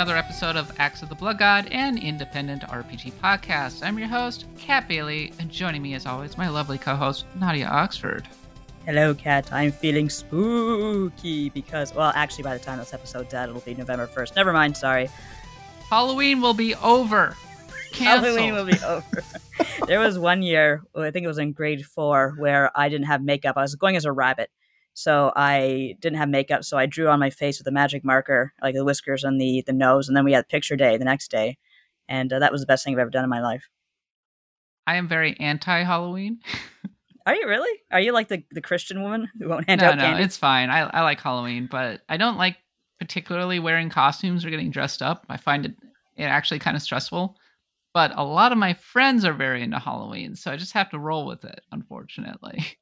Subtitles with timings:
[0.00, 3.86] another episode of Axe of the Blood God, an independent RPG podcast.
[3.86, 8.26] I'm your host, Kat Bailey, and joining me as always, my lovely co-host, Nadia Oxford.
[8.86, 9.52] Hello, Kat.
[9.52, 14.06] I'm feeling spooky because, well, actually, by the time this episode's out, it'll be November
[14.06, 14.36] 1st.
[14.36, 15.10] Never mind, sorry.
[15.90, 17.36] Halloween will be over.
[17.92, 18.38] Canceled.
[18.38, 19.22] Halloween will be over.
[19.86, 23.22] there was one year, I think it was in grade four, where I didn't have
[23.22, 23.58] makeup.
[23.58, 24.48] I was going as a rabbit.
[24.94, 28.52] So I didn't have makeup, so I drew on my face with a magic marker,
[28.62, 31.30] like the whiskers and the the nose, and then we had picture day the next
[31.30, 31.58] day,
[32.08, 33.68] and uh, that was the best thing I've ever done in my life.
[34.86, 36.40] I am very anti Halloween.
[37.26, 37.80] Are you really?
[37.92, 40.24] Are you like the, the Christian woman who won't hand no, out no, candy?
[40.24, 40.70] it's fine.
[40.70, 42.56] I, I like Halloween, but I don't like
[42.98, 45.26] particularly wearing costumes or getting dressed up.
[45.28, 45.74] I find it,
[46.16, 47.36] it actually kind of stressful.
[47.92, 50.98] But a lot of my friends are very into Halloween, so I just have to
[50.98, 52.64] roll with it, unfortunately.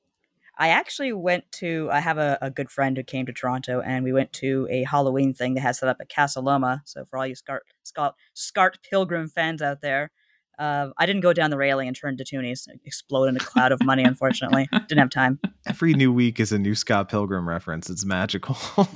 [0.59, 1.89] I actually went to.
[1.92, 4.83] I have a, a good friend who came to Toronto, and we went to a
[4.84, 6.83] Halloween thing they had set up at Casa Loma.
[6.84, 10.11] So for all you Scart Scart, Scart Pilgrim fans out there,
[10.59, 13.70] uh, I didn't go down the railing and turn to toonies, explode in a cloud
[13.70, 14.03] of money.
[14.03, 15.39] Unfortunately, didn't have time.
[15.67, 17.89] Every new week is a new Scott Pilgrim reference.
[17.89, 18.56] It's magical.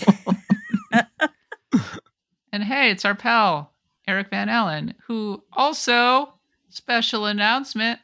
[2.52, 3.72] and hey, it's our pal
[4.08, 6.34] Eric Van Allen, who also
[6.70, 8.00] special announcement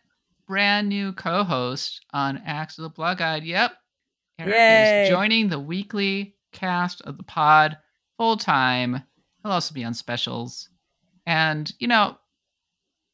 [0.49, 3.45] brand new co-host on Axe of the Blood God.
[3.45, 3.73] Yep.
[4.41, 5.03] Eric Yay.
[5.03, 7.77] is joining the weekly cast of the pod
[8.17, 9.03] full time.
[9.43, 10.71] He'll also be on specials.
[11.27, 12.17] And, you know,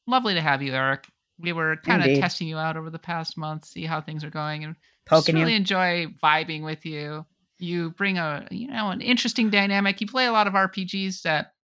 [0.06, 1.06] lovely to have you, Eric.
[1.38, 4.30] We were kind of testing you out over the past month, see how things are
[4.30, 4.76] going, and
[5.10, 5.56] just really you.
[5.56, 7.26] enjoy vibing with you.
[7.58, 10.00] You bring a you know an interesting dynamic.
[10.00, 11.54] You play a lot of RPGs that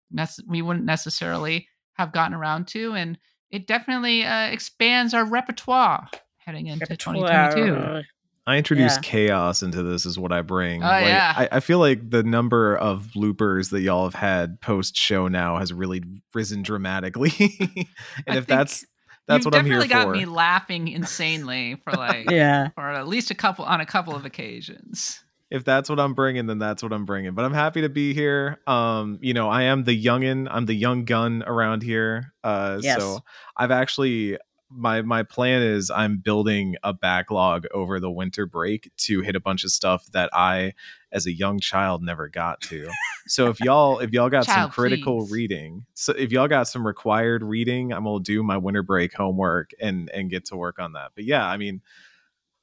[0.48, 3.16] we wouldn't necessarily have gotten around to, and
[3.50, 8.02] it definitely uh, expands our repertoire heading into 2022.
[8.46, 9.00] I introduce Yeah.
[9.02, 10.82] chaos into this is what I bring.
[10.82, 11.34] Oh, Like, yeah.
[11.36, 15.58] I, I feel like the number of bloopers that y'all have had post show now
[15.58, 16.02] has really
[16.34, 17.32] risen dramatically.
[17.60, 17.86] and
[18.26, 18.84] I if that's
[19.28, 19.86] that's what I'm here for.
[19.86, 22.70] definitely got me laughing insanely for like Yeah.
[22.74, 25.22] for at least a couple on a couple of occasions.
[25.50, 27.34] If that's what I'm bringing, then that's what I'm bringing.
[27.34, 28.60] But I'm happy to be here.
[28.66, 30.46] Um, you know, I am the youngin.
[30.50, 32.32] I'm the young gun around here.
[32.44, 32.98] Uh, Yes.
[32.98, 33.20] so
[33.56, 34.38] I've actually
[34.70, 39.40] my my plan is I'm building a backlog over the winter break to hit a
[39.40, 40.74] bunch of stuff that I,
[41.10, 42.88] as a young child, never got to.
[43.26, 45.32] so if y'all if y'all got some critical please.
[45.32, 49.72] reading, so if y'all got some required reading, I'm gonna do my winter break homework
[49.80, 51.10] and and get to work on that.
[51.16, 51.80] But yeah, I mean,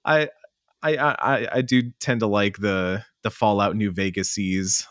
[0.05, 0.29] I
[0.83, 4.37] I, I I do tend to like the the Fallout New Vegas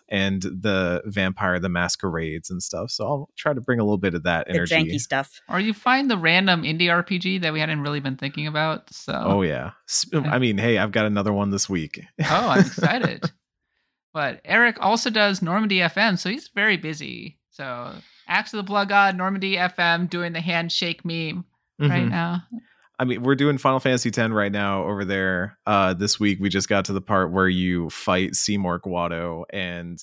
[0.08, 2.91] and the Vampire the Masquerades and stuff.
[2.91, 4.75] So I'll try to bring a little bit of that The energy.
[4.75, 5.41] janky stuff.
[5.48, 8.92] Or you find the random indie RPG that we hadn't really been thinking about.
[8.92, 9.70] So Oh yeah.
[10.14, 12.00] I mean, hey, I've got another one this week.
[12.20, 13.30] Oh, I'm excited.
[14.12, 17.38] but Eric also does Normandy FM, so he's very busy.
[17.50, 17.94] So
[18.28, 21.44] Axe of the Blood God, Normandy FM doing the handshake meme
[21.78, 22.10] right Mhm.
[22.10, 22.42] now.
[22.98, 25.58] I mean, we're doing Final Fantasy X right now over there.
[25.66, 30.02] Uh, this week we just got to the part where you fight Seymour Guado, and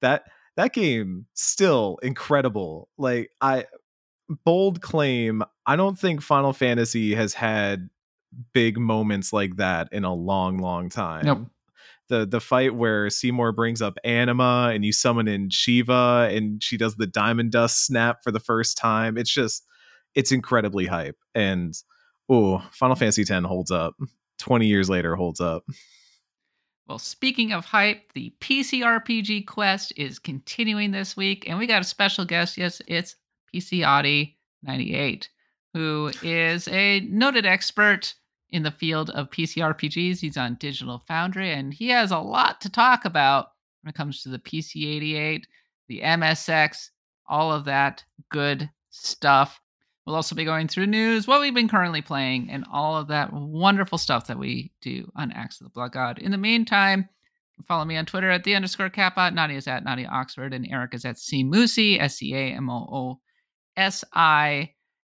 [0.00, 0.24] that
[0.56, 2.88] that game still incredible.
[2.96, 3.66] Like I
[4.44, 7.90] bold claim, I don't think Final Fantasy has had
[8.54, 11.26] big moments like that in a long, long time.
[11.26, 11.46] Nope.
[12.08, 16.76] The the fight where Seymour brings up Anima and you summon in Shiva and she
[16.76, 19.16] does the diamond dust snap for the first time.
[19.16, 19.66] It's just
[20.14, 21.16] it's incredibly hype.
[21.34, 21.74] And
[22.32, 23.94] oh, Final Fantasy X holds up.
[24.38, 25.64] 20 years later holds up.
[26.88, 31.80] Well, speaking of hype, the PC RPG quest is continuing this week, and we got
[31.80, 32.58] a special guest.
[32.58, 33.14] Yes, it's
[33.54, 35.30] PC Audi 98,
[35.72, 38.14] who is a noted expert
[38.50, 40.18] in the field of PC RPGs.
[40.18, 43.52] He's on Digital Foundry, and he has a lot to talk about
[43.82, 45.46] when it comes to the PC 88,
[45.88, 46.90] the MSX,
[47.28, 49.61] all of that good stuff.
[50.06, 53.32] We'll also be going through news, what we've been currently playing, and all of that
[53.32, 56.18] wonderful stuff that we do on Axe of the Blood God.
[56.18, 57.08] In the meantime,
[57.68, 59.30] follow me on Twitter at the underscore kappa.
[59.30, 62.68] Nadia is at Nadia Oxford, and Eric is at C Moosey, S C A M
[62.68, 63.20] O O
[63.76, 64.72] S I.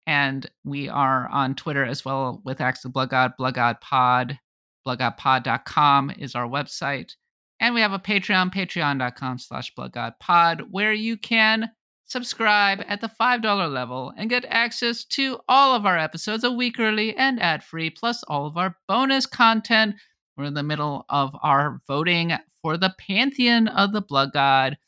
[0.06, 3.80] And we are on Twitter as well with Axe of the Blood God, Blood God
[3.80, 4.38] Pod.
[4.86, 7.12] BloodGodPod.com is our website.
[7.58, 11.70] And we have a Patreon, patreon.com slash bloodgodpod, where you can
[12.06, 16.79] subscribe at the $5 level and get access to all of our episodes a week
[16.79, 19.97] early and ad free, plus all of our bonus content.
[20.37, 22.32] We're in the middle of our voting
[22.62, 24.79] for the Pantheon of the Blood God,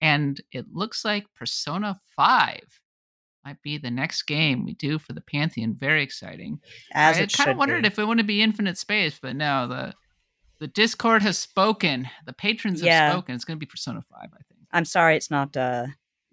[0.00, 2.60] and it looks like Persona 5
[3.44, 5.76] might be the next game we do for the Pantheon.
[5.78, 6.58] Very exciting.
[6.92, 7.86] As I kind of wondered be.
[7.86, 9.94] if it wouldn't be infinite space, but no, the
[10.58, 12.08] the Discord has spoken.
[12.24, 13.34] The patrons have spoken.
[13.34, 14.60] It's going to be Persona 5, I think.
[14.72, 15.86] I'm sorry, it's not uh,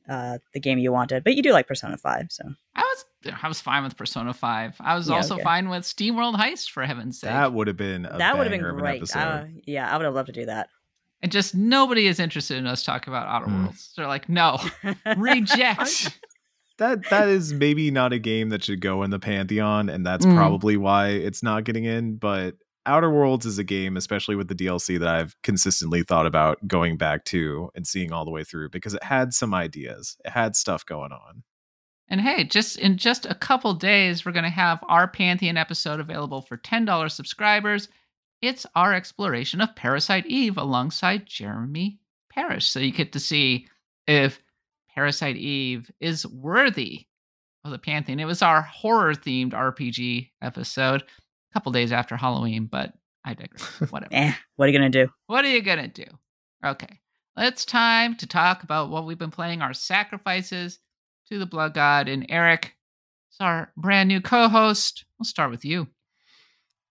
[0.09, 2.43] uh, the game you wanted, but you do like Persona Five, so
[2.75, 3.05] I was
[3.41, 4.75] I was fine with Persona Five.
[4.79, 5.43] I was Yeah, also okay.
[5.43, 7.29] fine with SteamWorld Heist for heaven's sake.
[7.29, 9.15] That would have been a that would have been banger of an great.
[9.15, 10.69] Uh, yeah, I would have loved to do that.
[11.21, 13.63] and just nobody is interested in us talking about Outer Mm.
[13.63, 13.93] Worlds.
[13.95, 14.59] They're like, no,
[15.17, 16.19] reject.
[16.79, 20.25] that that is maybe not a game that should go in the pantheon and that's
[20.25, 20.35] Mm.
[20.35, 24.55] probably why it's not getting in but outer worlds is a game especially with the
[24.55, 28.69] dlc that i've consistently thought about going back to and seeing all the way through
[28.69, 31.43] because it had some ideas it had stuff going on
[32.09, 35.99] And hey, just in just a couple days, we're going to have our Pantheon episode
[35.99, 37.87] available for $10 subscribers.
[38.41, 41.99] It's our exploration of Parasite Eve alongside Jeremy
[42.29, 42.69] Parish.
[42.69, 43.67] So you get to see
[44.05, 44.41] if
[44.93, 47.07] Parasite Eve is worthy
[47.63, 48.19] of the Pantheon.
[48.19, 51.03] It was our horror themed RPG episode
[51.53, 52.93] couple days after Halloween, but
[53.25, 53.63] I digress.
[53.91, 54.13] Whatever.
[54.13, 55.07] eh, what are you gonna do?
[55.27, 56.05] What are you gonna do?
[56.65, 56.99] Okay,
[57.37, 59.61] it's time to talk about what we've been playing.
[59.61, 60.79] Our sacrifices
[61.29, 62.75] to the blood god, and Eric
[63.31, 65.05] is our brand new co-host.
[65.19, 65.87] We'll start with you.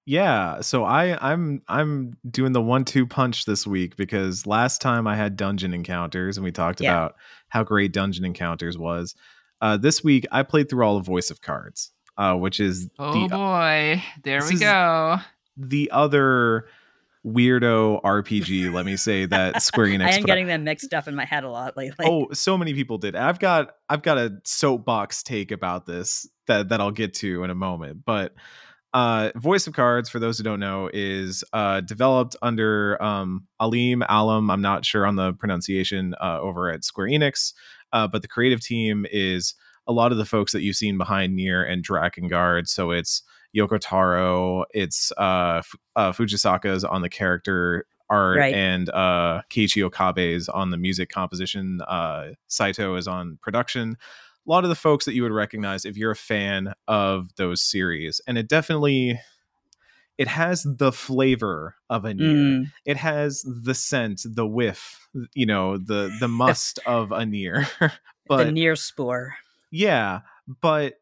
[0.05, 5.07] yeah so i i'm i'm doing the one two punch this week because last time
[5.07, 6.91] i had dungeon encounters and we talked Yeah.
[6.91, 7.15] about
[7.51, 9.15] how great dungeon encounters was
[9.61, 13.13] uh this week i played through all of voice of cards uh which is Oh
[13.13, 15.19] the boy, there we go.
[15.57, 16.67] the other
[17.25, 20.07] weirdo RPG, let me say that Square Enix.
[20.07, 22.07] I am put getting them mixed up in my head a lot lately.
[22.09, 23.15] Oh, so many people did.
[23.17, 27.51] I've got I've got a soapbox take about this that that I'll get to in
[27.51, 28.05] a moment.
[28.05, 28.35] But
[28.93, 34.03] uh Voice of Cards, for those who don't know, is uh developed under um Alim
[34.09, 34.51] Alam.
[34.51, 37.53] I'm not sure on the pronunciation uh over at Square Enix.
[37.95, 39.55] Uh, but the creative team is
[39.87, 42.69] a lot of the folks that you've seen behind Nier and Drakengard.
[42.69, 43.23] So it's
[43.57, 48.55] Yoko Taro, it's uh, F- uh Fujisaka's on the character art Right.
[48.55, 51.81] and uh Keiichi Okabe's on the music composition.
[51.87, 53.97] Uh Saito is on production.
[54.47, 57.63] A lot of the folks that you would recognize if you're a fan of those
[57.63, 58.21] series.
[58.27, 59.21] And it definitely
[60.19, 62.27] it has the flavor of a Nier.
[62.27, 67.67] Mm, It has the scent, the whiff, you know, the the must of a Nier.
[68.29, 69.37] but the Nier spore.
[69.73, 70.21] Yeah,
[70.61, 71.01] but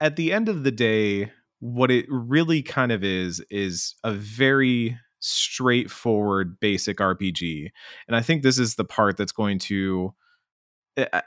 [0.00, 4.98] at the end of the day, what it really kind of is is a very
[5.20, 7.70] straightforward basic RPG.
[8.06, 10.14] And I think this is the part that's going to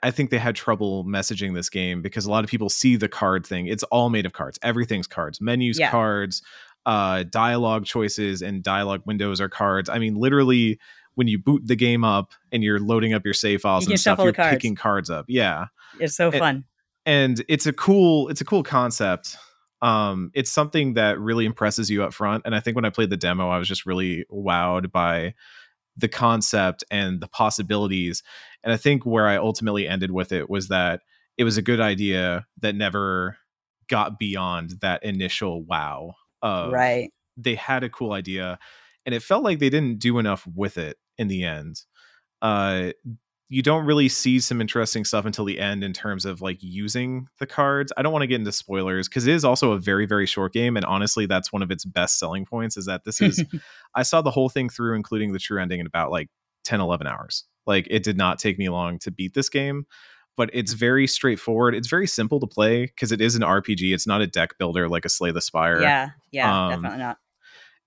[0.03, 3.07] I- think they had trouble messaging this game because a lot of people see the
[3.07, 3.67] card thing.
[3.67, 4.59] It's all made of cards.
[4.61, 5.39] Everything's cards.
[5.39, 5.89] Menus Yeah.
[5.91, 6.41] cards,
[6.85, 9.88] uh dialogue choices and dialogue windows are cards.
[9.89, 10.79] I mean literally
[11.15, 13.99] when you boot the game up and you're loading up your save files You and
[13.99, 14.53] stuff, you're cards.
[14.55, 15.25] picking cards up.
[15.27, 15.65] Yeah
[15.99, 16.63] It's so It- fun.
[17.06, 19.38] And it's a cool it's a cool concept
[19.81, 23.09] um it's something that really impresses you up front and i think when i played
[23.09, 25.33] the demo i was just really wowed by
[25.98, 28.24] the concept and the possibilities
[28.63, 31.01] and i think where i ultimately ended with it was that
[31.38, 33.38] it was a good idea that never
[33.89, 37.12] got beyond that initial wow of right.
[37.36, 38.57] they had a cool idea
[39.06, 41.81] and it felt like they didn't do enough with it in the end
[42.41, 42.91] uh
[43.51, 47.27] you don't really see some interesting stuff until the end in terms of like using
[47.38, 50.05] the cards i don't want to get into spoilers because it is also a very
[50.05, 53.22] very short game and honestly that's one of its best selling points is that this
[53.22, 53.43] is
[53.93, 56.29] i saw the whole thing through including the true ending in about like
[56.63, 59.86] 10 11 hours like it did not take me long to beat this game
[60.38, 64.08] but it's very straightforward it's very simple to play because it is an rpg it's
[64.08, 66.10] not a deck builder like a slay the spire yeah.
[66.31, 66.67] Yeah.
[66.67, 67.17] um, definitely not.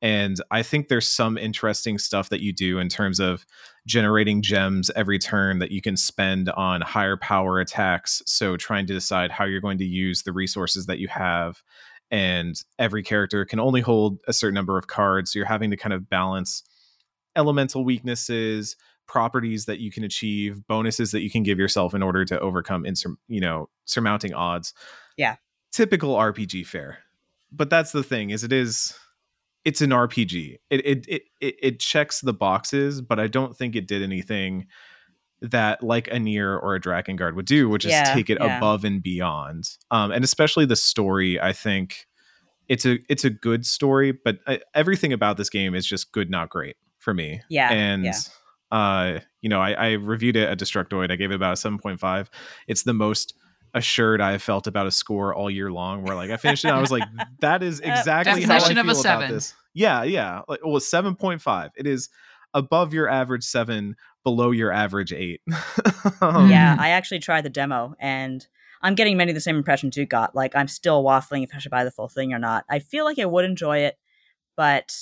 [0.04, 3.46] And I think there's some interesting stuff that you do in terms of
[3.87, 8.20] generating gems every turn that you can spend on higher power attacks.
[8.26, 11.62] So trying to decide how you're going to use the resources that you have.
[12.11, 15.32] And every character can only hold a certain number of cards.
[15.32, 16.62] So you're having to kind of balance
[17.34, 18.76] elemental weaknesses,
[19.08, 22.84] properties that you can achieve, bonuses that you can give yourself in order to overcome
[22.84, 24.75] insur- you know, surmounting odds.
[25.16, 25.37] Yeah.
[25.73, 26.99] Typical RPG fare.
[27.50, 28.94] But that's the thing, is it is
[29.64, 30.59] it's an RPG.
[30.71, 34.66] It it it it, it checks the boxes, but I don't think it did anything
[35.40, 38.56] that like a Nier or a Drakengard would do, which is take it yeah.
[38.56, 39.68] above and beyond.
[39.90, 42.06] Um, and especially the story, I think
[42.68, 46.30] it's a it's a good story, but uh, everything about this game is just good,
[46.30, 47.42] not great for me.
[47.50, 47.71] Yeah.
[47.71, 48.12] and yeah.
[48.71, 51.11] uh, you know, I, I reviewed it at Destructoid.
[51.11, 52.30] I gave it about a seven point five.
[52.66, 53.35] It's the most
[53.75, 56.04] assured I have felt about a score all year long.
[56.04, 57.02] Where like I finished it, and I was like,
[57.40, 59.31] that is exactly how I feel of a about seven.
[59.31, 59.54] this.
[59.75, 60.43] Yeah, yeah.
[60.49, 61.71] Like, well, seven point five.
[61.76, 62.09] It is
[62.54, 65.40] above your average seven, below your average eight.
[66.21, 66.81] Um, yeah, Mm.
[66.81, 68.47] I actually tried the demo and
[68.83, 70.35] I'm getting many of the same impressions you got.
[70.35, 72.64] Like I'm still waffling if I should buy the full thing or not.
[72.69, 73.99] I feel like I would enjoy it,
[74.57, 74.95] but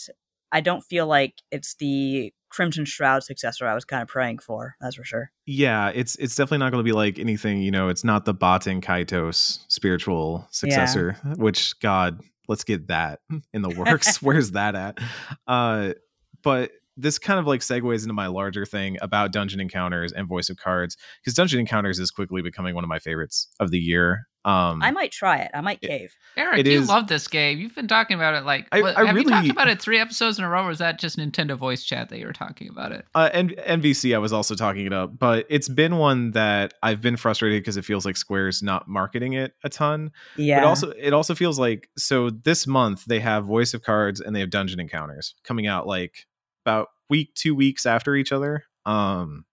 [0.53, 4.77] I don't feel like it's the Crimson Shroud successor I was kind of praying for.
[4.81, 5.33] That's for sure.
[5.47, 7.63] Yeah, it's it's definitely not going to be like anything.
[7.63, 11.17] You know, it's not the Baten Kaitos spiritual successor.
[11.25, 11.35] Yeah.
[11.35, 13.21] Which God, let's get that
[13.53, 14.21] in the works.
[14.23, 14.99] Where's that at?
[15.47, 15.95] Uh,
[16.43, 20.51] but this kind of like segues into my larger thing about dungeon encounters and voice
[20.51, 24.27] of cards because dungeon encounters is quickly becoming one of my favorites of the year
[24.45, 25.51] um i might try it.
[25.55, 26.15] I might cave.
[26.37, 27.59] Eric it you is, love this game.
[27.59, 29.81] You've been talking about it like I, what, I have really, you talked about it
[29.81, 32.33] three episodes in a row or was that just nintendo voice chat that you were
[32.33, 33.07] talking about it?
[33.15, 37.01] Uh and nvc i was also talking it up but it's been one that i've
[37.01, 40.61] been frustrated because it feels like square's not marketing it a ton yeah.
[40.61, 44.35] but also it also feels like so this month they have voice of cards and
[44.35, 46.27] they have dungeon encounters coming out like
[46.65, 49.45] about week two weeks after each other um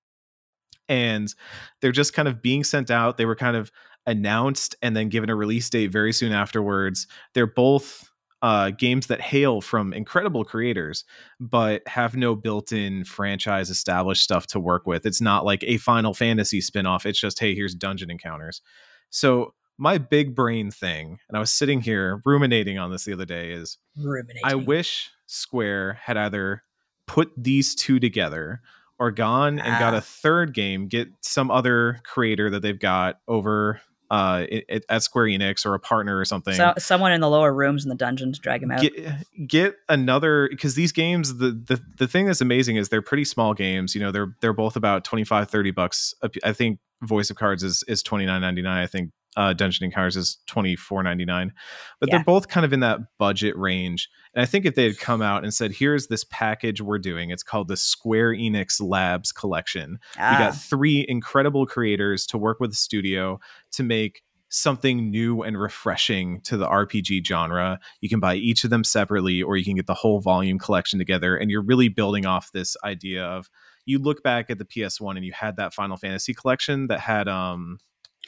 [0.89, 1.33] and
[1.79, 3.17] they're just kind of being sent out.
[3.17, 3.71] They were kind of
[4.09, 8.09] announced and then given a release date very soon afterwards they're both
[8.41, 11.03] uh, games that hail from incredible creators,
[11.39, 15.05] but have no built-in franchise established stuff to work with.
[15.05, 17.05] It's not like a Final Fantasy spinoff.
[17.05, 18.61] It's just, hey, here's dungeon encounters.
[19.09, 23.25] So my big brain thing, and I was sitting here ruminating on this the other
[23.25, 24.41] day, is ruminating.
[24.43, 26.63] I wish Square had either
[27.07, 28.61] put these two together
[28.99, 30.01] or gone and got a ah.
[30.01, 35.65] third game, get some other creator that they've got over uh, it, at Square Enix
[35.65, 36.53] or a partner or something.
[36.53, 38.81] So someone in the lower rooms in the dungeons drag him out.
[38.81, 43.25] Get, get another because these games the, the the thing that's amazing is they're pretty
[43.25, 43.93] small games.
[43.93, 46.13] You know, they're they're both about 25 30 bucks.
[46.43, 48.67] I think Voice of Cards is is 29.99.
[48.67, 51.53] I think uh, Dungeon Encounters is twenty four ninety nine,
[51.99, 52.17] but yeah.
[52.17, 54.09] they're both kind of in that budget range.
[54.33, 57.29] And I think if they had come out and said, "Here's this package we're doing,"
[57.29, 59.99] it's called the Square Enix Labs Collection.
[60.17, 60.31] Ah.
[60.31, 63.39] We got three incredible creators to work with the studio
[63.71, 67.79] to make something new and refreshing to the RPG genre.
[68.01, 70.97] You can buy each of them separately, or you can get the whole volume collection
[70.97, 73.49] together, and you're really building off this idea of
[73.85, 77.27] you look back at the PS1 and you had that Final Fantasy collection that had
[77.27, 77.79] um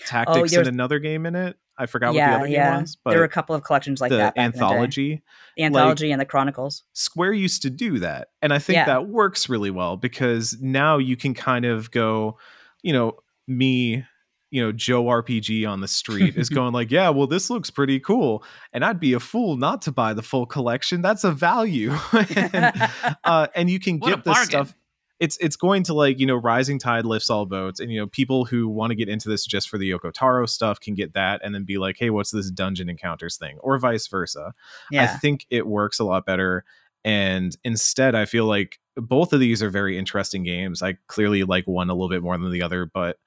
[0.06, 1.58] tactics oh, and another game in it.
[1.78, 2.72] I forgot yeah, what the other yeah.
[2.74, 2.98] game was.
[3.04, 4.38] But there were a couple of collections like the that.
[4.38, 5.16] Anthology.
[5.16, 5.22] The,
[5.58, 6.84] the, anthology like, and the Chronicles.
[6.94, 8.30] Square used to do that.
[8.42, 8.86] And I think yeah.
[8.86, 12.38] that works really well because now you can kind of go,
[12.84, 13.18] you know,
[13.48, 14.06] me,
[14.52, 18.00] you know, Joe RPG on the street is going like, yeah, well, this looks pretty
[18.00, 18.44] cool.
[18.74, 21.02] And I'd be a fool not to buy the full collection.
[21.02, 21.94] That's a value.
[22.14, 22.90] and,
[23.24, 24.76] uh, and you can get the stuff
[25.22, 28.08] it's it's going to like you know rising tide lifts all boats and you know
[28.08, 31.14] people who want to get into this just for the Yoko Taro stuff can get
[31.14, 33.58] that and then be like hey what's this dungeon encounters thing?
[33.60, 34.54] or vice versa.
[34.90, 35.04] Yeah.
[35.04, 36.66] i think it works a lot better
[37.06, 40.84] and instead i feel like both of these are very interesting games.
[40.84, 43.18] I clearly like one a little bit more than the other but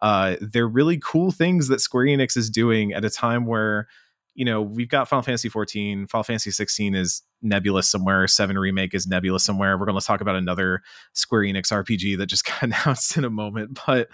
[0.00, 3.86] uh, they're really cool things that square enix is doing at a time where
[4.34, 8.94] you know, we've got Final Fantasy 14, Final Fantasy 16 is nebulous somewhere, 7 remake
[8.94, 9.78] is nebulous somewhere.
[9.78, 10.82] We're going to talk about another
[11.12, 14.08] Square Enix RPG that just got announced in a moment, but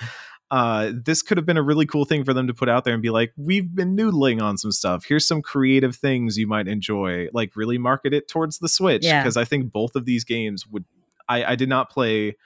[0.50, 2.94] uh, this could have been a really cool thing for them to put out there
[2.94, 5.04] and be like, we've been noodling on some stuff.
[5.06, 7.28] Here's some creative things you might enjoy.
[7.32, 9.42] Like, really market it towards the Switch because yeah.
[9.42, 10.84] I think both of these games would.
[11.28, 12.36] I, I did not play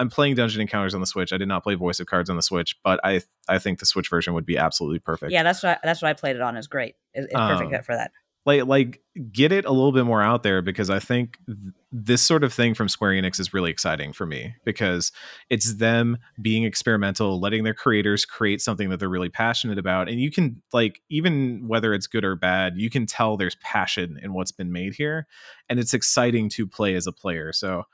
[0.00, 1.30] I'm playing Dungeon Encounters on the Switch.
[1.30, 3.86] I did not play Voice of Cards on the Switch, but I I think the
[3.86, 5.30] Switch version would be absolutely perfect.
[5.30, 6.56] Yeah, that's what I, that's what I played it on.
[6.56, 6.96] Is great.
[7.12, 8.10] It's, it's perfect um, for that.
[8.46, 11.58] Like like get it a little bit more out there because I think th-
[11.92, 15.12] this sort of thing from Square Enix is really exciting for me because
[15.50, 20.20] it's them being experimental, letting their creators create something that they're really passionate about, and
[20.20, 24.32] you can like even whether it's good or bad, you can tell there's passion in
[24.32, 25.26] what's been made here,
[25.68, 27.52] and it's exciting to play as a player.
[27.52, 27.84] So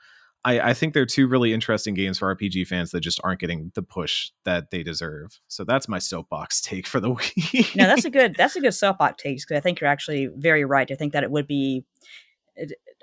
[0.45, 3.71] I, I think they're two really interesting games for RPG fans that just aren't getting
[3.75, 5.39] the push that they deserve.
[5.47, 7.75] So that's my soapbox take for the week.
[7.75, 10.65] no, that's a good that's a good soapbox take because I think you're actually very
[10.65, 10.89] right.
[10.89, 11.85] I think that it would be.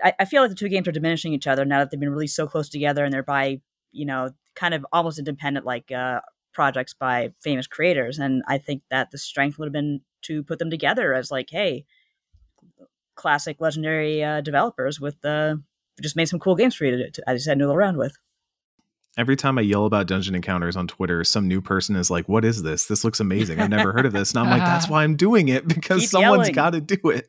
[0.02, 2.10] I, I feel like the two games are diminishing each other now that they've been
[2.10, 3.60] released so close together and they're by
[3.92, 6.20] you know kind of almost independent like uh,
[6.54, 8.18] projects by famous creators.
[8.18, 11.50] And I think that the strength would have been to put them together as like,
[11.50, 11.84] hey,
[13.16, 15.62] classic legendary uh, developers with the
[16.00, 18.16] just made some cool games for you to, to I just had noodle around with.
[19.16, 22.44] Every time I yell about dungeon encounters on Twitter, some new person is like, "What
[22.44, 22.86] is this?
[22.86, 23.60] This looks amazing.
[23.60, 26.10] I've never heard of this." And I'm like, "That's why I'm doing it because Keep
[26.10, 27.26] someone's got to do it."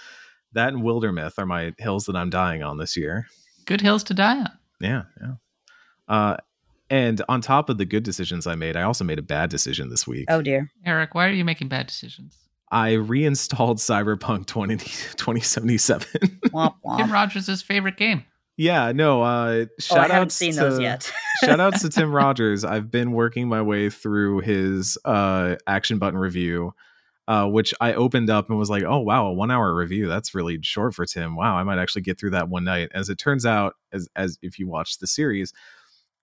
[0.52, 3.28] that and Wildermyth are my hills that I'm dying on this year.
[3.64, 4.50] Good hills to die on.
[4.80, 5.34] Yeah, yeah.
[6.06, 6.36] Uh,
[6.90, 9.88] and on top of the good decisions I made, I also made a bad decision
[9.88, 10.26] this week.
[10.28, 12.36] Oh dear, Eric, why are you making bad decisions?
[12.72, 16.08] I reinstalled Cyberpunk 20, 2077.
[16.46, 16.96] womp, womp.
[16.96, 18.24] Tim Rogers' favorite game.
[18.56, 21.10] Yeah, no, uh shout oh, I haven't seen to, those yet.
[21.44, 22.64] shout outs to Tim Rogers.
[22.64, 26.74] I've been working my way through his uh action button review.
[26.76, 26.80] Uh
[27.28, 30.08] uh, which I opened up and was like, oh wow, a one hour review.
[30.08, 31.36] That's really short for Tim.
[31.36, 32.90] Wow, I might actually get through that one night.
[32.94, 35.52] As it turns out, as as if you watch the series,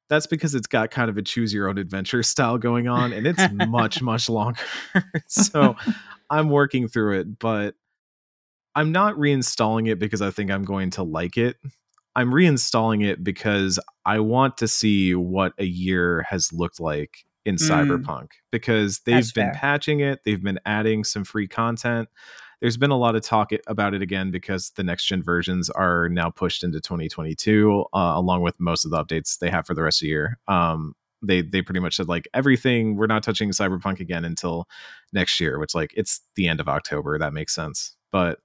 [0.09, 3.25] that's because it's got kind of a choose your own adventure style going on, and
[3.25, 4.59] it's much much longer.
[5.27, 5.75] so
[6.29, 7.75] I'm working through it, but
[8.75, 11.57] I'm not reinstalling it because I think I'm going to like it.
[12.15, 17.55] I'm reinstalling it because I want to see what a year has looked like in
[17.55, 17.69] mm.
[17.69, 19.53] Cyberpunk because they've been fair.
[19.55, 22.09] patching it, they've been adding some free content.
[22.61, 26.09] There's been a lot of talk about it again because the next gen versions are
[26.09, 29.81] now pushed into 2022, uh, along with most of the updates they have for the
[29.81, 30.37] rest of the year.
[30.47, 34.67] Um, they they pretty much said like everything we're not touching cyberpunk again until
[35.13, 38.39] next year which like it's the end of october that makes sense but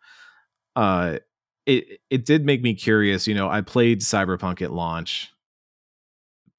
[0.77, 1.19] uh
[1.67, 5.33] it it did make me curious you know i played cyberpunk at launch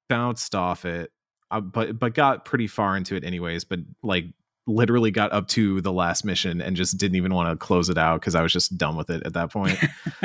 [0.08, 1.10] bounced off it
[1.50, 4.24] uh, but but got pretty far into it anyways but like
[4.66, 7.98] literally got up to the last mission and just didn't even want to close it
[7.98, 9.78] out because i was just done with it at that point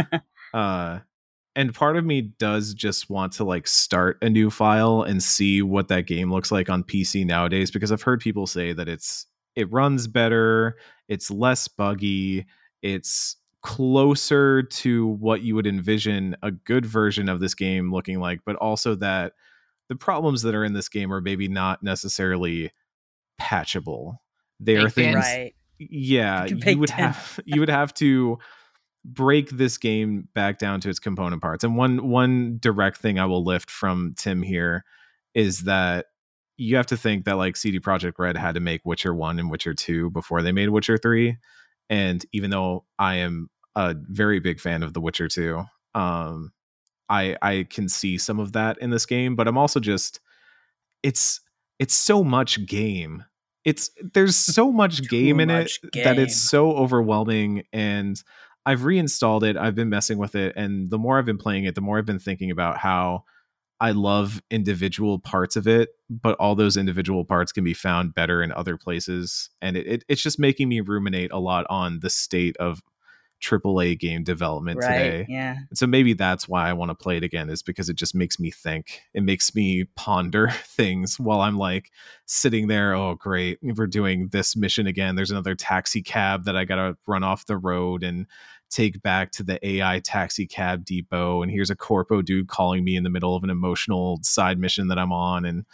[0.53, 0.99] uh
[1.55, 5.61] and part of me does just want to like start a new file and see
[5.61, 9.25] what that game looks like on PC nowadays because I've heard people say that it's
[9.55, 10.77] it runs better,
[11.09, 12.45] it's less buggy,
[12.81, 18.39] it's closer to what you would envision a good version of this game looking like,
[18.45, 19.33] but also that
[19.89, 22.71] the problems that are in this game are maybe not necessarily
[23.37, 24.21] patchable.
[24.61, 25.53] They are things right.
[25.79, 28.37] yeah, you would have you would have to
[29.03, 31.63] break this game back down to its component parts.
[31.63, 34.85] And one one direct thing I will lift from Tim here
[35.33, 36.07] is that
[36.57, 39.49] you have to think that like CD Projekt Red had to make Witcher 1 and
[39.49, 41.37] Witcher 2 before they made Witcher 3.
[41.89, 45.63] And even though I am a very big fan of The Witcher 2,
[45.95, 46.51] um
[47.09, 50.19] I I can see some of that in this game, but I'm also just
[51.01, 51.41] it's
[51.79, 53.25] it's so much game.
[53.63, 56.03] It's there's so much game in much it game.
[56.03, 58.21] that it's so overwhelming and
[58.65, 59.57] I've reinstalled it.
[59.57, 62.05] I've been messing with it, and the more I've been playing it, the more I've
[62.05, 63.23] been thinking about how
[63.79, 68.43] I love individual parts of it, but all those individual parts can be found better
[68.43, 72.09] in other places, and it, it it's just making me ruminate a lot on the
[72.09, 72.81] state of
[73.41, 75.25] AAA game development right, today.
[75.27, 75.57] Yeah.
[75.69, 78.15] And so maybe that's why I want to play it again is because it just
[78.15, 79.01] makes me think.
[79.13, 81.91] It makes me ponder things while I'm like
[82.25, 85.15] sitting there, oh great, we're doing this mission again.
[85.15, 88.27] There's another taxi cab that I got to run off the road and
[88.69, 92.95] take back to the AI taxi cab depot and here's a corpo dude calling me
[92.95, 95.65] in the middle of an emotional side mission that I'm on and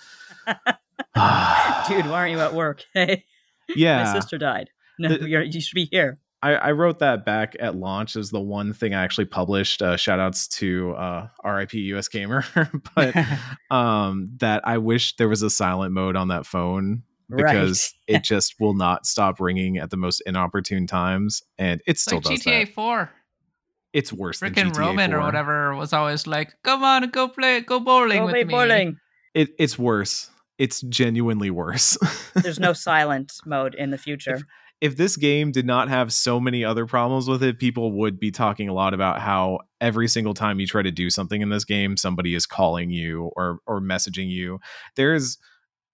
[1.88, 2.84] dude, why aren't you at work?
[2.94, 3.26] Hey.
[3.76, 4.02] Yeah.
[4.02, 4.70] My sister died.
[4.98, 6.20] No, the, you should be here.
[6.42, 9.82] I, I, wrote that back at launch as the one thing I actually published.
[9.82, 12.46] Uh, shout outs to uh, RIP US Gamer,
[12.96, 13.16] but
[13.72, 18.18] um, that I wish there was a silent mode on that phone because right.
[18.18, 22.26] it just will not stop ringing at the most inopportune times, and it still like
[22.26, 22.74] does GTA that.
[22.74, 23.12] Four.
[23.94, 25.20] It's worse Frickin' than GTA Roman 4.
[25.20, 28.98] or whatever was always like, "Come on, go play, go bowling go with me." Bowling.
[29.34, 30.30] It, it's worse.
[30.58, 31.98] It's genuinely worse.
[32.34, 34.36] There's no silent mode in the future.
[34.36, 34.44] If,
[34.80, 38.32] if this game did not have so many other problems with it, people would be
[38.32, 41.66] talking a lot about how every single time you try to do something in this
[41.66, 44.60] game, somebody is calling you or or messaging you.
[44.96, 45.38] There's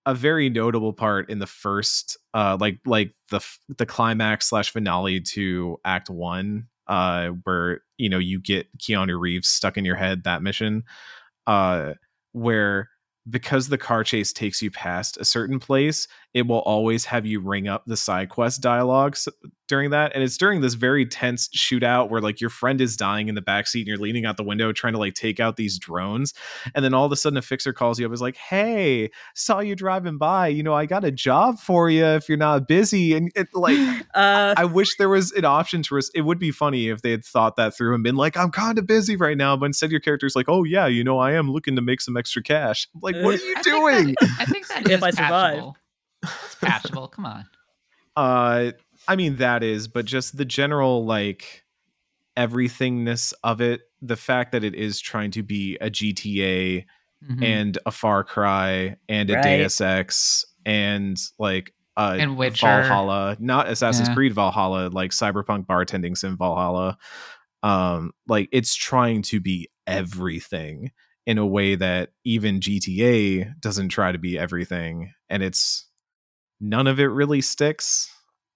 [0.06, 3.39] a very notable part in the first uh like like the
[3.78, 9.48] the climax slash finale to act one uh where you know you get keanu reeves
[9.48, 10.84] stuck in your head that mission
[11.48, 11.93] uh
[12.34, 12.89] where
[13.30, 17.39] because the car chase takes you past a certain place, it will always have you
[17.39, 19.28] ring up the side quest dialogues
[19.67, 20.12] during that.
[20.13, 23.41] And it's during this very tense shootout where like your friend is dying in the
[23.41, 26.34] backseat and you're leaning out the window trying to like take out these drones.
[26.76, 29.60] And then all of a sudden a fixer calls you up is like, Hey, saw
[29.60, 30.48] you driving by.
[30.48, 33.15] You know, I got a job for you if you're not busy.
[33.15, 33.78] And it like
[34.13, 37.12] uh, I wish there was an option to res- it would be funny if they
[37.12, 39.56] had thought that through and been like, I'm kind of busy right now.
[39.56, 42.17] But instead your character's like, Oh yeah, you know, I am looking to make some
[42.17, 42.88] extra cash.
[43.02, 44.06] like, what are you I doing?
[44.06, 45.74] Think that, I think that if I survive.
[46.23, 47.07] It's patchable.
[47.07, 47.45] Come on.
[48.15, 48.73] Uh,
[49.07, 51.63] I mean that is, but just the general like
[52.38, 56.86] everythingness of it, the fact that it is trying to be a GTA
[57.23, 57.43] mm-hmm.
[57.43, 59.57] and a Far Cry and a right.
[59.57, 62.67] Deus Ex and like uh and Witcher.
[62.67, 64.15] Valhalla, not Assassin's yeah.
[64.15, 66.97] Creed Valhalla, like Cyberpunk bartending sim Valhalla.
[67.62, 70.91] Um, like it's trying to be everything
[71.25, 75.86] in a way that even GTA doesn't try to be everything, and it's
[76.63, 78.10] none of it really sticks.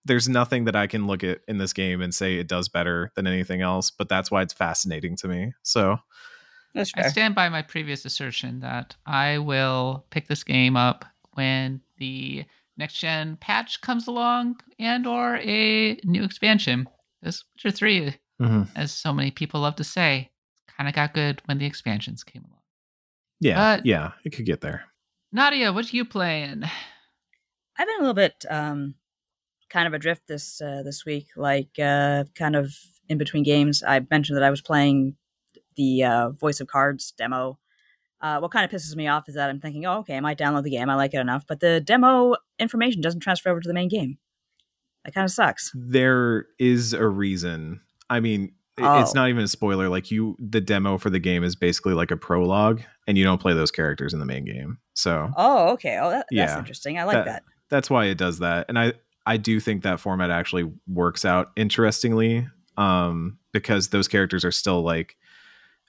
[0.06, 3.12] There's nothing that I can look at in this game and say it does better
[3.16, 5.54] than anything else, but that's why it's fascinating to me.
[5.64, 5.98] So
[6.76, 12.46] I stand by my previous assertion that I will pick this game up when the
[12.78, 16.88] next gen patch comes along and or a new expansion.
[17.22, 18.70] This Witcher 3, Mhm.
[18.76, 20.30] as so many people love to say,
[20.78, 22.62] kind of got good when the expansions came along.
[23.42, 24.86] Yeah, But- yeah, it could get there.
[25.34, 26.64] Nadia, what are you playing?
[27.78, 28.96] I've been a little bit um,
[29.70, 32.74] kind of adrift this uh, this week, like uh, kind of
[33.10, 33.84] in between games.
[33.88, 35.16] I mentioned that I was playing
[35.76, 37.60] the uh, Voice of Cards demo.
[38.20, 40.40] Uh, what kind of pisses me off is that I'm thinking, oh, okay, I might
[40.40, 40.90] download the game.
[40.90, 44.18] I like it enough, but the demo information doesn't transfer over to the main game.
[45.06, 45.72] That kind of sucks.
[45.76, 47.82] There is a reason.
[48.10, 49.14] I mean, i- it's Oh.
[49.20, 49.88] not even a spoiler.
[49.88, 53.40] Like you, the demo for the game is basically like a prologue, and you don't
[53.40, 54.80] play those characters in the main game.
[54.96, 56.00] So Oh, okay.
[56.02, 56.58] Oh, that, that's Yeah.
[56.58, 56.98] interesting.
[56.98, 57.44] I like That- that.
[57.70, 58.94] That's why it does that and i
[59.26, 64.82] i do think that format actually works out interestingly um because those characters are still
[64.84, 65.16] like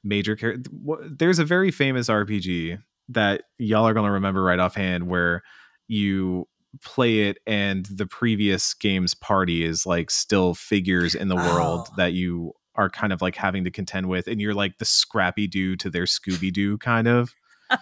[0.04, 4.58] major char- wh- there's a very famous rpg that y'all are going to remember right
[4.58, 5.42] offhand where
[5.86, 6.46] you
[6.82, 11.94] play it and the previous game's party is like still figures in the world Oh.
[11.96, 15.46] that you are kind of like having to contend with and you're like the scrappy
[15.48, 17.32] doo to their scooby doo kind of
[17.70, 17.78] um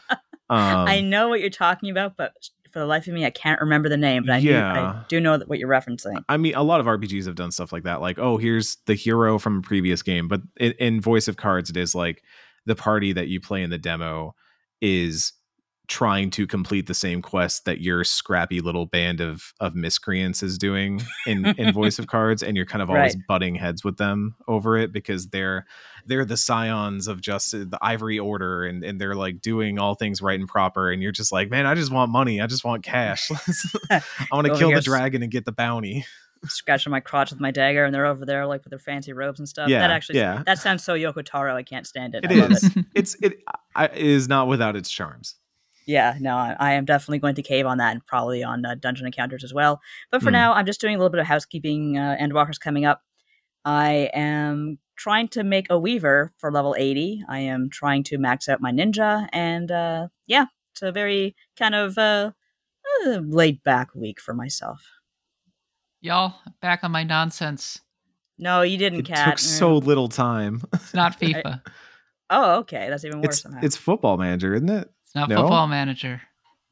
[0.49, 2.33] I know what you're talking about, but
[2.77, 4.25] for the life of me, I can't remember the name.
[4.27, 6.23] But I, do, I do know that what you're referencing.
[6.29, 8.03] I mean, a lot of RPGs have done stuff like that.
[8.03, 10.29] Like, oh, here's the hero from a previous game.
[10.29, 12.23] But in, in Voice of Cards, it is like
[12.67, 14.35] the party that you play in the demo
[14.83, 15.33] is
[15.89, 20.59] trying to complete the same quest that your scrappy little band of of miscreants is
[20.59, 23.27] doing in in Voice of Cards, and you're kind of always Right.
[23.29, 25.67] butting heads with them over it because they're
[26.07, 29.95] they're the scions of just uh, the Ivory Order, and and they're like doing all
[29.95, 32.65] things right and proper, and you're just like, man, I just want money, I just
[32.65, 33.31] want cash.
[33.91, 36.05] I want to kill the dragon and get the bounty.
[36.45, 39.39] Scratching my crotch with my dagger, and they're over there like with their fancy robes
[39.41, 39.69] and stuff.
[39.69, 40.43] Yeah, that actually, yeah.
[40.47, 41.57] that sounds so Yoko Taro.
[41.57, 42.25] I can't stand it.
[42.25, 42.65] It I love is.
[42.77, 42.85] it.
[42.95, 43.43] It's it,
[43.75, 45.35] I, it is not without its charms.
[45.87, 48.75] Yeah, no, I, I am definitely going to cave on that, and probably on uh,
[48.75, 49.81] dungeon encounters as well.
[50.11, 50.35] But for Hmm.
[50.35, 51.97] now, I'm just doing a little bit of housekeeping.
[51.97, 53.03] Uh, Endwalker's coming up.
[53.65, 57.23] I am trying to make a weaver for level 80.
[57.29, 61.75] I am trying to max out my ninja, and uh, yeah, it's a very kind
[61.77, 62.33] of uh,
[63.07, 64.83] uh, laid back week for myself.
[66.01, 67.81] Y'all, back on my nonsense.
[68.39, 69.29] No, you didn't, It cat.
[69.31, 70.63] took so little time.
[70.75, 71.63] It's not FIFA.
[72.29, 73.61] Oh, okay, that's even worse It's somehow.
[73.63, 74.91] it's football manager, isn't it?
[75.17, 75.37] It's not No?
[75.43, 76.21] Football Manager.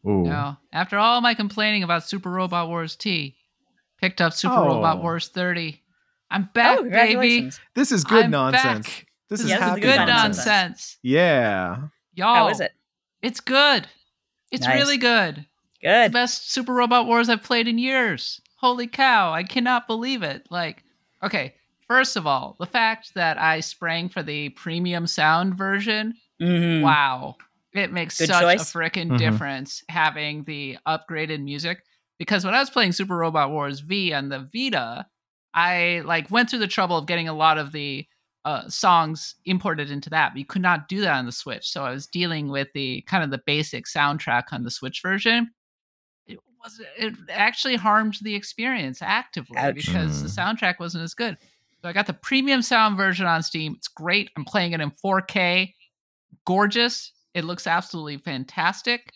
[0.06, 0.22] Ooh.
[0.24, 0.56] No.
[0.70, 3.36] After all my complaining about Super Robot Wars T,
[4.02, 5.00] picked up Super Robot Oh.
[5.00, 5.80] Wars 30.
[6.30, 6.82] I'm oh, back, baby.
[6.90, 7.60] congratulations!
[7.74, 8.86] This is good I'm nonsense.
[8.86, 9.06] back.
[9.30, 10.36] This Yeah, is this is happy good Good nonsense.
[10.36, 10.46] nonsense.
[10.46, 10.98] nonsense.
[11.02, 11.76] Yeah.
[12.14, 12.34] Y'all.
[12.34, 12.72] How is it?
[13.22, 13.86] It's good.
[14.52, 14.74] It's Nice.
[14.78, 15.46] really good.
[15.82, 16.12] The Good.
[16.12, 18.42] best Super Robot Wars I've played in years.
[18.56, 20.46] Holy cow, I cannot believe it.
[20.50, 20.84] Like,
[21.22, 21.54] okay,
[21.88, 26.82] first of all, the fact that I sprang for the premium sound version, Mhm.
[26.82, 27.36] wow.
[27.74, 28.74] It makes Good such choice.
[28.74, 29.18] a freaking Mhm.
[29.18, 31.84] difference having the upgraded music
[32.18, 35.06] because when I was playing Super Robot Wars V on the Vita,
[35.52, 38.06] I like went through the trouble of getting a lot of the
[38.44, 41.66] uh, songs imported into that, but you could not do that on the Switch.
[41.66, 45.50] So I was dealing with the kind of the basic soundtrack on the Switch version.
[46.26, 49.74] It was it actually harmed the experience actively Ouch.
[49.74, 50.58] because the Mm.
[50.58, 51.38] soundtrack wasn't as good.
[51.82, 53.74] So I got the premium sound version on Steam.
[53.78, 54.30] It's great.
[54.36, 55.74] I'm playing it in 4K.
[56.44, 57.12] Gorgeous.
[57.34, 59.12] It looks absolutely fantastic.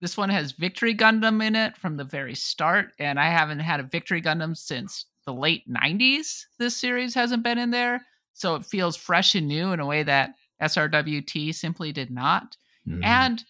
[0.00, 3.80] This one has Victory Gundam in it from the very start, and I haven't had
[3.80, 6.44] a Victory Gundam since the late 90s.
[6.58, 8.06] This series hasn't been in there.
[8.32, 12.56] So it feels fresh and new in a way that SRWT simply did not.
[12.88, 13.04] Mm.
[13.04, 13.44] And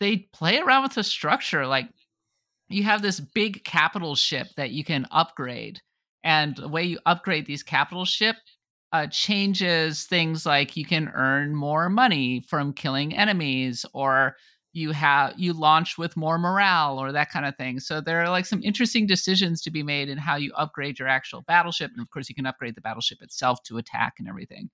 [0.00, 1.66] they play around with the structure.
[1.66, 1.88] Like
[2.68, 5.80] you have this big capital ship that you can upgrade.
[6.24, 8.36] And the way you upgrade these capital ship
[8.92, 14.36] uh, changes things like you can earn more money from killing enemies or
[14.74, 17.78] you have you launch with more morale or that kind of thing.
[17.78, 21.08] So there are like some interesting decisions to be made in how you upgrade your
[21.08, 24.70] actual battleship and of course you can upgrade the battleship itself to attack and everything.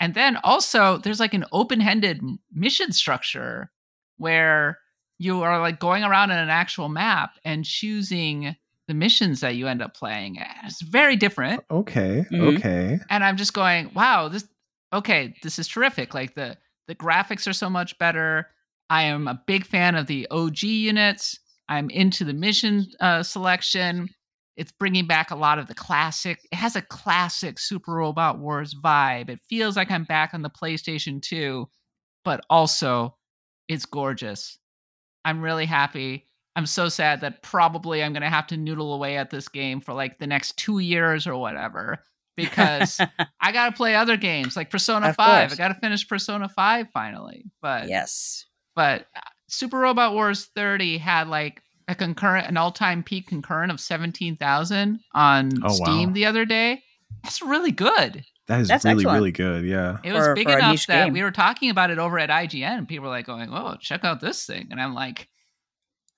[0.00, 2.20] And then also there's like an open-ended
[2.52, 3.70] mission structure
[4.18, 4.78] where
[5.18, 8.56] you are like going around in an actual map and choosing
[8.88, 12.24] the missions that you end up playing it's very different Okay.
[12.30, 12.56] Mhm.
[12.58, 12.98] Okay.
[13.10, 14.44] and I'm just going, wow, this
[14.92, 16.14] okay, this is terrific.
[16.14, 18.48] Like the the graphics are so much better.
[18.90, 21.38] I am a big fan of the OG units.
[21.68, 24.08] I'm into the mission uh, selection.
[24.56, 26.38] It's bringing back a lot of the classic.
[26.52, 29.30] It has a classic Super Robot Wars vibe.
[29.30, 31.66] It feels like I'm back on the PlayStation 2,
[32.24, 33.16] but also
[33.66, 34.58] it's gorgeous.
[35.24, 36.26] I'm really happy.
[36.56, 39.80] I'm so sad that probably I'm going to have to noodle away at this game
[39.80, 41.98] for like the next 2 years or whatever
[42.36, 43.00] because
[43.40, 45.52] I got to play other games like Persona Of 5.
[45.52, 47.44] I got to finish Persona 5 finally.
[47.60, 48.46] But yes.
[48.74, 53.78] but uh, Super Robot Wars 30 had like a concurrent, an all-time peak concurrent of
[53.78, 56.14] seventeen thousand on Oh, Steam wow.
[56.14, 56.82] the other day.
[57.22, 58.24] That's really good.
[58.48, 59.16] That is That's really, excellent.
[59.18, 59.64] really good.
[59.66, 59.98] Yeah.
[60.02, 61.12] It was For- big for enough that game.
[61.12, 64.02] we were talking about it over at IGN, and people were like going, "Oh, check
[64.02, 65.28] out this thing," and I'm like,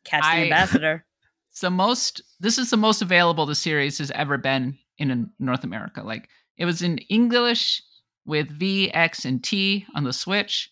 [0.07, 1.05] Catch the I- ambassador.
[1.51, 2.23] "It's the most.
[2.41, 6.03] This is the most available the series has ever been in North America.
[6.03, 7.83] Like it was in English
[8.25, 10.71] with V, X, and T on the Switch."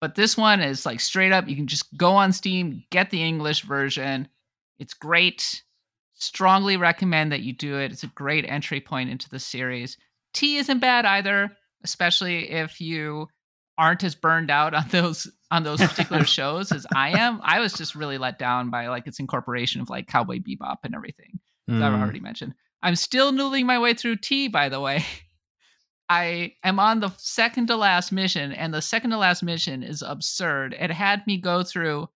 [0.00, 1.48] But this one is like straight up.
[1.48, 4.28] You can just go on Steam, get the English version.
[4.78, 5.62] It's great.
[6.14, 7.90] Strongly recommend that you do it.
[7.90, 9.96] It's a great entry point into the series.
[10.34, 11.50] T isn't bad either,
[11.84, 13.26] especially if you
[13.76, 17.40] aren't as burned out on those on those particular shows as I am.
[17.42, 20.94] I was just really let down by like its incorporation of like Cowboy Bebop and
[20.94, 22.02] everything that I've Mm.
[22.02, 22.54] already mentioned.
[22.82, 25.04] I'm still noodling my way through T, by the way.
[26.10, 30.00] I am on the second to last mission, and the second to last mission is
[30.02, 30.74] absurd.
[30.78, 32.08] It had me go through,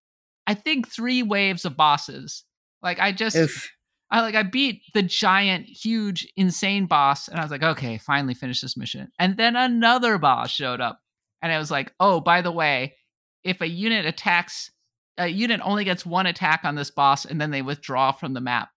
[0.47, 2.45] I think, three waves of bosses.
[2.83, 3.71] Like I just, Oof.
[4.11, 8.35] I like I beat the giant, huge, insane boss, and I was like, okay, finally
[8.35, 9.11] finished this mission.
[9.19, 11.01] And then another boss showed up,
[11.43, 12.95] and I was like, oh, by the way,
[13.45, 14.71] if a unit attacks,
[15.19, 18.41] a unit only gets one attack on this boss, and then they withdraw from the
[18.41, 18.69] map.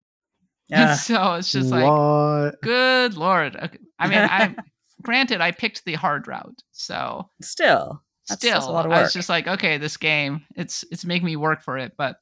[0.72, 2.60] And so it's just like, what?
[2.62, 3.56] good lord.
[3.56, 3.78] Okay.
[4.00, 4.56] I mean, I'm
[5.04, 9.02] granted, I picked the hard route, so still, That's- still, that's a lot of I
[9.02, 12.16] was just like, okay, this game, it's it's making me work for it, but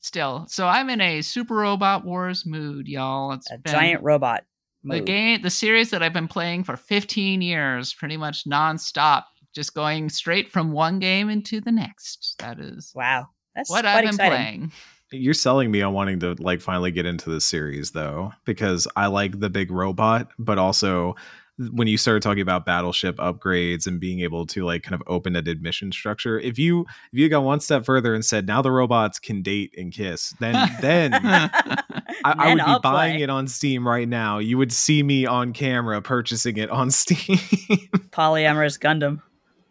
[0.00, 0.46] still.
[0.48, 3.32] So I'm in a Super Robot Wars mood, y'all.
[3.32, 4.44] It's a been giant robot.
[4.84, 9.74] the game, the series that I've been playing for 15 years, pretty much nonstop, just
[9.74, 12.34] going straight from one game into the next.
[12.38, 14.30] That is Wow, that's what I've been exciting.
[14.36, 14.72] playing.
[15.10, 19.06] You're selling me on wanting to like finally get into this series though, because I
[19.06, 21.16] like the big robot, but also
[21.72, 25.34] when you started talking about battleship upgrades and being able to like kind of open
[25.34, 28.70] an admission structure, if you if you got one step further and said now the
[28.70, 31.82] robots can date and kiss, then then I,
[32.24, 33.22] I would be I'll buying play.
[33.22, 34.38] it on Steam right now.
[34.38, 37.38] You would see me on camera purchasing it on Steam.
[38.10, 39.20] Polyamorous Gundam.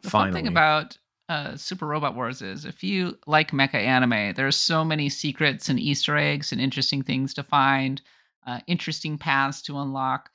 [0.08, 0.98] The fun thing about
[1.30, 5.80] uh, Super Robot Wars is if you like mecha anime, there's so many secrets and
[5.80, 8.02] Easter eggs and interesting things to find,
[8.46, 10.30] uh, interesting paths to unlock.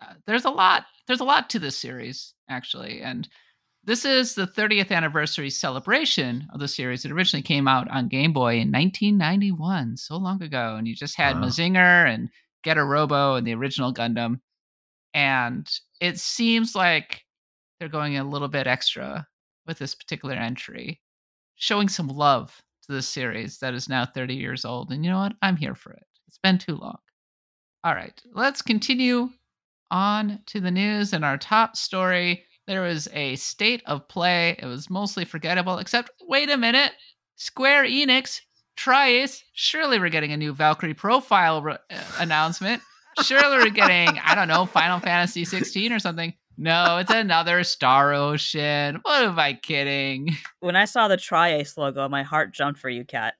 [0.00, 0.86] Uh, there's a lot.
[1.06, 3.28] There's a lot to this series actually, and
[3.84, 7.04] this is the 30th anniversary celebration of the series.
[7.04, 11.16] It originally came out on Game Boy in 1991, so long ago, and you just
[11.16, 11.44] had Wow.
[11.46, 12.30] Mazinger and
[12.64, 14.40] Getter Robo and the original Gundam,
[15.14, 17.24] and it seems like
[17.78, 19.26] they're going a little bit extra
[19.66, 21.00] with this particular entry,
[21.56, 24.90] showing some love to the series that is now 30 years old.
[24.90, 25.34] And you know what?
[25.42, 26.04] I'm here for it.
[26.26, 26.98] It's been too long.
[27.84, 29.30] All right, let's continue
[29.90, 32.44] on to the news and our top story.
[32.66, 34.56] There was a state of play.
[34.58, 36.92] It was mostly forgettable, except wait a minute.
[37.36, 38.40] Square Enix,
[38.76, 42.82] tri-Ace, surely we're getting a new Valkyrie profile re- uh, announcement.
[43.22, 46.34] Surely we're getting, I don't know, Final Fantasy 16 or something.
[46.60, 48.98] No, it's another Star Ocean.
[49.02, 50.36] What am I kidding?
[50.58, 53.34] When I saw the tri-Ace logo, my heart jumped for you, Kat.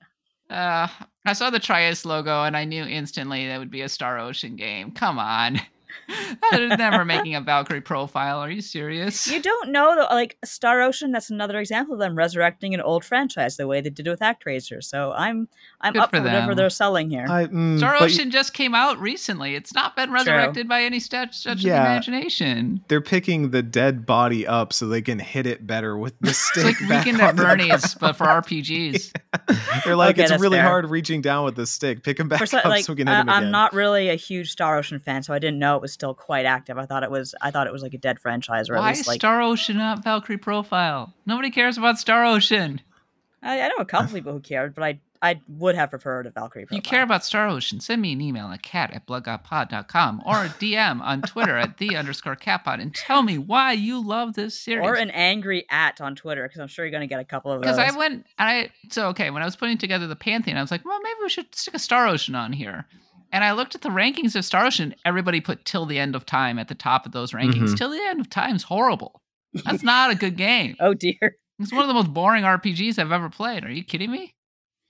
[0.48, 0.87] Uh,
[1.26, 4.54] I saw the tri-Ace logo and I knew instantly that would be a Star Ocean
[4.54, 4.92] game.
[4.92, 5.61] Come on.
[6.50, 8.38] that is never making a Valkyrie profile.
[8.38, 9.26] Are you serious?
[9.26, 11.12] You don't know though, like Star Ocean.
[11.12, 14.82] That's another example of them resurrecting an old franchise the way they did with ActRaiser.
[14.82, 15.48] So I'm
[15.80, 17.26] I'm Good up for for whatever they're selling here.
[17.28, 19.54] I, mm, Star but Ocean just came out recently.
[19.54, 21.78] It's not been resurrected by any stretch, stretch Yeah.
[21.80, 22.80] of the imagination.
[22.88, 26.64] they're picking the dead body up so they can hit it better with the stick.
[26.66, 26.80] It's stick.
[26.80, 29.12] like back Weekend at Bernie's, but for RPGs.
[29.84, 30.66] They're like, Okay, it's really fair.
[30.66, 32.02] hard reaching down with the stick.
[32.02, 33.44] Pick him back so, up like, so we can hit I, him again.
[33.44, 36.14] I'm not really a huge Star Ocean fan, so I didn't know it was still
[36.14, 36.79] quite active.
[36.79, 38.90] I thought it was I thought it was like a dead franchise, or at Why
[38.90, 41.14] least like Star Ocean not Valkyrie profile?
[41.27, 42.81] Nobody cares about Star Ocean.
[43.42, 46.31] I, I know a couple people who cared, but I I would have preferred a
[46.31, 46.62] Valkyrie.
[46.64, 50.44] If you care about Star Ocean, send me an email at cat at bloodgodpod.com or
[50.44, 54.59] a DM on Twitter at the underscore catpod and tell me why you love this
[54.59, 54.87] series.
[54.87, 57.61] or an angry at on Twitter because I'm sure you're gonna get a couple of
[57.62, 57.77] those.
[57.77, 59.31] Because I went, and I so okay.
[59.31, 61.74] When I was putting together the Pantheon, I was like, well, maybe we should stick
[61.74, 62.87] a Star Ocean on here.
[63.32, 64.94] And I looked at the rankings of Star Ocean.
[65.04, 67.70] Everybody put "Till the End of Time" at the top of those rankings.
[67.70, 67.76] Mhm.
[67.78, 69.22] "Till the End of Time's horrible.
[69.64, 70.76] That's not a good game.
[70.80, 71.36] oh dear.
[71.58, 73.64] It's one of the most boring RPGs I've ever played.
[73.64, 74.34] Are you kidding me?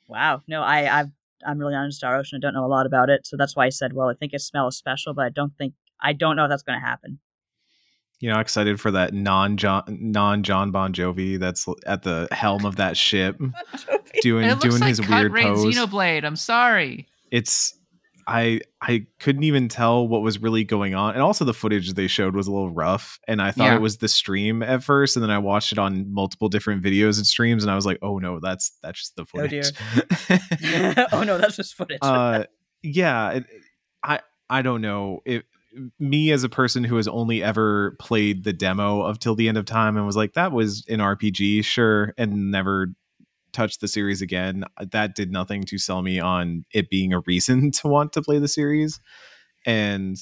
[0.07, 0.42] Wow.
[0.46, 1.09] No, I I've,
[1.46, 2.37] I'm really not into Star Ocean.
[2.37, 4.33] I don't know a lot about it, so that's why I said, well, I think
[4.35, 7.18] it smells special, but I don't think I don't know if that's going to happen.
[8.20, 12.64] you know, excited for that non John non John Bon Jovi that's at the helm
[12.66, 13.37] of that ship
[14.22, 15.64] doing doing like his Cut weird Rain pose.
[15.77, 16.24] Xenoblade.
[16.24, 17.09] I'm sorry.
[17.31, 17.78] It's
[18.31, 22.07] I I couldn't even tell what was really going on, and also the footage they
[22.09, 23.19] showed was a little rough.
[23.27, 23.77] And I thought Yeah.
[23.77, 27.17] it was the stream at first, and then I watched it on multiple different videos
[27.17, 29.62] and streams, and I was like, "Oh no, that's that's just the Oh, dear.
[29.62, 31.99] footage." oh no, that's just footage.
[32.03, 32.45] uh,
[32.83, 33.45] yeah, it,
[34.05, 35.43] I I don't know if
[35.99, 39.57] me as a person who has only ever played the demo of Till the End
[39.59, 42.88] of Time and was like, that was an RPG, sure, and never
[43.53, 44.65] touched the series again.
[44.93, 48.39] That did nothing to sell me on it being a reason to want to play
[48.39, 49.01] the series.
[49.67, 50.17] And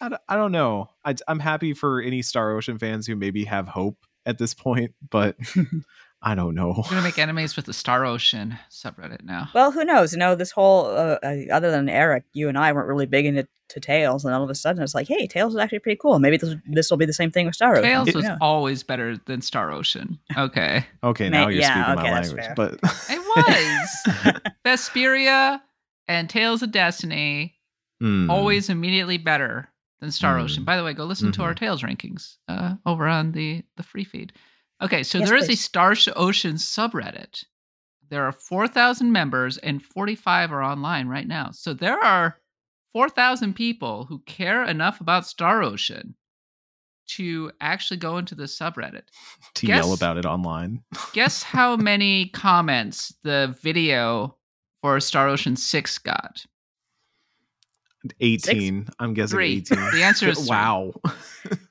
[0.00, 0.90] I, don't know.
[1.04, 4.92] I, I'm happy for any Star Ocean fans who maybe have hope at this point,
[5.10, 5.36] but
[6.26, 6.72] I don't know.
[6.76, 9.50] We're gonna make enemies with the Star Ocean subreddit now.
[9.54, 10.12] well, who knows?
[10.12, 13.26] You know, this whole uh, uh, other than Eric, you and I weren't really big
[13.26, 15.98] into to Tales, and all of a sudden it's like, hey, Tales is actually pretty
[16.00, 16.18] cool.
[16.18, 17.82] Maybe this this will be the same thing with Star Ocean.
[17.84, 18.38] Tales Who was knows?
[18.40, 20.18] always better than Star Ocean.
[20.36, 22.54] Okay, Okay, Ma- now you're yeah, speaking okay, my that's language, fair.
[22.56, 22.74] but
[23.10, 25.60] it was Vesperia
[26.08, 27.54] and Tales of Destiny
[28.00, 28.28] Hmm.
[28.28, 29.68] always immediately better
[30.00, 30.42] than Star Mm.
[30.44, 30.64] Ocean.
[30.64, 34.04] By the way, go listen to our Tales rankings uh, over on the the free
[34.04, 34.32] feed.
[34.84, 35.64] Okay, so Yes, there is a please.
[35.64, 37.44] Star Ocean subreddit.
[38.10, 41.50] There are 4,000 members and 45 are online right now.
[41.52, 42.38] So there are
[42.92, 46.14] 4,000 people who care enough about Star Ocean
[47.06, 49.04] to actually go into the subreddit.
[49.54, 50.82] to yell about it online.
[51.14, 54.36] Guess how many comments the video
[54.82, 56.44] for Star Ocean 6 got?
[58.20, 58.86] 18.
[58.98, 59.56] I'm guessing Three.
[59.56, 59.78] 18.
[59.92, 60.48] The answer is three.
[60.50, 60.92] wow.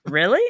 [0.08, 0.42] really?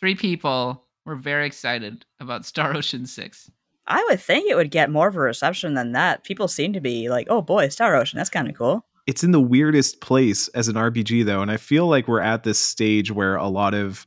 [0.00, 3.50] Three people were very excited about Star Ocean 6.
[3.86, 6.22] I would think it would get more of a reception than that.
[6.22, 9.32] People seem to be like, "Oh boy, Star Ocean, that's kind of cool." It's in
[9.32, 13.10] the weirdest place as an RPG though, and I feel like we're at this stage
[13.10, 14.06] where a lot of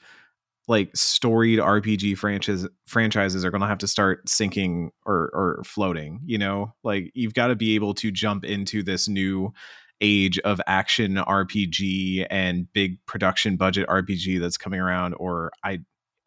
[0.70, 6.22] like storied RPG franchise franchises are going to have to start sinking or or floating,
[6.26, 6.74] you know?
[6.84, 9.54] Like you've got to be able to jump into this new
[10.00, 15.80] age of action RPG and big production budget RPG that's coming around or I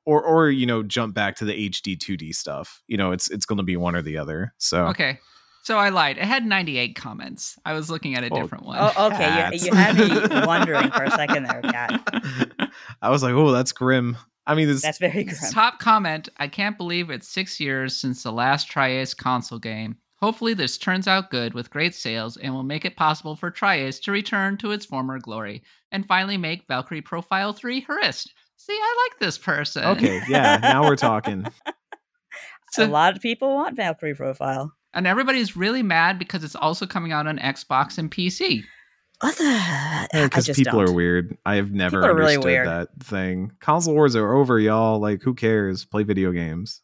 [0.07, 2.83] or or you know jump back to the HD 2D stuff.
[2.87, 4.55] You know, it's it's going to be one or the other.
[4.57, 5.19] So Okay.
[5.63, 6.17] So I lied.
[6.17, 7.59] It had 98 comments.
[7.65, 8.79] I was looking at a Oh, different one.
[8.81, 9.17] Oh, okay.
[9.17, 9.65] Cats.
[9.65, 12.71] You, you had me wondering for a second there, Kat.
[13.03, 14.17] I was like, oh, that's grim.
[14.47, 15.37] I mean, this That's very grim.
[15.51, 19.97] Top comment I can't believe it's six years since the last Tri-Ace console game.
[20.21, 23.99] Hopefully, this turns out good with great sales and will make it possible for Tri-Ace
[24.01, 28.33] to return to its former glory and finally make Valkyrie Profile 3 Harist.
[28.57, 29.85] See, I like this person.
[29.85, 30.23] okay.
[30.29, 31.47] Yeah, now we're talking.
[32.73, 34.73] So- a lot of people want Valkyrie profile.
[34.93, 38.65] and everybody's really mad because it's also coming out on Xbox and PC.
[39.21, 40.09] What the?
[40.25, 40.91] Because just people don't.
[40.91, 41.39] are weird.
[41.47, 42.67] I have never People are really understood weird.
[42.67, 43.53] that thing.
[43.61, 44.99] Console wars are over, y'all.
[44.99, 45.87] Like, who cares?
[45.87, 46.83] Play video games.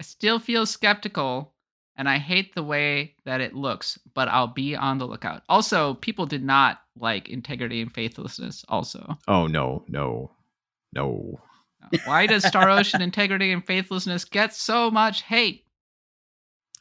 [0.00, 1.54] I still feel skeptical
[1.96, 5.44] and I hate the way that it looks, but I'll be on the lookout.
[5.48, 9.16] Also, people did not like integrity and faithlessness, also.
[9.28, 10.30] Oh no, no,
[10.94, 11.40] no.
[12.06, 15.64] Why does Star Ocean integrity and faithlessness get so much hate?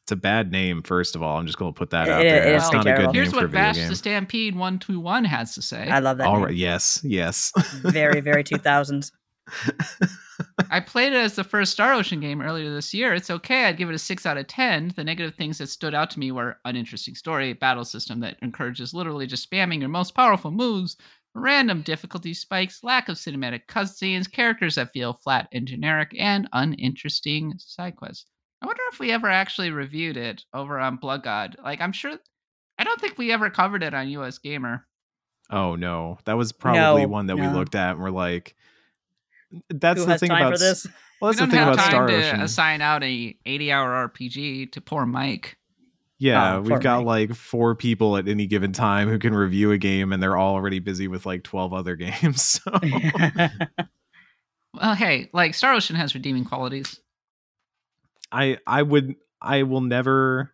[0.04, 0.82] It's a bad name.
[0.82, 2.56] First of all, I'm just going to put that It- out it- there.
[2.56, 3.88] it's It's not a good name Here's for a what video Vash game.
[3.89, 5.88] the Stampede 121 has to say.
[5.89, 6.28] I love that.
[6.28, 6.43] All name.
[6.45, 6.56] right.
[6.56, 7.02] Yes.
[7.04, 7.52] Yes.
[7.84, 9.12] very, very 2000s.
[10.71, 13.13] I played it as the first Star Ocean game earlier this year.
[13.13, 13.65] It's okay.
[13.65, 14.93] I'd give it a 6 out of 10.
[14.95, 18.93] The negative things that stood out to me were uninteresting story, battle system that encourages
[18.93, 20.97] literally just spamming your most powerful moves,
[21.36, 27.54] random difficulty spikes, lack of cinematic cutscenes, characters that feel flat and generic, and uninteresting
[27.58, 28.26] side quests.
[28.62, 31.56] I wonder if we ever actually reviewed it over on Blood God.
[31.63, 32.13] Like, I'm sure.
[32.80, 34.86] I don't think we ever covered it on US Gamer.
[35.50, 38.56] oh no, that was probably No, one that we looked at and we're like,
[39.69, 40.88] that's Who the has thing time about for this?
[41.22, 42.41] Well, that's we the don't thing have about time Star to Ocean.
[42.41, 45.58] assign out a 80 hour RPG to poor Mike.
[46.19, 47.30] Yeah, Oh, we've got Mike.
[47.30, 50.54] like four people at any given time who can review a game, and they're all
[50.54, 52.41] already busy with like twelve other games.
[52.41, 52.71] So
[54.73, 56.99] Well, hey, like Star Ocean has redeeming qualities.
[58.32, 60.52] I I would I will never,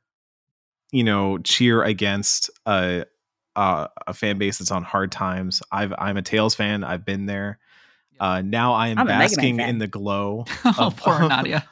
[0.91, 3.05] you know, cheer against a
[3.55, 5.61] a, a fan base that's on hard times.
[5.71, 6.83] I've I'm a Tales fan.
[6.83, 7.59] I've been there.
[8.19, 10.43] Uh, now I am I'm a Mega Man basking in the glow.
[10.65, 11.65] oh, Of- poor Nadia.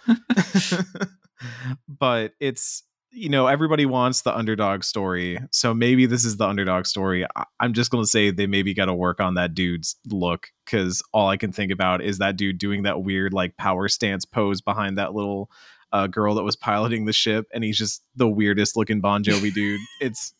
[1.87, 6.85] but it's you know everybody wants the underdog story so maybe this is the underdog
[6.85, 7.25] story.
[7.35, 10.47] I- i'm just going to say they maybe got to work on that dude's look
[10.65, 14.25] because all i can think about is that dude doing that weird like power stance
[14.25, 15.49] pose behind that little
[15.93, 19.53] uh, girl that was piloting the ship and he's just the weirdest looking bon jovi
[19.53, 19.79] dude.
[20.01, 20.33] It's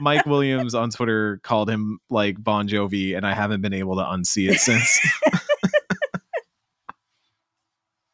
[0.00, 4.02] mike williams on twitter called him like bon jovi and i haven't been able to
[4.02, 4.98] unsee it since.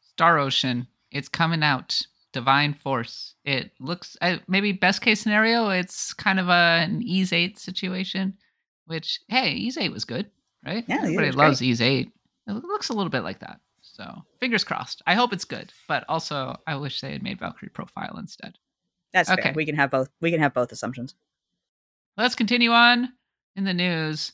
[0.01, 0.87] Star Ocean.
[1.11, 2.01] It's coming out
[2.35, 3.35] Divine Force.
[3.45, 8.33] It looks uh, maybe best case scenario, it's kind of a, an Ys 8 situation,
[8.87, 10.29] which, hey, Ys 8 was good,
[10.65, 10.83] right?
[10.87, 12.11] Yeah, Everybody loves Ys 8.
[12.47, 13.61] It looks a little bit like that.
[13.81, 15.01] So fingers crossed.
[15.07, 18.57] I hope it's good, but also I wish they had made Valkyrie Profile instead.
[19.13, 19.41] That's Okay.
[19.41, 19.53] fair.
[19.55, 20.09] We can have both.
[20.19, 21.15] We can have both assumptions.
[22.17, 23.13] Let's continue on
[23.55, 24.33] in the news.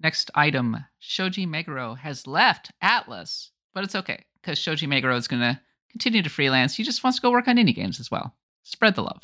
[0.00, 5.42] Next item Shoji Meguro has left Atlus, but it's okay because Shoji Meguro is going
[5.42, 5.60] to
[5.90, 6.74] continue to freelance.
[6.74, 8.34] He just wants to go work on indie games as well.
[8.64, 9.22] Spread the love.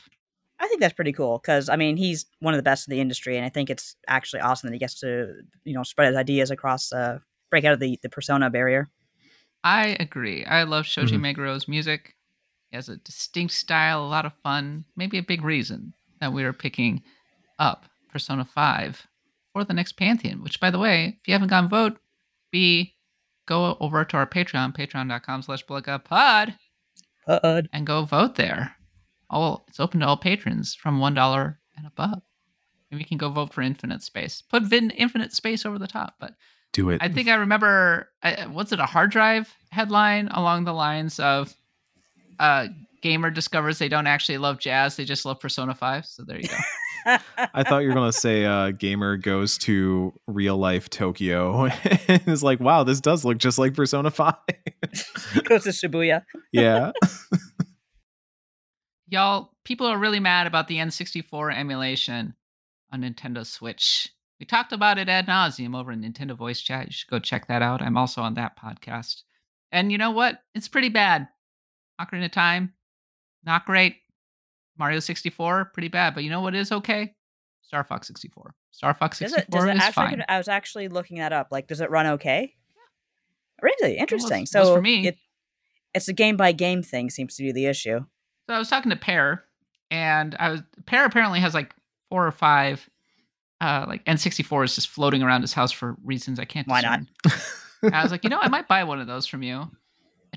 [0.60, 3.00] I think that's pretty cool because I mean he's one of the best in the
[3.00, 5.34] industry, and I think it's actually awesome that he gets to
[5.64, 7.18] you know spread his ideas across, uh,
[7.50, 8.88] break out of the the persona barrier.
[9.62, 10.44] I agree.
[10.44, 11.20] I love Shoji Mhm.
[11.36, 12.14] Meguro's music.
[12.70, 16.44] He has a distinct style, a lot of fun, maybe a big reason that we
[16.44, 17.02] are picking
[17.58, 19.06] up Persona 5
[19.52, 21.98] for the next Pantheon, which, by the way, if you haven't gone vote,
[22.50, 22.93] be
[23.46, 26.54] go over to our Patreon, patreon.com slash pod,
[27.26, 27.68] Bud.
[27.72, 28.76] and go vote there.
[29.30, 32.22] All It's open to all patrons from $1 and above.
[32.90, 34.42] And we can go vote for Infinite Space.
[34.42, 36.34] Put Vin Infinite Space over the top, but
[36.72, 37.00] Do it.
[37.02, 38.10] I think I remember.
[38.22, 38.78] Uh, what's it?
[38.80, 41.54] A hard drive headline along the lines of,
[42.38, 42.68] uh,
[43.04, 46.06] "Gamer discovers they don't actually love jazz; they just love Persona 5.
[46.06, 47.18] So there you go.
[47.54, 51.66] I thought you were gonna say uh, gamer goes to real life Tokyo
[52.08, 54.36] and is like, wow, this does look just like Persona Five.
[55.44, 56.22] goes to Shibuya.
[56.50, 56.92] yeah,
[59.08, 62.34] Y'all, people are really mad about the N64 emulation
[62.90, 64.08] on Nintendo Switch.
[64.40, 66.86] We talked about it ad nauseum over in Nintendo Voice Chat.
[66.86, 67.82] You should go check that out.
[67.82, 69.24] I'm also on that podcast.
[69.70, 70.38] And you know what?
[70.54, 71.28] It's pretty bad.
[72.00, 72.72] Ocarina of Time,
[73.44, 73.96] not great.
[74.78, 76.14] Mario 64, pretty bad.
[76.14, 77.14] But you know what is okay?
[77.62, 78.54] Star Fox 64.
[78.72, 79.50] Star Fox Does 64 it?
[79.50, 80.06] Does it is actually?
[80.06, 80.24] fine.
[80.28, 81.48] I was actually looking that up.
[81.50, 82.54] Like, does it run okay?
[83.62, 84.42] Really interesting.
[84.42, 85.06] was so for me.
[85.08, 85.16] it,
[85.94, 87.08] it's a game by game thing.
[87.08, 88.00] Seems to be the issue.
[88.48, 89.44] So I was talking to Pear,
[89.90, 91.72] and I was Pear apparently has like
[92.10, 92.86] four or five,
[93.60, 96.68] uh, like N64 is just floating around his house for reasons I can't.
[96.68, 97.00] Why not?
[97.22, 97.40] discern.
[97.82, 99.70] And I was like, you know, I might buy one of those from you,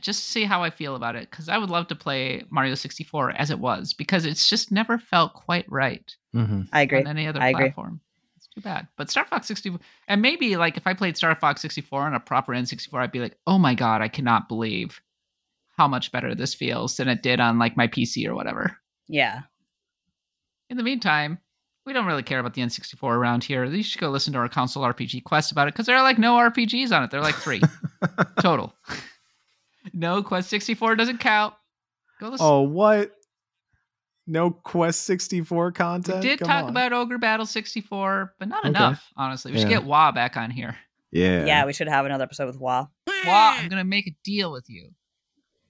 [0.01, 2.75] just to see how I feel about it, because I would love to play Mario
[2.75, 6.99] 64 as it was, because it's just never felt quite right hmm I agree.
[6.99, 7.65] on any other I agree.
[7.65, 8.01] platform.
[8.35, 8.87] It's too bad.
[8.97, 12.19] But Star Fox 64, and maybe like if I played Star Fox 64 on a
[12.19, 15.01] proper N64, I'd be like, oh my god, I cannot believe
[15.77, 18.77] how much better this feels than it did on like my PC or whatever.
[19.07, 19.41] Yeah.
[20.69, 21.39] In the meantime,
[21.85, 23.63] we don't really care about the N64 around here.
[23.63, 26.17] You should go listen to our console RPG quest about it because there are like
[26.17, 27.11] no RPGs on it.
[27.11, 27.61] They're like three
[28.41, 28.73] total.
[29.93, 31.53] no, Quest 64 doesn't count.
[32.19, 32.45] Go listen.
[32.45, 33.11] Oh, what?
[34.25, 36.07] No Quest 64 content?
[36.07, 36.21] we content?
[36.23, 36.69] did Come talk on.
[36.71, 38.69] about Ogre Battle 64, but not Okay.
[38.69, 39.51] enough, honestly.
[39.51, 40.75] We should get Wah back on here.
[41.11, 41.45] Yeah.
[41.45, 41.65] Yeah.
[41.65, 42.89] We should have another episode with WoW.
[43.25, 44.89] Wah, I'm going to make a deal with you.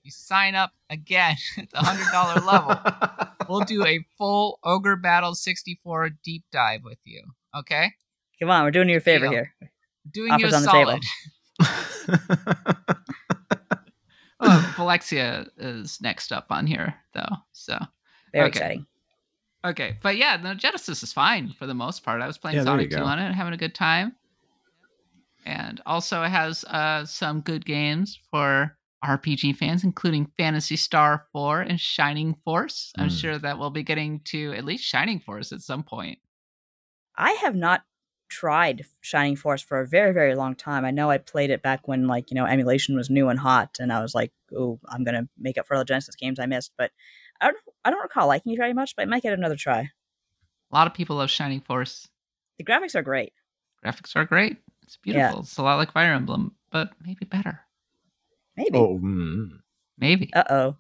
[0.04, 3.28] You sign up again at the $100 level.
[3.50, 7.24] We'll do a full Ogre Battle 64 deep dive with you.
[7.58, 7.94] Okay?
[8.42, 9.32] Come on, we're doing you a favor Deal.
[9.32, 9.54] here.
[10.12, 11.00] Doing you a Offers on the
[11.60, 12.98] table.
[14.42, 14.64] solid.
[14.64, 17.36] Oh, Valexia is next up on here, though.
[17.54, 17.78] So
[18.34, 18.60] Very Okay.
[18.60, 18.86] exciting.
[19.66, 22.22] okay, but yeah, the Genesis is fine for the most part.
[22.22, 24.16] I was playing Yeah, Sonic 2 on it, and having a good time,
[25.46, 31.62] and also it has uh, some good games for RPG fans, including Phantasy Star 4
[31.62, 32.92] and Shining Force.
[32.98, 33.20] I'm Mm.
[33.20, 36.20] sure that we'll be getting to at least Shining Force at some point.
[37.16, 37.84] I have not
[38.30, 40.86] tried Shining Force for a very, very long time.
[40.86, 43.78] I know I played it back when like, you know, emulation was new and hot
[43.80, 46.46] and I was like, oh, I'm gonna make up for all the Genesis games I
[46.46, 46.72] missed.
[46.78, 46.92] But
[47.42, 49.90] I don't I don't recall liking it very much, but I might get another try.
[50.72, 52.08] A lot of people love Shining Force.
[52.58, 53.34] The graphics are great.
[53.86, 54.58] Graphics are great.
[54.84, 55.42] It's beautiful.
[55.42, 57.62] It's a lot like Fire Emblem, but maybe better.
[58.56, 58.78] Maybe.
[58.78, 59.50] oh, mm.
[59.98, 60.34] Maybe.
[60.34, 60.76] Uh oh.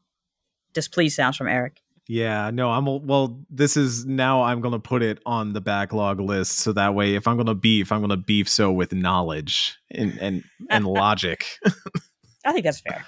[0.73, 1.81] Displeased sounds from Eric.
[2.07, 2.49] Yeah.
[2.51, 3.39] No, I'm well.
[3.49, 4.43] This is now.
[4.43, 7.91] I'm gonna put it on the backlog list, so that way, if I'm gonna beef,
[7.91, 11.45] I'm gonna beef so with knowledge and and and logic.
[12.45, 13.05] I think that's fair.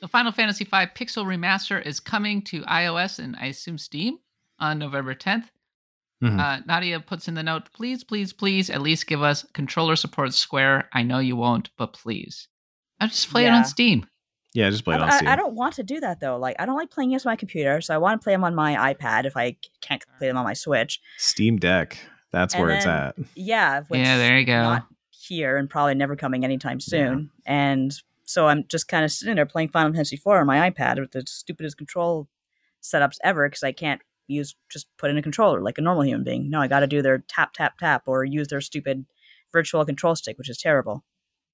[0.00, 4.18] The Final Fantasy V Pixel Remaster is coming to iOS and I assume Steam
[4.60, 5.46] on November 10th.
[6.22, 6.38] Mhm.
[6.38, 10.34] Uh, Nadia puts in the note, please, please, please, at least give us controller support
[10.34, 10.88] Square.
[10.92, 12.48] I know you won't, but please.
[13.00, 14.06] I just play it on Steam.
[14.54, 15.28] Yeah, just play it on I, Steam.
[15.28, 16.38] I, I don't want to do that though.
[16.38, 18.54] Like I don't like playing against my computer, so I want to play them on
[18.54, 21.00] my iPad if I can't play them on my Switch.
[21.18, 21.98] Steam Deck.
[22.30, 23.16] That's And where it's at.
[23.34, 23.82] Yeah.
[23.88, 24.62] Which yeah, there you go.
[24.62, 27.30] Not here and probably never coming anytime soon.
[27.46, 27.92] And
[28.24, 31.12] so I'm just kind of sitting there playing Final Fantasy IV on my iPad with
[31.12, 32.28] the stupidest control
[32.82, 36.24] setups ever because I can't use just put in a controller like a normal human
[36.24, 36.50] being.
[36.50, 39.06] No, I got to do their tap tap tap or use their stupid
[39.52, 41.04] virtual control stick, which is terrible.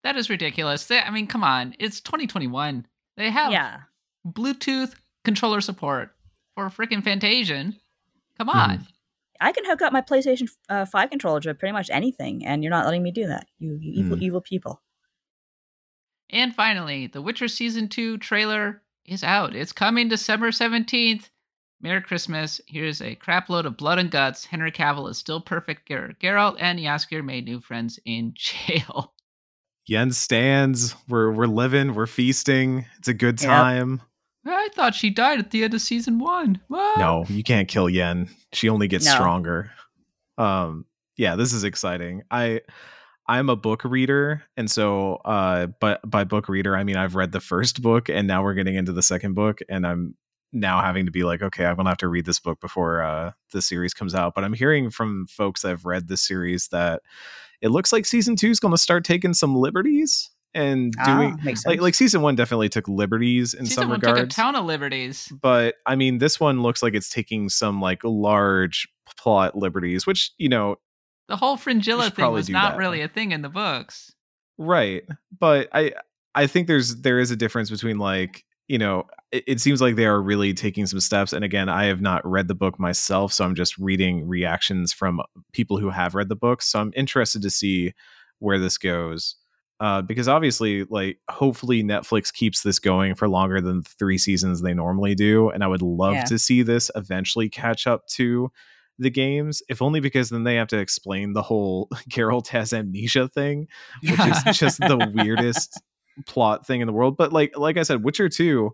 [0.04, 0.86] That is ridiculous.
[0.86, 1.74] They- I mean, come on.
[1.80, 2.86] It's 2021.
[3.16, 3.80] They have Yeah.
[4.26, 4.94] Bluetooth
[5.24, 6.14] controller support
[6.54, 7.78] for freaking Fantasian.
[8.38, 8.78] Come on.
[8.78, 8.86] Mhm.
[9.40, 12.70] I can hook up my PlayStation uh, 5 controller to pretty much anything, and you're
[12.70, 13.48] not letting me do that.
[13.58, 14.22] You, you evil, Hmm.
[14.22, 14.80] evil people.
[16.30, 19.54] And finally, The Witcher Season 2 trailer is out.
[19.54, 21.30] It's coming December 17th.
[21.80, 22.60] Merry Christmas.
[22.66, 24.46] Here's a crapload of blood and guts.
[24.46, 29.14] Henry Cavill is still perfect Ger- Geralt, and Jaskier made new friends in jail.
[29.86, 30.94] Yen stands.
[31.08, 31.94] We're we're living.
[31.94, 32.86] We're feasting.
[32.98, 33.50] It's a good Yep.
[33.50, 34.02] time.
[34.46, 36.60] I thought she died at the end of season one.
[36.68, 36.98] What?
[36.98, 38.28] No, you can't kill Yen.
[38.52, 39.12] She only gets No.
[39.12, 39.70] stronger.
[40.38, 40.84] Um,
[41.16, 42.22] yeah, this is exciting.
[42.30, 42.60] I
[43.26, 47.32] I'm a book reader, and so uh, but by book reader I mean I've read
[47.32, 50.14] the first book, and now we're getting into the second book, and I'm
[50.52, 53.32] now having to be like, okay, I'm gonna have to read this book before uh,
[53.52, 54.34] the series comes out.
[54.34, 57.02] But I'm hearing from folks that have read the series that
[57.64, 61.42] it looks like season two is going to start taking some liberties and doing ah,
[61.42, 61.66] makes sense.
[61.72, 64.54] like like season one definitely took liberties in season some one regards took a ton
[64.54, 65.32] of liberties.
[65.42, 68.86] but I mean, this one looks like it's taking some like large
[69.16, 70.76] plot liberties, which you know,
[71.28, 72.78] The whole Fringilla thing was not that.
[72.78, 74.12] really a thing in the books.
[74.58, 75.02] right?
[75.36, 75.92] But I
[76.34, 79.04] I think there's there is a difference between like you know,
[79.34, 81.32] it, it seems like they are really taking some steps.
[81.32, 85.20] And again, I have not read the book myself, so I'm just reading reactions from
[85.52, 86.62] people who have read the book.
[86.62, 87.92] So I'm interested to see
[88.38, 89.36] where this goes.
[89.80, 94.72] Uh, because obviously, like, hopefully Netflix keeps this going for longer than three seasons they
[94.72, 96.24] normally do, and I would love Yeah.
[96.24, 98.50] to see this eventually catch up to
[99.00, 103.28] the games, if only because then they have to explain the whole Geralt has amnesia
[103.28, 103.66] thing,
[104.02, 105.82] which is just the weirdest
[106.26, 107.16] plot thing in the world.
[107.16, 108.70] But like like I said, Witcher 2,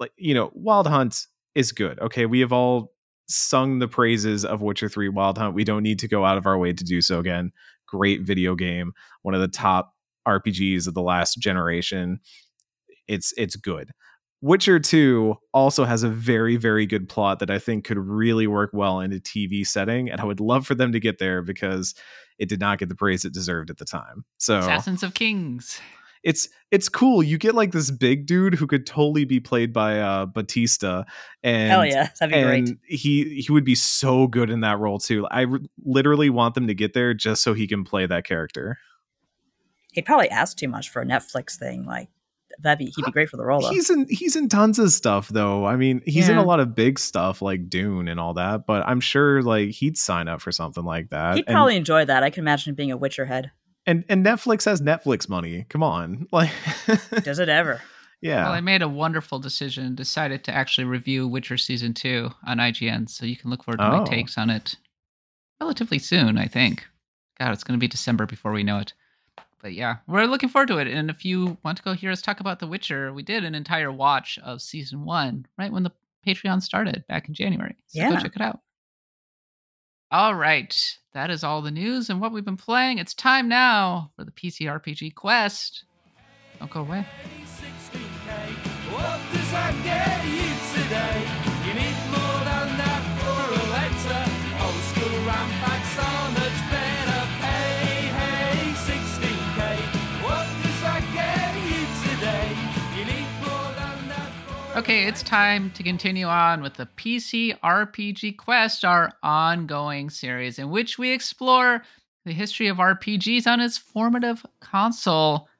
[0.00, 1.98] like you know, Wild Hunt is good.
[2.00, 2.92] Okay, we have all
[3.28, 5.54] sung the praises of Witcher 3 Wild Hunt.
[5.54, 7.52] We don't need to go out of our way to do so again.
[7.86, 8.92] Great video game,
[9.22, 9.94] one of the top
[10.26, 12.20] RPGs of the last generation.
[13.06, 13.90] It's it's good.
[14.42, 18.70] Witcher 2 also has a very, very good plot that I think could really work
[18.72, 20.10] well in a TV setting.
[20.10, 21.94] And I would love for them to get there because
[22.38, 24.24] it did not get the praise it deserved at the time.
[24.38, 25.78] So Assassins of Kings.
[26.22, 27.22] It's it's cool.
[27.22, 31.04] You get like this big dude who could totally be played by uh Batista.
[31.42, 32.78] And Hell yeah, that'd be and great.
[32.86, 35.26] he he would be so good in that role too.
[35.30, 38.78] I r- literally want them to get there just so he can play that character.
[39.92, 41.84] He'd probably ask too much for a Netflix thing.
[41.86, 42.08] Like
[42.60, 43.62] that'd be he'd be great for the role.
[43.62, 43.70] Though.
[43.70, 45.64] He's in he's in tons of stuff though.
[45.64, 48.86] I mean, he's in a lot of big stuff like Dune and all that, but
[48.86, 51.36] I'm sure like he'd sign up for something like that.
[51.36, 52.22] He'd And- probably enjoy that.
[52.22, 53.50] I can imagine him being a Witcher head.
[53.90, 55.66] And and Netflix has Netflix money.
[55.68, 56.26] Come on.
[56.32, 56.50] Like
[57.24, 57.80] Does it ever?
[58.20, 58.44] yeah.
[58.44, 63.08] Well, I made a wonderful decision decided to actually review Witcher Season 2 on IGN,
[63.08, 63.98] so you can look forward to Oh.
[63.98, 64.76] my takes on it
[65.60, 66.86] relatively soon, I think.
[67.38, 68.92] God, it's going to be December before we know it.
[69.62, 70.88] But yeah, we're looking forward to it.
[70.88, 73.54] And if you want to go hear us talk about The Witcher, we did an
[73.54, 75.92] entire watch of Season 1 right when the
[76.26, 77.76] Patreon started back in January.
[77.86, 78.60] So go check it out.
[80.12, 80.76] All right,
[81.14, 82.98] that is all the news and what we've been playing.
[82.98, 85.84] It's time now for the PC RPG Quest.
[86.58, 87.06] Don't go away.
[104.80, 110.70] Okay, it's time to continue on with the PC RPG Quest, our ongoing series in
[110.70, 111.82] which we explore
[112.24, 115.50] the history of RPGs on its formative console,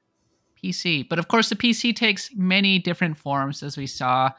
[0.57, 1.07] PC.
[1.07, 4.31] But of course, the PC takes many different forms, as we saw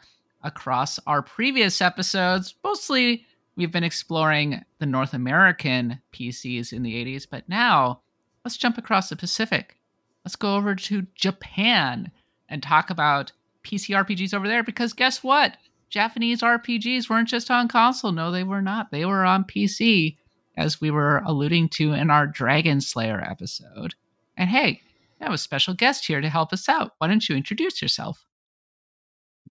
[0.42, 2.56] across our previous episodes.
[2.64, 3.24] Mostly,
[3.54, 8.00] we've been exploring the North American PCs in the 80s, but now
[8.44, 9.76] let's jump across the Pacific.
[10.24, 12.10] Let's go over to Japan
[12.48, 13.30] and talk about
[13.64, 15.56] PC RPGs over there because guess what?
[15.90, 18.12] Japanese RPGs weren't just on console.
[18.12, 18.90] No, they were not.
[18.90, 20.16] They were on PC,
[20.56, 23.94] as we were alluding to in our Dragon Slayer episode.
[24.36, 24.80] And hey,
[25.20, 26.92] I have a special guest here to help us out.
[26.98, 28.24] Why don't you introduce yourself?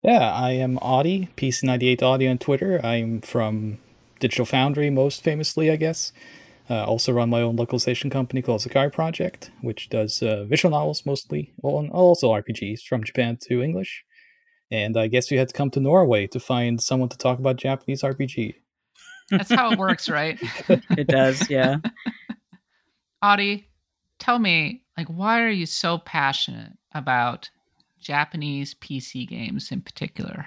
[0.02, 2.84] Yeah, I am Audi, PC98 Audi on Twitter.
[2.84, 3.78] I'm from
[4.20, 6.12] Digital Foundry, most famously, I guess.
[6.72, 11.06] Uh, also run my own localization company called Sekai Project, which does uh, visual novels
[11.06, 14.06] mostly, well, and also RPGs from Japan to English.
[14.72, 17.58] And I guess you had to come to Norway to find someone to talk about
[17.58, 18.56] Japanese RPG.
[19.30, 20.40] That's how it works, right?
[20.98, 21.80] It does, yeah.
[23.22, 23.68] Audi,
[24.18, 27.50] tell me, like, why are you so passionate about
[28.00, 30.46] Japanese PC games in particular?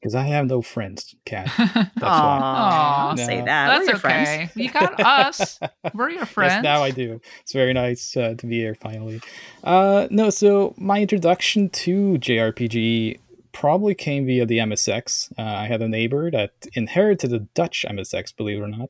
[0.00, 1.52] Because I have no friends, Kat.
[1.58, 2.00] That's why.
[2.02, 3.14] Aw.
[3.14, 3.44] Don't say No.
[3.44, 3.68] that.
[3.68, 4.48] We're That's your okay.
[4.48, 4.56] friends.
[4.56, 5.60] You got us.
[5.92, 6.52] We're your friends.
[6.54, 7.20] Yes, now I do.
[7.42, 9.20] It's very nice uh, to be here finally.
[9.62, 13.18] Uh, no, so my introduction to JRPG
[13.52, 15.32] probably came via the MSX.
[15.38, 18.88] Uh, I had a neighbor that inherited a Dutch MSX, believe it or not,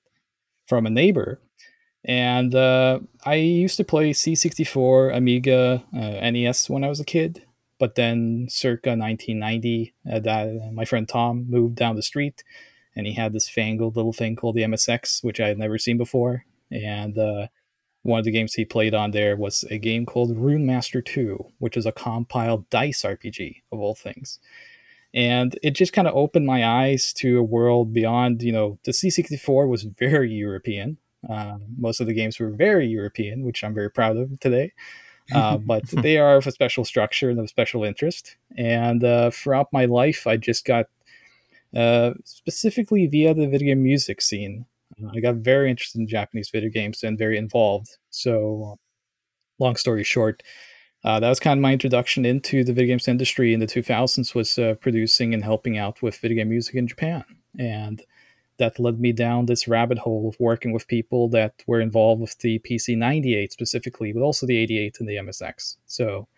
[0.68, 1.40] from a neighbor.
[2.04, 7.42] And uh, I used to play C64, Amiga, uh, NES when I was a kid.
[7.80, 12.44] But then, circa 1990, uh, that, my friend Tom moved down the street
[12.94, 15.96] and he had this fangled little thing called the MSX, which I had never seen
[15.96, 16.44] before.
[16.70, 17.46] And uh,
[18.02, 21.42] one of the games he played on there was a game called Rune Master 2,
[21.58, 24.38] which is a Compile dice RPG of all things.
[25.14, 28.92] And it just kind of opened my eyes to a world beyond, you know, the
[28.92, 30.98] C64 was very European.
[31.28, 34.72] Uh, most of the games were very European, which I'm very proud of today.
[35.32, 38.36] Uh, but they are of a special structure and of special interest.
[38.56, 40.86] And uh, throughout my life, I just got
[41.74, 44.66] uh, specifically via the video game music scene.
[45.14, 47.96] I got very interested in Japanese video games and very involved.
[48.10, 48.78] So,
[49.58, 50.42] long story short,
[51.04, 54.34] uh, that was kind of my introduction into the video games industry in the 2000s.
[54.34, 57.24] Was uh, producing and helping out with video game music in Japan,
[57.58, 58.02] and
[58.60, 62.38] that led me down this rabbit hole of working with people that were involved with
[62.38, 65.76] the PC 98 specifically, but also the 88 and the MSX.
[65.86, 66.28] So,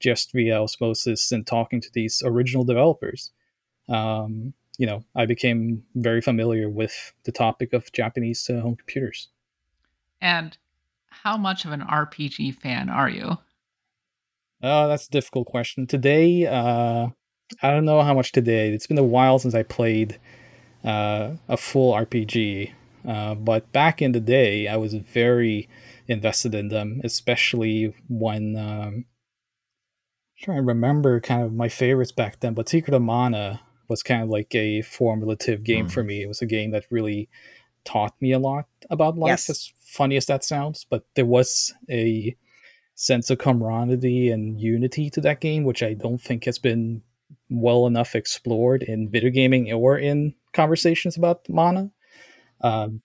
[0.00, 3.30] just via osmosis and talking to these original developers.
[3.88, 9.28] Um, you know, I became very familiar with the topic of Japanese uh, home computers.
[10.20, 10.56] And
[11.10, 13.38] how much of an RPG fan are you?
[14.62, 15.86] Oh, that's a difficult question.
[15.86, 17.08] Today, uh,
[17.62, 18.72] I don't know how much today.
[18.72, 20.18] It's been a while since I played
[20.84, 22.72] uh, a full RPG.
[23.06, 25.68] Uh, but back in the day, I was very
[26.08, 29.04] invested in them, especially when um, I'm
[30.38, 32.54] trying to remember kind of my favorites back then.
[32.54, 35.90] But Secret of Mana was kind of like a formative game Mm.
[35.92, 36.22] for me.
[36.22, 37.28] It was a game that really
[37.84, 39.50] taught me a lot about life, Yes.
[39.50, 40.86] as funny as that sounds.
[40.88, 42.36] But there was a
[42.94, 47.02] sense of camaraderie and unity to that game, which I don't think has been
[47.50, 51.90] well enough explored in video gaming or in conversations about mana.
[52.60, 53.02] Um,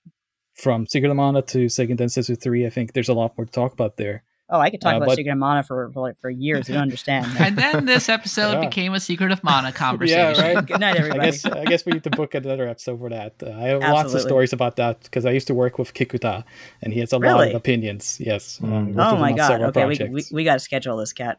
[0.56, 3.52] from Secret of Mana to Seiken Densetsu 3, I think there's a lot more to
[3.52, 4.24] talk about there.
[4.50, 6.68] Oh, I could talk Uh, about but- Secret of Mana for, for like for years.
[6.70, 7.28] You don't understand.
[7.38, 8.62] And then this episode Yeah.
[8.62, 10.36] became a Secret of Mana conversation.
[10.46, 10.66] yeah, right?
[10.66, 11.32] Good night, I everybody.
[11.32, 13.34] guess I guess we need to book another episode for that.
[13.44, 16.44] Uh, I have lots of stories about that because I used to work with Kikuta,
[16.82, 18.20] and he has a lot of opinions.
[18.20, 18.60] Yes.
[18.64, 18.96] Mm.
[18.96, 19.48] Worked oh my god.
[19.48, 21.38] several Okay, we, we, we got to schedule this Kat.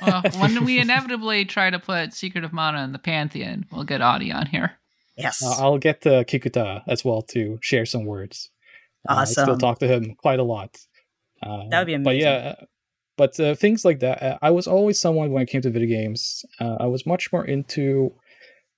[0.00, 4.00] well, when we inevitably try to put Secret of Mana in the pantheon, we'll get
[4.00, 4.72] Audi on here.
[5.18, 5.42] Yes.
[5.42, 8.50] Uh, I'll get uh, Kikuta as well to share some words.
[9.08, 10.76] Uh, I still talk to him quite a lot.
[11.42, 12.04] Uh, That would be amazing.
[12.04, 12.28] But amazing.
[12.28, 12.64] yeah, uh,
[13.16, 14.22] but uh, things like that.
[14.22, 16.44] Uh, I was always someone when it came to video games.
[16.60, 18.12] Uh, I was much more into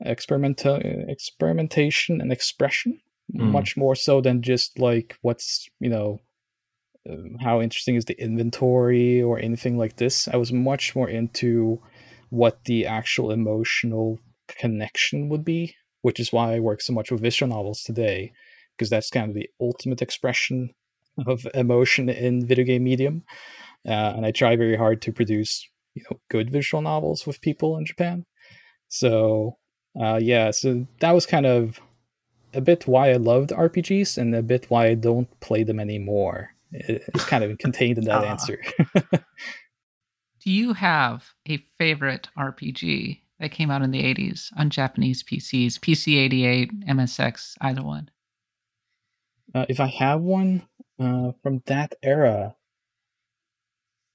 [0.04, 0.76] experimental
[1.08, 3.00] experimentation and expression,
[3.32, 3.52] Mm.
[3.52, 6.18] much more so than just like what's you know
[7.08, 10.26] um, how interesting is the inventory or anything like this.
[10.26, 11.80] I was much more into
[12.30, 14.18] what the actual emotional
[14.48, 18.32] connection would be, which is why I work so much with visual novels today,
[18.76, 20.70] because that's kind of the ultimate expression
[21.26, 23.22] of emotion in video game medium.
[23.86, 27.76] Uh, and I try very hard to produce, you know, good visual novels with people
[27.76, 28.24] in Japan.
[28.88, 29.56] So,
[30.00, 31.80] uh, yeah, so that was kind of
[32.54, 36.50] a bit why I loved RPGs and a bit why I don't play them anymore.
[36.72, 38.30] It's kind of contained in that Ah.
[38.30, 38.62] answer.
[40.44, 45.74] Do you have a favorite RPG that came out in the 80s on Japanese PCs,
[45.80, 48.08] PC 88, MSX, either one?
[49.54, 50.62] Uh, if I have one
[51.00, 52.54] uh, from that era,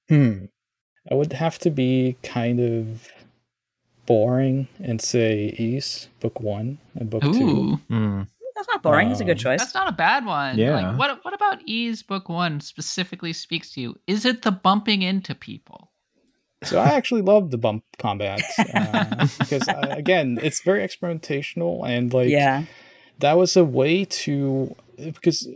[0.08, 0.46] hmm,
[1.10, 3.08] I would have to be kind of
[4.06, 7.28] boring and say Ys Book One and Book Two.
[7.28, 8.28] Ooh, Mm.
[8.54, 9.08] That's not boring.
[9.08, 9.60] That's a good Um, choice.
[9.60, 10.56] that's not a bad one.
[10.56, 10.76] Yeah.
[10.92, 13.96] Like, what what about Ys book one specifically speaks to you?
[14.06, 15.92] Is it the bumping into people?
[16.66, 18.42] So I actually love the bump combat
[18.74, 22.64] uh, because uh, again, it's very experimentational and like yeah.
[23.18, 25.48] that was a way to because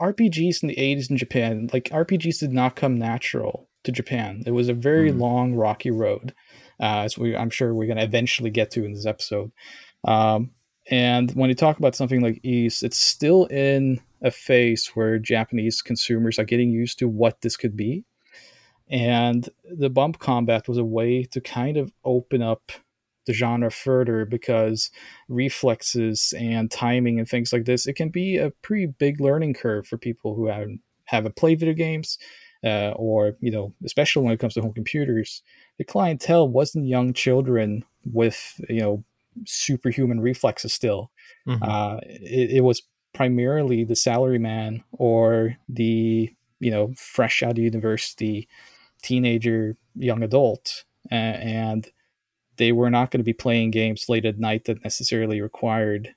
[0.00, 4.42] RPGs in the 80s in Japan, like RPGs did not come natural to Japan.
[4.46, 5.20] It was a very Mm.
[5.20, 6.34] long, rocky road,
[6.80, 9.52] uh, as we I'm sure we're gonna eventually get to in this episode.
[10.04, 10.50] Um,
[10.90, 15.82] and when you talk about something like Ys, it's still in a phase where Japanese
[15.82, 18.04] consumers are getting used to what this could be.
[18.88, 22.72] And the bump combat was a way to kind of open up
[23.26, 24.90] the genre further because
[25.28, 29.86] reflexes and timing and things like this, it can be a pretty big learning curve
[29.86, 32.18] for people who haven't haven't played video games,
[32.64, 35.42] uh, or you know, especially when it comes to home computers.
[35.78, 39.04] The clientele wasn't young children with you know
[39.44, 41.10] superhuman reflexes still.
[41.46, 41.58] Mhm.
[41.62, 42.82] Uh, it, it was
[43.12, 48.48] primarily the salaryman or the you know fresh out of university
[49.06, 51.90] teenager young adult uh, and
[52.56, 56.14] they were not going to be playing games late at night that necessarily required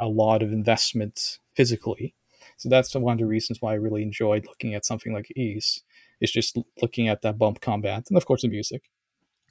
[0.00, 2.14] a- lot of investment physically.
[2.56, 5.82] So that's one of the reasons why I really enjoyed looking at something like Ys.
[6.18, 8.84] Is just looking at that bump combat and of course the music.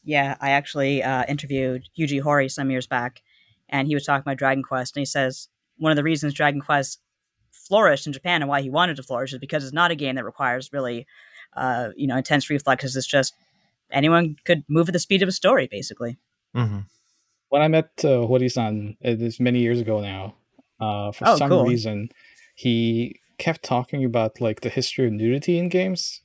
[0.04, 3.22] Yeah, I actually uh, interviewed Yuji Horii some years back,
[3.70, 5.48] and he was talking about Dragon Quest, and he says
[5.78, 7.00] one of the reasons Dragon Quest
[7.52, 10.16] flourished in Japan and why he wanted to flourish is because it's not a game
[10.16, 11.06] that requires really,
[11.56, 12.96] uh, you know, intense reflexes.
[12.96, 13.34] It's just
[13.92, 16.18] anyone could move at the speed of a story, basically.
[16.54, 16.80] hmm
[17.50, 20.36] when I met uh, Hori-san, it is many years ago now.
[20.80, 21.64] Uh, for Oh, some cool.
[21.64, 22.10] reason,
[22.56, 26.22] he kept talking about like the history of nudity in games.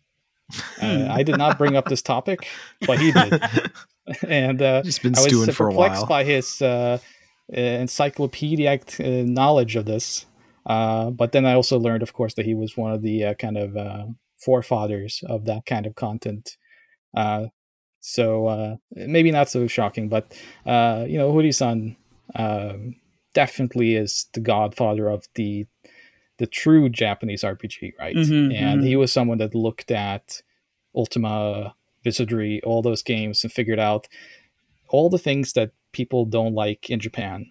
[0.83, 2.49] Uh, I did not bring up this topic,
[2.87, 3.41] but he did,
[4.29, 6.07] and uh, Just been I was stewing uh, for a perplexed while.
[6.09, 6.99] by his uh,
[7.53, 10.27] uh, encyclopedic uh, knowledge of this.
[10.67, 13.35] Uh, but then I also learned, of course, that he was one of the uh,
[13.35, 14.07] kind of uh,
[14.41, 16.57] forefathers of that kind of content.
[17.15, 17.47] Uh,
[18.01, 20.35] so uh, maybe not so shocking, but
[20.67, 21.97] uh, you know, Hori-san
[22.35, 22.97] um,
[23.35, 25.67] definitely is the godfather of the
[26.39, 28.17] the true Japanese RPG, right?
[28.17, 30.41] Mhm, and he was someone that looked at
[30.95, 31.75] Ultima,
[32.05, 34.09] Wizardry, all those games, and figured out
[34.89, 37.47] all the things that people don't like in Japan.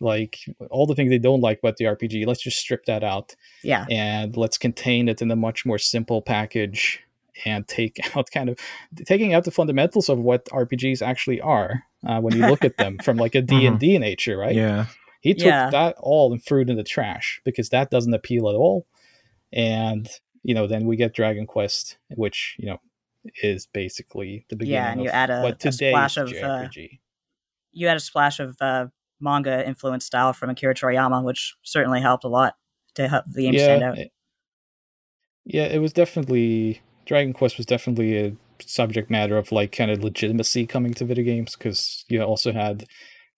[0.00, 0.38] Like
[0.70, 3.86] all the things they don't like about the RPG, let's just strip that out Yeah,
[3.90, 7.00] and let's contain it in a much more simple package
[7.44, 8.58] and take out kind of
[9.06, 12.98] taking out the fundamentals of what RPGs actually are uh, when you look at them
[12.98, 14.54] from like a D&D nature, right?
[14.54, 14.86] Yeah.
[15.22, 15.70] He took Yeah.
[15.70, 18.86] that all and threw it in the trash because that doesn't appeal at all.
[19.52, 20.08] And
[20.42, 22.80] you know, then we get Dragon Quest, which you know
[23.42, 26.44] is basically the beginning Yeah, and you of add a- what a splash is of,
[26.44, 26.68] uh,
[27.72, 28.86] you had a splash of uh,
[29.20, 32.54] manga influenced style from Akira Toriyama, which certainly helped a lot
[32.94, 33.98] to help the game stand out.
[33.98, 34.12] it-
[35.44, 40.02] yeah, it was definitely Dragon Quest was definitely a subject matter of like kind of
[40.02, 42.84] legitimacy coming to video games because you also had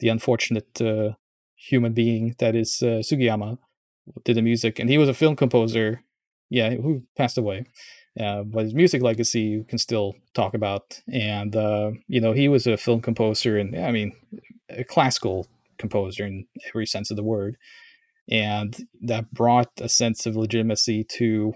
[0.01, 1.11] the unfortunate uh,
[1.57, 3.59] human being that is uh, Sugiyama
[4.25, 6.03] did the music, and he was a film composer.
[6.51, 7.67] Yeah, who passed away.
[8.19, 12.49] Uh, but his music legacy you can still talk about, and uh, you know he
[12.49, 14.13] was a film composer, and I mean
[14.71, 15.47] a classical
[15.79, 17.57] composer in every sense of the word
[18.31, 21.55] and that brought a sense of legitimacy to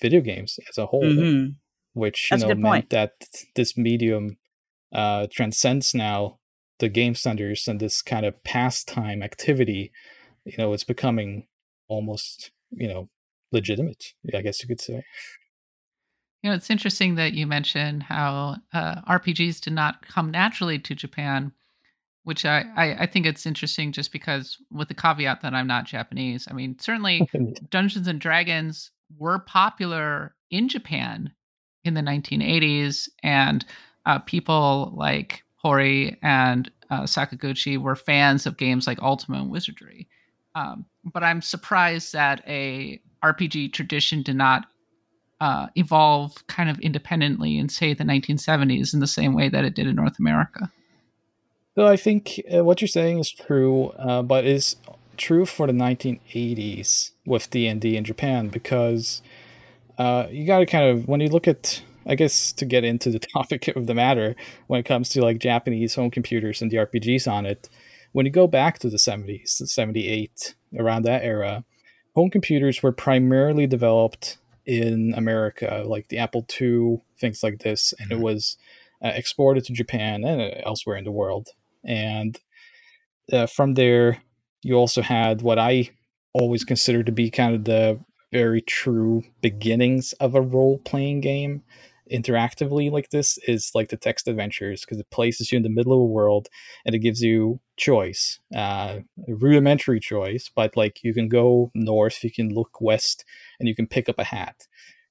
[0.00, 1.48] video games as a whole, hmm
[1.92, 2.90] which you That's a know meant point.
[2.90, 3.12] that
[3.54, 4.36] this medium
[4.92, 6.38] uh, transcends now
[6.78, 9.92] the game centers and this kind of pastime activity.
[10.44, 11.46] You know, it's becoming
[11.88, 13.08] almost you know
[13.52, 14.14] legitimate.
[14.34, 15.04] I guess you could say.
[16.42, 20.94] You know, it's interesting that you mentioned how uh, RPGs did not come naturally to
[20.94, 21.52] Japan,
[22.26, 25.84] which I, I, I think it's interesting just because, with the caveat that I'm not
[25.84, 26.48] Japanese.
[26.50, 27.30] I mean, certainly
[27.70, 31.30] Dungeons and Dragons were popular in Japan
[31.84, 33.64] in the 1980s, and
[34.06, 40.08] uh, people like Hori and uh, Sakaguchi were fans of games like Ultima and Wizardry.
[40.56, 44.66] Um, but I'm surprised that a RPG tradition did not
[45.40, 49.76] uh, evolve kind of independently in, say, the 1970s in the same way that it
[49.76, 50.72] did in North America.
[51.76, 54.76] So I think uh, what you're saying is true, uh, but is
[55.18, 59.20] true for the 1980s with D&D in Japan because
[59.98, 63.10] uh, you got to kind of when you look at I guess to get into
[63.10, 64.36] the topic of the matter
[64.68, 67.68] when it comes to like Japanese home computers and the RPGs on it,
[68.12, 71.62] when you go back to the 70s, the 78 around that era,
[72.14, 78.10] home computers were primarily developed in America, like the Apple II, things like this, and
[78.10, 78.56] it was
[79.04, 81.50] uh, exported to Japan and uh, elsewhere in the world.
[81.86, 82.38] And
[83.32, 84.22] uh, from there,
[84.62, 85.90] you also had what I
[86.34, 88.00] always consider to be kind of the
[88.32, 91.62] very true beginnings of a role playing game
[92.12, 95.92] interactively like this is like the text adventures because it places you in the middle
[95.92, 96.46] of a world
[96.84, 102.30] and it gives you choice uh rudimentary choice but like you can go north you
[102.30, 103.24] can look west
[103.58, 104.66] and you can pick up a hat.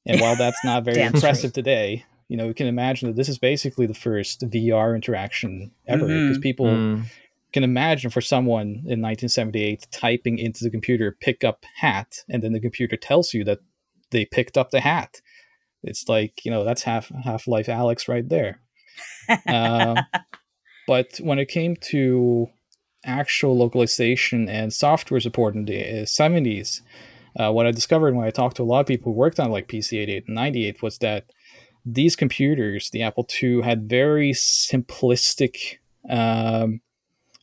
[0.06, 3.38] And while that's not very impressive today you know you can imagine that this is
[3.38, 6.42] basically the first vr interaction ever because Mhm.
[6.42, 7.06] people Mm.
[7.54, 12.54] can imagine for someone in 1978 typing into the computer pick up hat and then
[12.54, 13.60] the computer tells you that
[14.12, 15.22] they picked up the hat
[15.84, 18.60] it's like you know that's half Half-Life Alyx right there
[19.48, 19.98] Um,
[20.88, 22.48] but when it came to
[23.04, 26.82] actual localization and software support in the uh, 70s
[27.40, 29.52] uh, what i discovered when i talked to a lot of people who worked on
[29.52, 31.26] like pc 88 and 98 was that
[31.86, 35.78] these computers the apple ii had very simplistic
[36.10, 36.82] um,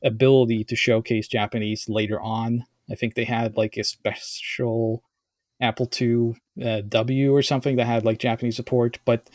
[0.03, 2.65] ability to showcase Japanese later on.
[2.91, 5.03] I think they had like a special
[5.61, 6.35] Apple II
[6.65, 9.29] uh, W or something that had like Japanese support, but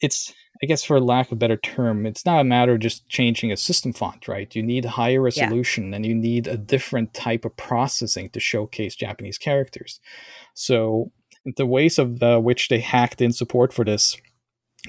[0.00, 3.08] it's I guess for lack of a better term, it's not a matter of just
[3.08, 4.54] changing a system font, right?
[4.54, 9.38] You need higher resolution and you need a different type of processing to showcase Japanese
[9.38, 9.98] characters.
[10.54, 11.10] So
[11.44, 14.16] the ways of which they hacked in support for this,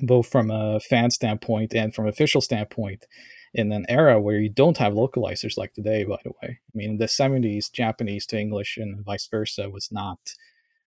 [0.02, 3.06] both from a fan standpoint and from official standpoint,
[3.54, 6.60] in an era where you don't have localizers like today, by the way.
[6.60, 10.20] I mean, in the 70s, Japanese to English and vice versa was not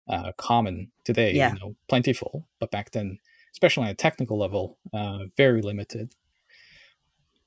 [0.09, 1.53] uh, common today, Yeah.
[1.53, 3.19] you know, plentiful, but back then,
[3.53, 6.14] especially on a technical level, uh, very limited.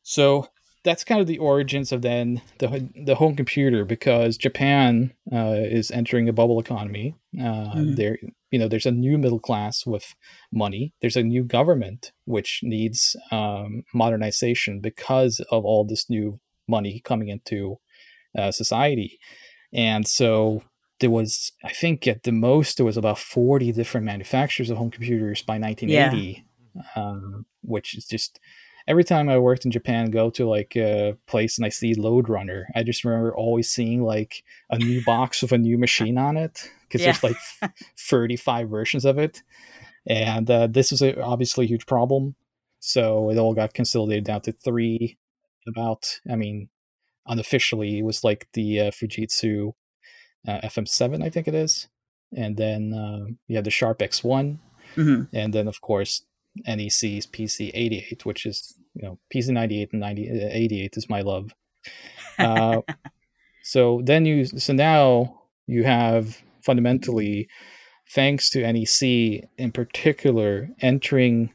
[0.03, 0.47] So
[0.83, 5.91] that's kind of the origins of then the the home computer because Japan uh, is
[5.91, 7.15] entering a bubble economy.
[7.37, 7.95] Uh, Mhm.
[7.95, 8.17] There,
[8.51, 10.15] you know, there's a new middle class with
[10.51, 10.93] money.
[11.01, 17.27] There's a new government which needs um, modernization because of all this new money coming
[17.29, 17.79] into
[18.37, 19.19] uh, society,
[19.73, 20.63] and so
[20.99, 24.91] there was, I think, at the most there was about 40 different manufacturers of home
[24.91, 26.43] computers by 1980,
[26.95, 28.39] um, which is just
[28.89, 32.27] every time I worked in Japan, go to like a place and I see Lode
[32.27, 36.35] Runner, I just remember always seeing like a new box with a new machine on
[36.35, 37.17] it because Yeah.
[37.21, 39.43] there's like 35 versions of it.
[40.07, 42.35] And uh, this was a, obviously a huge problem.
[42.79, 45.17] So it all got consolidated down to three.
[45.67, 46.69] About, I mean,
[47.27, 49.73] unofficially, it was like the uh, Fujitsu
[50.47, 51.89] uh, FM7, I think it is.
[52.35, 54.57] And then you have the Sharp X1
[54.95, 56.23] hmm and then of course
[56.65, 61.21] NEC's PC 88, which is you know PC 98 and 90, uh, 88 is my
[61.21, 61.51] love.
[62.37, 62.81] Uh,
[63.63, 67.49] so then you so now you have fundamentally
[68.11, 71.51] thanks to NEC in particular entering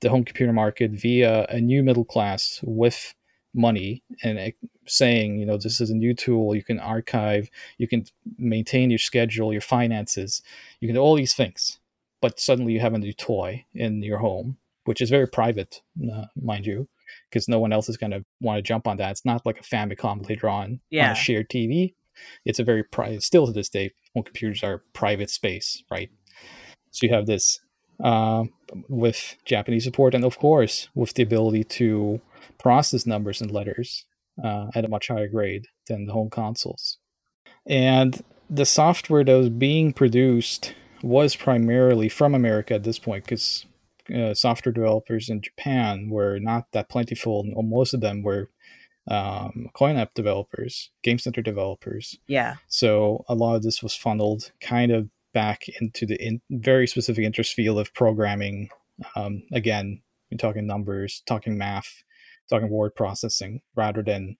[0.00, 3.14] the home computer market via a new middle class with
[3.54, 4.50] money and uh,
[4.86, 7.48] saying you know this is a new tool you can archive
[7.78, 8.04] you can
[8.36, 10.42] maintain your schedule your finances
[10.80, 11.78] you can do all these things
[12.20, 15.80] but suddenly you have a new toy in your home, which is very private,
[16.12, 16.88] uh, mind you,
[17.30, 19.10] because no one else is going to want to jump on that.
[19.12, 21.12] It's not like a Famicom later on on Yeah.
[21.12, 21.94] a shared TV.
[22.44, 23.22] It's a very private.
[23.22, 26.10] Still to this day, home computers are private space, right?
[26.90, 27.60] So you have this
[28.00, 28.52] um,
[28.88, 32.20] with Japanese support, and of course with the ability to
[32.58, 34.04] process numbers and letters
[34.42, 36.98] uh, at a much higher grade than the home consoles.
[37.66, 43.66] And the software that was being produced was primarily from America at this point because
[44.14, 47.40] uh, software developers in Japan were not that plentiful.
[47.40, 48.50] and Most of them were
[49.10, 52.18] um, coin-op developers, game center developers.
[52.26, 52.56] Yeah.
[52.68, 57.24] So a lot of this was funneled kind of back into the in, very specific
[57.24, 58.70] interest field of programming.
[59.16, 62.02] Um, again, you're talking numbers, talking math,
[62.50, 64.36] talking word processing, rather than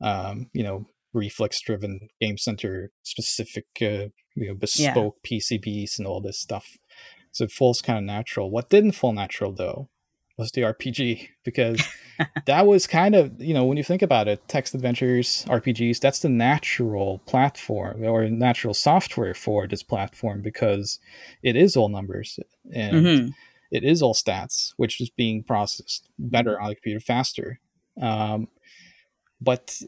[0.00, 6.38] um, you know reflex-driven game center specific, uh, you know, bespoke PCBs and all this
[6.38, 6.78] stuff.
[7.30, 8.50] So it falls kind of natural.
[8.50, 9.88] What didn't fall natural though
[10.36, 11.82] was the RPG because
[12.46, 16.20] that was kind of you know when you think about it text adventures rpgs that's
[16.20, 20.98] the natural platform or natural software for this platform because
[21.42, 22.38] it is all numbers
[22.74, 23.28] and hmm
[23.70, 27.58] it is all stats which is being processed better on the computer faster
[28.00, 28.48] um,
[29.40, 29.80] but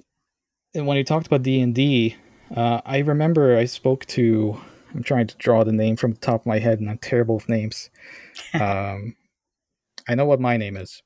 [0.74, 2.16] when you talked about d&d
[2.57, 4.59] uh, i remember i spoke to
[4.95, 7.36] i'm trying to draw the name from the top of my head and i'm terrible
[7.36, 7.90] with names
[8.55, 9.14] um,
[10.09, 11.03] i know what my name is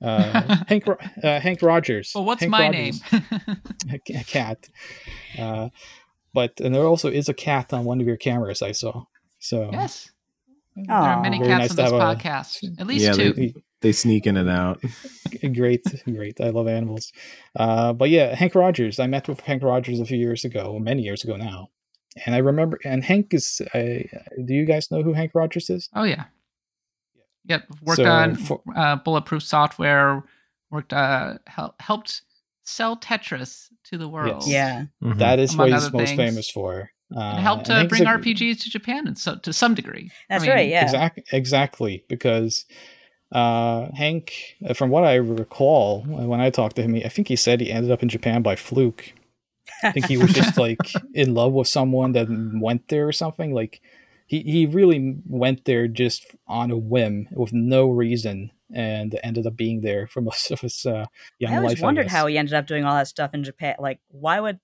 [0.00, 2.12] uh, Hank uh, Hank Rogers.
[2.14, 3.22] well, what's Hank my Rogers, name?
[4.14, 4.68] A cat.
[5.36, 5.70] Uh,
[6.32, 9.06] but and there also is a cat on one of your cameras I saw.
[9.40, 10.08] So yes.
[10.76, 12.80] There are many cats nice on to this have a- podcast.
[12.80, 13.32] At least Yeah, two.
[13.32, 14.82] they- They sneak in and out.
[15.54, 16.40] great, great.
[16.40, 17.12] I love animals.
[17.54, 18.98] Uh, but yeah, Hank Rogers.
[18.98, 21.68] I met with Hank Rogers a few years ago, many years ago now,
[22.26, 22.78] and I remember.
[22.84, 23.60] And Hank is.
[23.74, 24.06] I
[24.44, 25.88] do you guys know who Hank Rogers is?
[25.94, 26.24] Oh yeah.
[27.44, 27.64] Yep.
[27.82, 30.24] Worked So, on for- uh, bulletproof software.
[30.70, 32.22] Worked uh hel- helped
[32.64, 34.44] sell Tetris to the world.
[34.46, 34.86] Yeah.
[35.02, 35.18] Mhm.
[35.18, 36.16] That is Among what he's most things.
[36.18, 36.90] famous for.
[37.16, 39.74] Uh, And helped and uh, Hank's bring a- RPGs to Japan and so to some
[39.74, 40.10] degree.
[40.28, 40.68] That's I mean, right.
[40.68, 40.82] Yeah.
[40.82, 42.04] Exactly, exactly.
[42.08, 42.66] Because
[43.32, 44.32] uh, Hank,
[44.68, 47.36] uh, from what I recall, uh, when I talked to him, he- I think he
[47.36, 49.12] said he ended up in Japan by fluke.
[49.82, 53.52] I think he was just like in love with someone that went there or something.
[53.52, 53.80] Like
[54.26, 59.56] he, he really went there just on a whim with no reason and ended up
[59.56, 61.04] being there for most of his uh,
[61.38, 61.52] young life.
[61.52, 61.82] I always life.
[61.82, 62.12] wondered guess.
[62.12, 63.76] how he ended up doing all that stuff in Japan.
[63.78, 64.58] Like, why would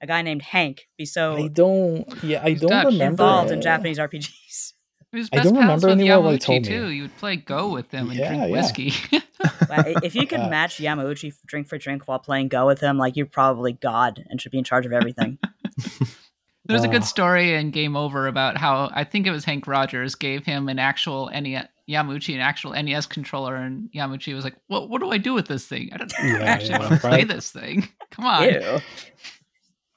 [0.00, 2.06] a guy named Hank be I so don't.
[2.22, 3.04] Yeah, I don't remember.
[3.06, 4.73] involved in Japanese RPGs?
[5.14, 6.68] He was I don't remember with anyone what he Yamauchi told me.
[6.68, 6.90] too.
[6.90, 8.92] You would play Go with them and Yeah, drink whiskey.
[9.40, 12.80] But i- if you could Uh, match Yamauchi drink for drink while playing Go with
[12.80, 15.38] him, like you're probably God and should be in charge of everything.
[16.66, 16.90] There's a Oh.
[16.90, 20.68] good story in Game Over about how I think it was Hank Rogers gave him
[20.68, 24.88] an actual NES, Yamauchi an actual NES controller, and Yamauchi was like, "What?
[24.88, 25.90] What do I do with this thing?
[25.92, 27.86] I don't Yeah, actually yeah, want to play this thing.
[28.10, 28.60] Come on." Ew.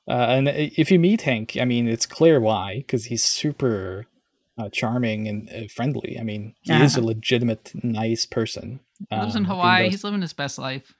[0.09, 4.05] Uh, and if you meet Hank, I mean, it's clear why, because he's super
[4.58, 6.18] uh, charming and uh, friendly.
[6.20, 8.80] I mean, he is a legitimate, nice person.
[9.10, 9.78] He lives Um, in Hawaii.
[9.84, 10.93] that's- He's living his best life.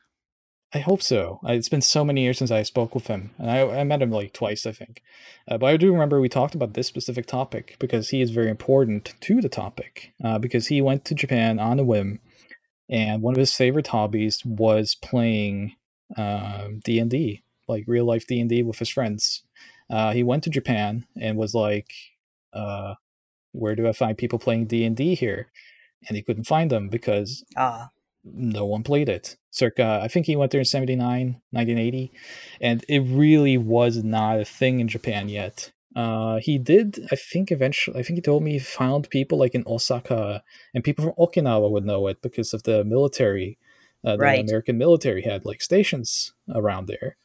[0.74, 1.40] I hope so.
[1.46, 4.12] It's been so many years since I spoke with him, and I, I met him
[4.12, 5.02] like twice, I think.
[5.48, 8.50] Uh, but I do remember we talked about this specific topic because he is very
[8.50, 10.12] important to the topic.
[10.22, 12.20] Uh, because he went to Japan on a whim,
[12.90, 15.74] and one of his favorite hobbies was playing
[16.18, 19.44] D and D, like real life D and D with his friends.
[19.90, 21.92] Uh, he went to Japan and was like,
[22.52, 22.96] uh,
[23.52, 25.48] "Where do I find people playing D and D here?"
[26.08, 27.90] And he couldn't find them because Ah,
[28.24, 29.38] no one played it.
[29.52, 32.12] Circa, I think he went there in 79, 1980,
[32.62, 35.72] and it really was not a thing in Japan yet.
[35.96, 39.56] Uh, he did, I think, eventually, I think he told me he found people like
[39.56, 40.44] in Osaka,
[40.74, 43.58] and people from Okinawa would know it because of the military.
[44.06, 44.40] Uh, the Right.
[44.40, 47.18] American military had like stations around there.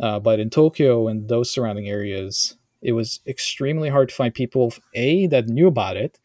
[0.00, 2.56] Uh, but in Tokyo and those surrounding areas,
[2.86, 6.18] it was extremely hard to find people, A, that knew about it,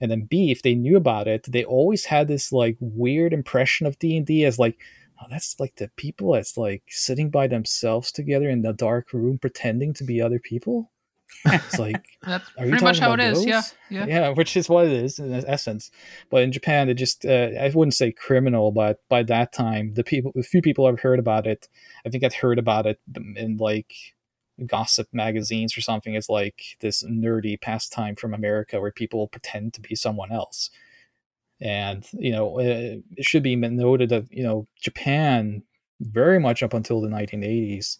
[0.00, 3.86] and then b if they knew about it they always had this like weird impression
[3.86, 4.78] of d&d as like
[5.20, 9.38] oh, that's like the people that's like sitting by themselves together in the dark room
[9.38, 10.90] pretending to be other people
[11.46, 13.44] it's like That's Are you pretty much how it is.
[13.44, 14.06] Yeah, yeah.
[14.06, 15.90] yeah which is what it is in essence
[16.30, 20.04] but in japan it just uh, i wouldn't say criminal but by that time the
[20.04, 21.68] people the few people i've heard about it
[22.06, 23.00] i think i'd heard about it
[23.36, 23.92] in like
[24.66, 29.80] gossip magazines or something as like this nerdy pastime from america where people pretend to
[29.80, 30.70] be someone else.
[31.60, 35.62] And you know uh, it should be noted that you know japan
[36.00, 37.98] very much up until the 1980s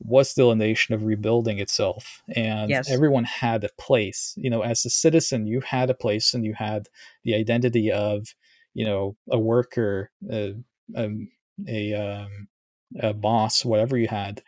[0.00, 2.22] was still a nation of rebuilding itself.
[2.34, 2.88] And Yes.
[2.88, 4.34] everyone had a place.
[4.36, 6.88] You know as a citizen you had a place and you had
[7.24, 8.34] the identity of
[8.74, 10.50] you know a worker uh,
[10.96, 11.30] um,
[11.68, 12.48] a um,
[13.00, 14.42] a boss whatever you had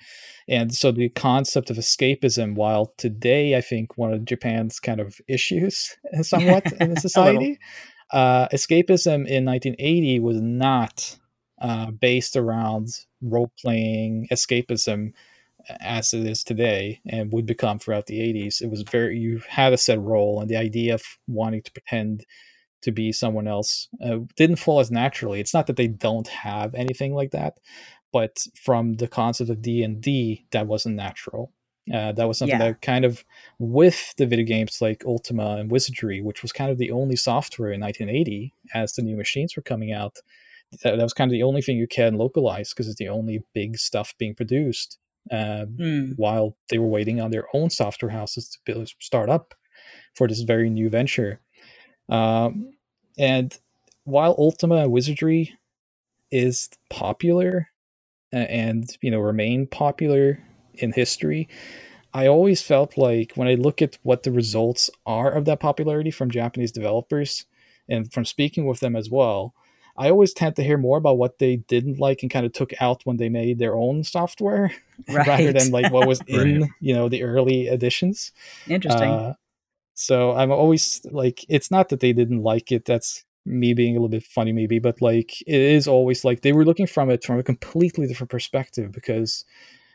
[0.49, 5.21] and so the concept of escapism while today i think one of japan's kind of
[5.29, 7.59] issues somewhat in the society
[8.11, 11.19] uh, escapism in 1980 was not
[11.61, 12.89] uh, based around
[13.21, 15.13] role playing escapism
[15.81, 18.63] as it is today and would become throughout the 80s.
[18.63, 22.25] It was very, you had a set role, and the idea of wanting to pretend
[22.83, 25.41] to be someone else uh, didn't fall as naturally.
[25.41, 27.59] It's not that they don't have anything like that,
[28.13, 31.53] but from the concept of D&D, that wasn't natural.
[31.93, 32.69] Uh, that was something Yeah.
[32.73, 33.25] that kind of
[33.59, 37.73] with the video games like Ultima and Wizardry, which was kind of the only software
[37.73, 40.19] in 1980 as the new machines were coming out.
[40.83, 43.43] That, that was kind of the only thing you can localize because it's the only
[43.55, 44.99] big stuff being produced
[45.31, 46.13] uh, Hmm.
[46.17, 49.55] while they were waiting on their own software houses to build, start up
[50.15, 51.41] for this very new venture.
[52.11, 52.73] Um,
[53.19, 53.57] and
[54.05, 55.55] while Ultima and Wizardry
[56.31, 57.69] is popular
[58.33, 60.43] and you know remain popular
[60.75, 61.49] in history,
[62.15, 66.11] I always felt like when I look at what the results are of that popularity
[66.11, 67.47] from Japanese developers
[67.89, 69.55] and from speaking with them as well,
[69.97, 72.73] I always tend to hear more about what they didn't like and kind of took
[72.81, 74.73] out when they made their own software
[75.09, 76.71] rather than like what was in Right.
[76.81, 78.33] you know the early editions.
[78.69, 79.11] Interesting.
[79.11, 79.35] Uh,
[79.95, 82.85] so I'm always like, it's not that they didn't like it.
[82.85, 86.53] That's me being a little bit funny, maybe, but like, it is always like they
[86.53, 89.45] were looking from it from a completely different perspective because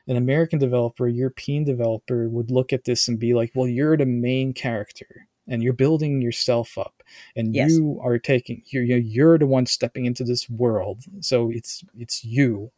[0.08, 3.98] an American developer, a European developer would look at this and be like, well, you're
[3.98, 7.04] the main character and you're building yourself up
[7.36, 7.70] and Yes.
[7.70, 11.04] you are taking, you're you're the one stepping into this world.
[11.22, 12.72] So it's, it's you.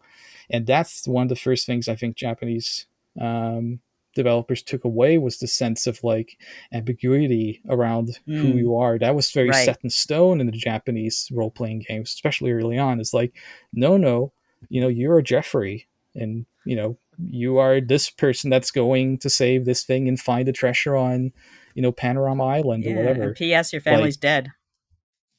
[0.49, 2.86] And that's one of the first things I think Japanese
[3.19, 3.80] um,
[4.16, 6.38] developers took away was the sense of like
[6.74, 8.57] ambiguity around who Mm.
[8.57, 8.97] you are.
[8.97, 9.66] That was very Right.
[9.66, 12.99] set in stone in the Japanese role playing games, especially early on.
[12.99, 13.34] It's like,
[13.72, 14.32] no, no,
[14.70, 16.97] you know, you're a Jeffrey, and you know,
[17.30, 21.32] you are this person that's going to save this thing and find the treasure on,
[21.76, 22.93] you know, Panorama Island yeah.
[22.93, 23.34] or whatever.
[23.34, 23.72] P.S.
[23.72, 24.51] Your family's dead.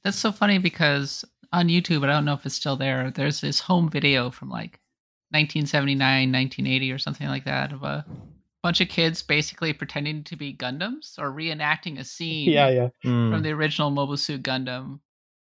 [0.04, 3.10] That's so funny because on YouTube, I don't know if it's still there.
[3.10, 4.78] There's this home video from like
[5.30, 8.04] 1979, 1980, or something like that of a
[8.62, 12.88] bunch of kids basically pretending to be Gundams or reenacting a scene Yeah, yeah.
[13.04, 13.32] Mm.
[13.32, 15.00] from the original Mobile Suit Gundam.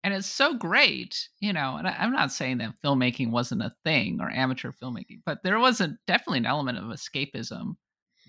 [0.04, 1.76] And it's so great, you know.
[1.76, 5.58] And I, I'm not saying that filmmaking wasn't a thing or amateur filmmaking, but there
[5.58, 7.76] was a definitely an element of escapism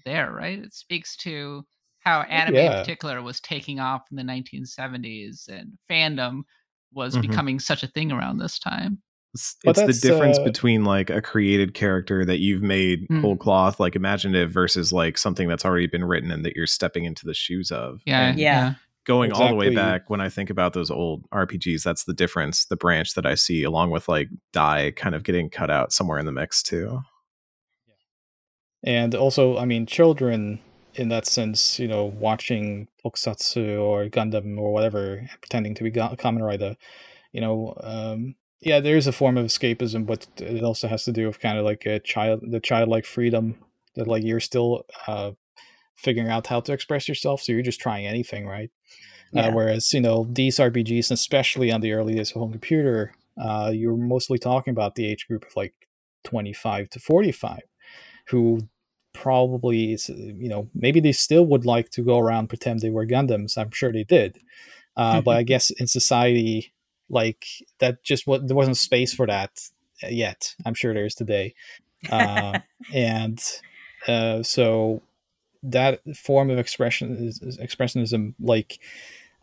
[0.05, 0.59] there, right?
[0.59, 1.65] It speaks to
[1.99, 6.43] how anime in particular was taking off in the 1970s and fandom
[6.93, 7.21] was Mhm.
[7.21, 9.01] becoming such a thing around this time.
[9.63, 13.21] It's, But the difference uh, between like a created character that you've made Mm.
[13.21, 17.05] whole cloth, like imaginative, versus like something that's already been written and that you're stepping
[17.05, 18.01] into the shoes of.
[18.05, 18.73] Yeah, And Yeah.
[19.05, 22.65] going all the way back when I think about those old RPGs, that's the difference,
[22.65, 26.19] the branch that I see, along with like die kind of getting cut out somewhere
[26.19, 27.01] in the mix too.
[28.83, 30.59] and also i mean children
[30.93, 36.15] in that sense you know watching tokusatsu or gundam or whatever pretending to be Ga-
[36.15, 36.75] Kamen Rider
[37.31, 41.27] you know um yeah there's a form of escapism but it also has to do
[41.27, 43.55] with kind of like a child the childlike freedom
[43.95, 45.31] that like you're still uh
[45.95, 48.71] figuring out how to express yourself so you're just trying anything right?
[49.33, 49.47] Yeah.
[49.47, 53.71] uh, whereas you know these rpgs especially on the early days of home computer uh
[53.73, 55.73] you're mostly talking about the age group of like
[56.23, 57.59] 25 to 45
[58.29, 58.59] who
[59.13, 63.05] probably is, you know maybe they still would like to go around pretend they were
[63.05, 63.57] gundams.
[63.57, 64.37] I'm sure they did.
[64.95, 66.73] Uh, but i guess in society
[67.09, 67.45] like
[67.79, 69.51] that just what there wasn't space for that
[70.03, 70.55] yet.
[70.65, 71.55] I'm sure there is today.
[72.09, 72.59] Uh,
[72.93, 73.41] and
[74.07, 75.01] uh, so
[75.63, 78.79] that form of expression is, is expressionism like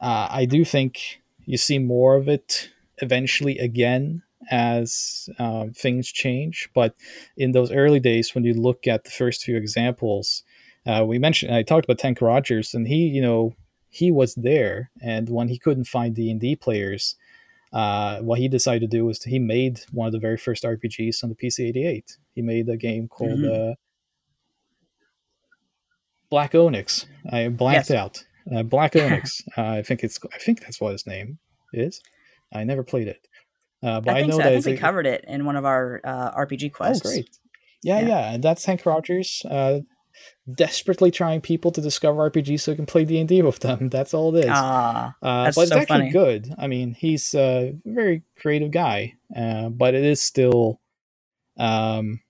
[0.01, 6.69] uh, i do think you see more of it eventually again as uh, things change.
[6.75, 6.95] But
[7.37, 10.45] in those early days when you look at the first few examples
[10.87, 13.55] uh, we mentioned i talked about Henk Rogers and he you know
[13.95, 14.91] he was there.
[15.01, 17.15] And when he couldn't find d&d players
[17.75, 21.23] uh, what he decided to do was he made one of the very first rpgs
[21.23, 22.05] on the pc88
[22.35, 23.73] he made a game called Mhm.
[23.73, 23.75] uh,
[26.31, 27.99] black onyx i blacked Yes.
[27.99, 31.39] out uh, black onyx uh, i think it's i think that's what his name
[31.73, 32.01] is
[32.53, 33.27] i never played it
[33.83, 34.39] uh, but I I, know so.
[34.39, 37.03] that I think we covered it in one of our uh, RPG Oh, quests.
[37.07, 37.29] great.
[37.83, 38.09] Yeah, Yeah.
[38.09, 38.33] yeah.
[38.33, 39.81] And that's Henk Rogers uh,
[40.53, 43.89] desperately trying people to discover RPGs so he can play D&D with them.
[43.91, 44.51] That's all it is.
[44.51, 46.11] Ah, uh, that's but it's so actually funny.
[46.11, 46.55] good.
[46.59, 50.81] I mean, he's a very creative guy, uh, but it is still...
[51.57, 52.21] Um,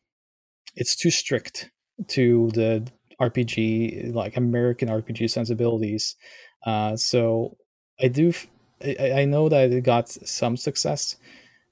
[0.76, 1.70] it's too strict
[2.08, 2.86] to the
[3.20, 6.16] RPG, like American RPG sensibilities.
[6.64, 7.56] Uh, so
[8.00, 8.32] I do...
[8.82, 11.16] I know that it got some success,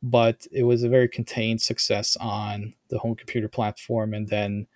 [0.03, 4.15] but it was a very contained success on the home computer platform.
[4.15, 4.67] And then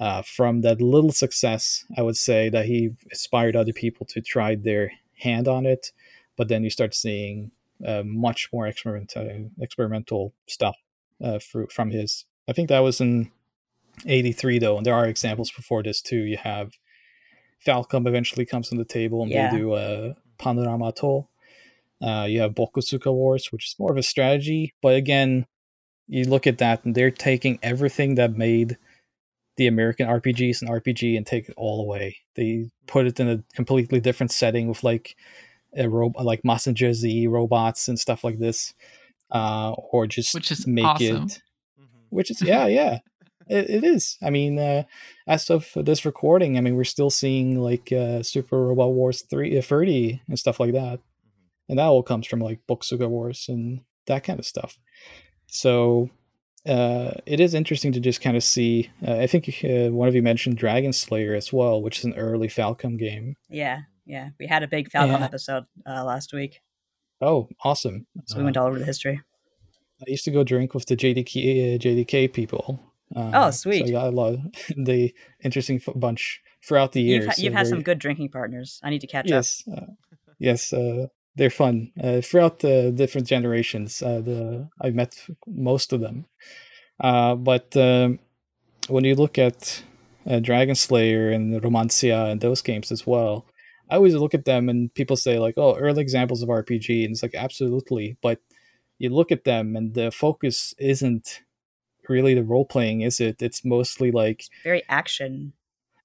[0.00, 4.56] uh, from that little success, I would say that he inspired other people to try
[4.56, 5.92] their hand on it.
[6.36, 7.52] But then you start seeing
[7.86, 10.76] uh, much more experimental experimental stuff
[11.22, 12.24] uh, fro- from his.
[12.48, 13.30] I think that was in
[14.06, 16.16] '83 though, and there are examples before this too.
[16.22, 16.72] You have
[17.66, 19.50] Falcom eventually comes on the table, and Yeah.
[19.50, 21.28] they do a Panorama Atoll.
[22.00, 25.46] Uh, you have Bokosuka Wars, which is more of a strategy, but again,
[26.08, 28.78] you look at that and they're taking everything that made
[29.60, 32.16] the American RPGs and RPG and take it all away.
[32.34, 35.16] They put it in a completely different setting with like
[35.76, 38.72] a robot, like Mazinger Z robots and stuff like this,
[39.30, 41.26] uh, or just Which is make awesome.
[41.26, 41.42] it.
[42.08, 43.00] Which is yeah, yeah,
[43.48, 44.16] it, it is.
[44.22, 44.84] I mean, uh,
[45.28, 49.56] as of this recording, I mean, we're still seeing like uh, Super Robot Wars three,
[49.56, 51.00] uh, 30 and stuff like that
[51.70, 54.76] and that all comes from like Bokosuka Wars and that kind of stuff.
[55.46, 56.10] So
[56.66, 58.90] uh, it is interesting to just kind of see.
[59.06, 62.14] Uh, I think uh, one of you mentioned Dragon Slayer as well, which is an
[62.14, 63.36] early Falcom game.
[63.48, 64.30] Yeah, yeah.
[64.38, 65.24] We had a big Falcom Yeah.
[65.24, 66.60] episode uh, last week,
[67.22, 68.06] Oh, awesome!
[68.26, 69.20] so we Uh, went all over the history.
[70.06, 72.80] I used to go drink with the JDK uh, JDK people.
[73.14, 73.86] Uh, Oh, So sweet.
[73.86, 74.40] I got a lot of
[74.86, 77.24] the interesting bunch throughout the years.
[77.24, 78.80] You've, ha- you've had some good drinking partners.
[78.82, 79.30] I need to catch up.
[79.30, 79.86] yes, uh,
[80.38, 81.06] yes, uh,
[81.36, 84.02] they're fun uh, throughout the different generations.
[84.02, 85.14] Uh, the I've met
[85.46, 86.26] most of them,
[87.00, 88.18] uh, but um,
[88.88, 89.82] when you look at
[90.28, 93.46] uh, Dragon Slayer and Romancia and those games as well,
[93.88, 97.12] I always look at them and people say like, "Oh, early examples of RPG," and
[97.12, 98.40] it's like absolutely, but
[98.98, 101.40] you look at them and the focus isn't
[102.08, 103.40] really the role playing, is it?
[103.40, 105.54] It's mostly like Very action.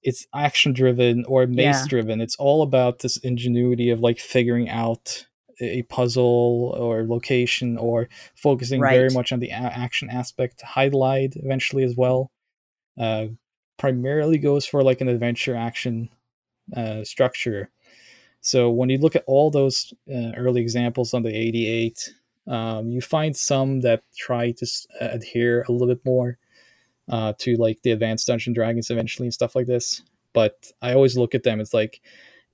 [0.08, 1.84] It's action driven or maze Yeah.
[1.88, 2.20] driven.
[2.20, 5.26] It's all about this ingenuity of like figuring out
[5.60, 10.62] a puzzle or location or focusing very much on the a- action aspect.
[10.62, 12.30] Hydlide eventually as well.
[12.98, 13.26] Uh,
[13.78, 16.08] primarily goes for like an adventure action
[16.76, 17.70] uh, structure.
[18.40, 22.14] So when you look at all those uh, early examples on the 88,
[22.46, 26.38] um, you find some that try to s- adhere a little bit more
[27.08, 30.02] uh, to like the advanced Dungeon Dragons eventually and stuff like this.
[30.32, 31.60] But I always look at them.
[31.60, 32.00] It's like,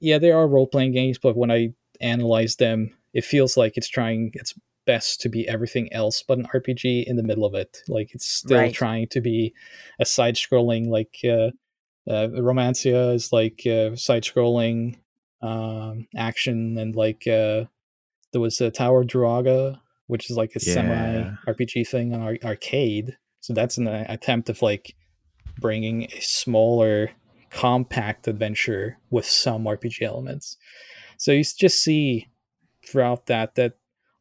[0.00, 3.88] yeah, they are role playing games, but when I analyze them, it feels like it's
[3.88, 4.54] trying its
[4.84, 7.78] best to be everything else but an RPG in the middle of it.
[7.88, 8.74] Like it's still Right.
[8.74, 9.54] trying to be
[10.00, 11.50] a side scrolling like uh,
[12.10, 14.98] uh, Romancia is like uh, side scrolling
[15.40, 17.64] um, action and like uh,
[18.32, 20.74] there was a Tower of Druaga, which is like a Yeah.
[20.74, 23.16] semi RPG thing on ar- arcade.
[23.42, 24.96] So that's an uh, attempt of like
[25.60, 27.10] bringing a smaller,
[27.52, 30.56] compact adventure with some RPG elements.
[31.18, 32.28] So you just see
[32.86, 33.74] throughout that that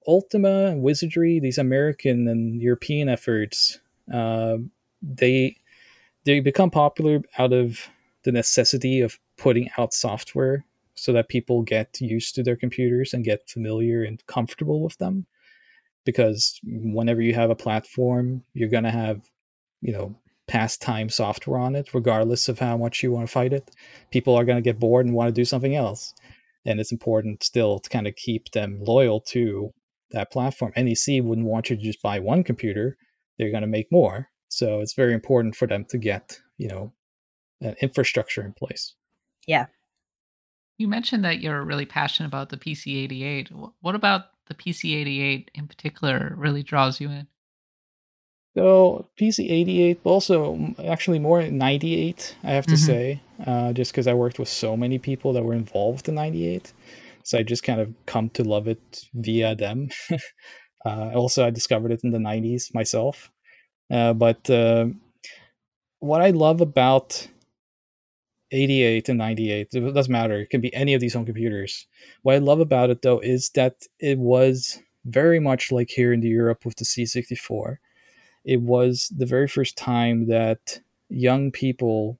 [0.07, 3.79] Ultima Wizardry, these American and European efforts,
[4.13, 4.57] uh,
[5.01, 5.55] they
[6.25, 7.89] they become popular out of
[8.23, 13.23] the necessity of putting out software so that people get used to their computers and
[13.23, 15.25] get familiar and comfortable with them.
[16.05, 19.21] Because whenever you have a platform, you're gonna have,
[19.81, 20.15] you know,
[20.47, 23.71] pastime software on it, regardless of how much you want to fight it.
[24.11, 26.13] People are gonna get bored and want to do something else.
[26.65, 29.73] And it's important still to kind of keep them loyal to
[30.11, 30.73] that platform.
[30.75, 32.97] NEC wouldn't want you to just buy one computer;
[33.37, 34.29] they're going to make more.
[34.49, 36.93] So it's very important for them to get you know
[37.61, 38.95] an infrastructure in place.
[40.81, 43.51] You mentioned that you're really passionate about the PC88.
[43.81, 47.27] What about the PC88 in particular really draws you in?
[48.57, 52.77] So PC 88, also actually more 98, I have to Mhm.
[52.79, 56.73] say, uh, just because I worked with so many people that were involved in 98.
[57.23, 59.89] So I just kind of come to love it via them.
[60.85, 63.29] uh, also, I discovered it in the 90s myself.
[63.91, 64.87] Uh, but uh,
[65.99, 67.27] what I love about
[68.51, 71.87] 88 and 98, it doesn't matter, it can be any of these home computers.
[72.23, 76.19] What I love about it though is that it was very much like here in
[76.19, 77.77] the Europe with the C64
[78.43, 80.79] it was the very first time that
[81.09, 82.19] young people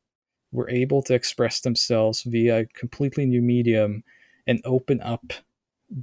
[0.52, 4.04] were able to express themselves via a completely new medium
[4.48, 5.34] and open up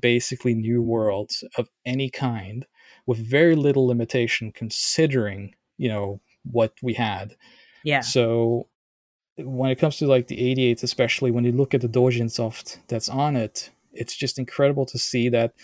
[0.01, 2.67] basically new worlds of any kind
[3.07, 7.35] with very little limitation considering you know what we had
[7.85, 8.01] Yeah.
[8.01, 8.69] so
[9.39, 12.81] when it comes to like the 88s, especially when you look at the Dojin soft
[12.89, 15.55] that's on it, it's just incredible to see that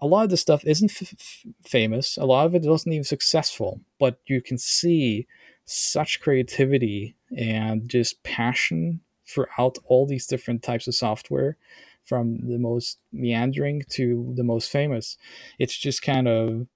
[0.00, 2.16] a lot of the stuff isn't f- famous.
[2.16, 5.26] A lot of it wasn't even successful, but you can see
[5.64, 11.56] such creativity and just passion throughout all these different types of software
[12.04, 15.16] from the most meandering to the most famous.
[15.58, 16.66] It's just kind of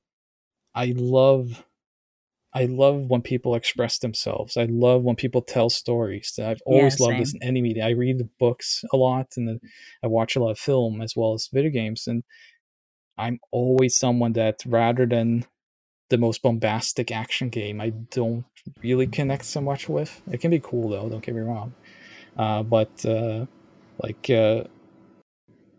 [0.75, 1.65] I love
[2.57, 4.57] I love when people express themselves.
[4.57, 6.39] I love when people tell stories.
[6.43, 7.85] I've always loved this in any media.
[7.85, 9.61] I read books a lot and
[10.03, 12.07] I watch a lot of film as well as video games.
[12.07, 12.25] And
[13.19, 15.45] I'm always someone that rather than
[16.09, 18.47] the most bombastic action game, I don't
[18.83, 20.23] really connect so much with.
[20.33, 21.75] It can be cool though, don't get me wrong.
[22.39, 23.45] Uh, but uh,
[24.03, 24.65] like uh,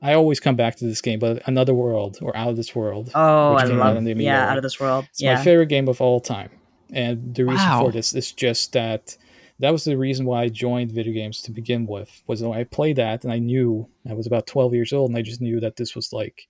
[0.03, 3.09] I always come back to this game, but Another World or Out of This World.
[3.15, 5.07] Oh, I out love yeah, out of this world.
[5.09, 5.33] It's yeah.
[5.33, 6.51] my favorite game of all time.
[6.91, 7.85] And the reason Wow.
[7.85, 9.17] for this is just that
[9.59, 12.23] that was the reason why I joined video games to begin with.
[12.27, 15.17] Was when I played that and I knew I was about 12 years old and
[15.17, 16.47] I just knew that this was like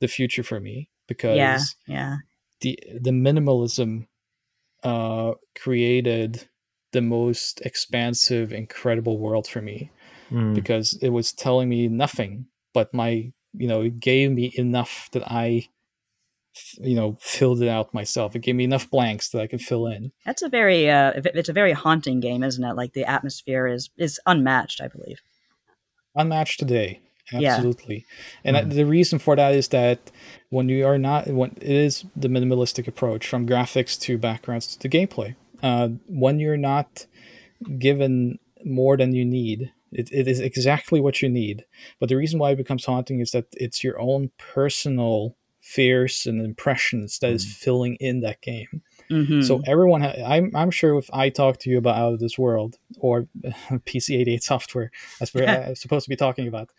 [0.00, 2.16] the future for me because yeah, yeah.
[2.60, 4.06] the the minimalism
[4.82, 6.48] uh created
[6.92, 9.90] the most expansive incredible world for me
[10.30, 10.54] Mm.
[10.54, 15.22] because it was telling me nothing but my you know it gave me enough that
[15.30, 15.68] i f-
[16.80, 18.34] you know filled it out myself.
[18.36, 20.12] It gave me enough blanks that i could fill in.
[20.24, 22.74] That's a very uh it's a very haunting game, isn't it?
[22.74, 25.20] Like the atmosphere is is unmatched, I believe.
[26.14, 27.00] unmatched today.
[27.32, 27.54] Yeah.
[27.54, 28.04] absolutely.
[28.44, 29.98] And that- the reason for that is that
[30.50, 34.88] when you are not when it is the minimalistic approach from graphics to backgrounds to
[34.88, 35.34] gameplay.
[35.62, 37.06] Uh, when you're not
[37.78, 41.64] given more than you need it, it is exactly what you need.
[42.00, 46.44] But the reason why it becomes haunting is that it's your own personal fears and
[46.44, 47.50] impressions that is Mm.
[47.64, 51.70] filling in that game hmm so everyone, ha- I'm I'm sure if I talk to
[51.70, 53.26] you about Out of This World or
[53.86, 56.70] PC88 software, that's what I'm supposed to be talking about.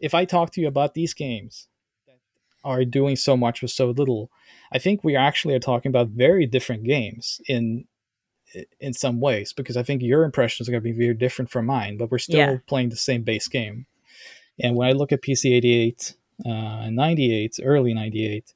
[0.00, 1.68] If I talk to you about these games
[2.06, 2.18] that
[2.64, 4.30] are doing so much with so little,
[4.72, 7.84] I think we actually are talking about very different games in
[8.80, 11.66] in some ways because I think your impressions are going to be very different from
[11.66, 12.56] mine, but we're still Yeah.
[12.66, 13.86] playing the same base game.
[14.62, 18.54] And when I look at PC88 uh, and 98, early 98,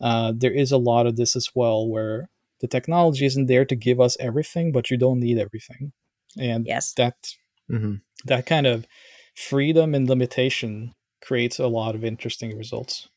[0.00, 2.28] uh, there is a lot of this as well where
[2.60, 5.92] the technology isn't there to give us everything, but you don't need everything.
[6.38, 6.92] And Yes.
[6.94, 7.34] that
[7.70, 7.96] mm-hmm.
[8.24, 8.86] that kind of
[9.34, 13.08] freedom and limitation creates a lot of interesting results.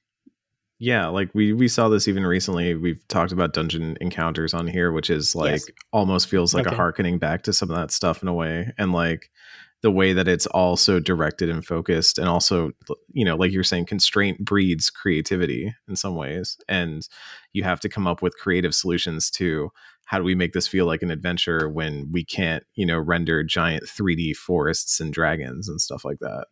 [0.81, 2.73] Yeah, like we we saw this even recently.
[2.73, 5.69] We've talked about dungeon encounters on here, which is like Yes.
[5.91, 6.77] almost feels like a Okay.
[6.77, 9.29] harkening back to some of that stuff in a way, and like
[9.81, 12.71] the way that it's all so directed and focused, and also
[13.13, 17.07] you know, like you're saying, constraint breeds creativity in some ways, and
[17.53, 19.69] you have to come up with creative solutions to
[20.05, 23.43] how do we make this feel like an adventure when we can't, you know, render
[23.43, 26.45] giant 3D forests and dragons and stuff like that.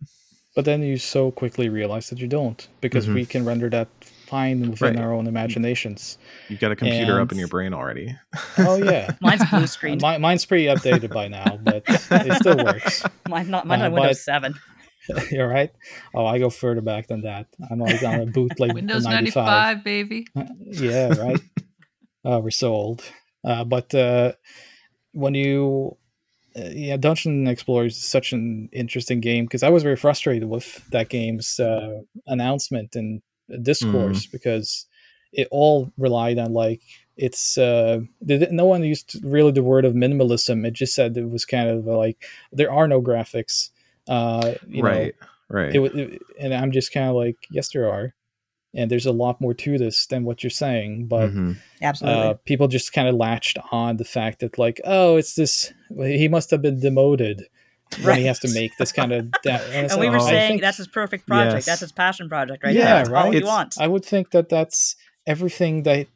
[0.55, 3.15] But then you so quickly realize that you don't, because Mhm.
[3.15, 3.87] we can render that
[4.27, 5.03] fine within Right.
[5.03, 6.17] our own imaginations.
[6.49, 8.15] You've got a computer up in your brain already.
[8.59, 9.99] Oh yeah, Mine's blue screen.
[10.01, 13.03] Mine, mine's pretty updated by now, but it still works.
[13.29, 14.55] Mine not mine Uh, on Windows Seven.
[15.31, 15.71] You're right.
[16.13, 17.47] Oh, I go further back than that.
[17.71, 19.45] I'm always on a bootleg Windows 95.
[19.45, 20.27] 95, baby.
[20.61, 21.39] yeah, right.
[22.25, 23.03] oh, we're so old.
[23.45, 24.33] Uh, but uh,
[25.13, 25.95] when you,
[26.57, 30.83] uh, yeah, Dungeon Explorers is such an interesting game because I was very frustrated with
[30.91, 33.21] that game's uh, announcement and
[33.61, 34.85] discourse because
[35.31, 36.81] it all relied on like
[37.15, 41.29] it's uh they no one used really the word of minimalism it just said it
[41.29, 43.69] was kind of like there are no graphics
[44.07, 45.15] uh you know, right.
[45.49, 45.75] right.
[45.75, 48.13] it, it, and I'm just kind of like, yes, there are,
[48.73, 51.07] and there's a lot more to this than what you're saying.
[51.07, 51.57] But Mhm.
[51.81, 52.21] Absolutely.
[52.21, 55.73] uh, people just kind of latched on the fact that like, oh, it's this.
[55.97, 57.47] He must have been demoted
[58.03, 59.31] when he has to make this kind of.
[59.43, 61.55] Da- and, it's and we were I saying think- that's his perfect project.
[61.55, 61.65] Yes.
[61.65, 62.73] That's his passion project, right?
[62.75, 62.95] Yeah, there.
[62.97, 63.33] That's all right.
[63.33, 63.79] he wants.
[63.79, 64.95] I would think that that's
[65.25, 66.07] everything that.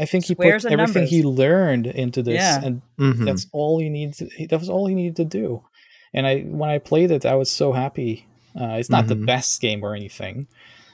[0.00, 2.60] I think he Squares put and everything he learned into this, Yeah.
[2.64, 3.24] and Mhm.
[3.24, 4.22] that's all he needs.
[4.48, 5.64] That was all he needed to do.
[6.14, 8.26] And I, when I played it, I was so happy.
[8.58, 9.26] Uh, it's not the Mhm.
[9.26, 10.46] best game or anything,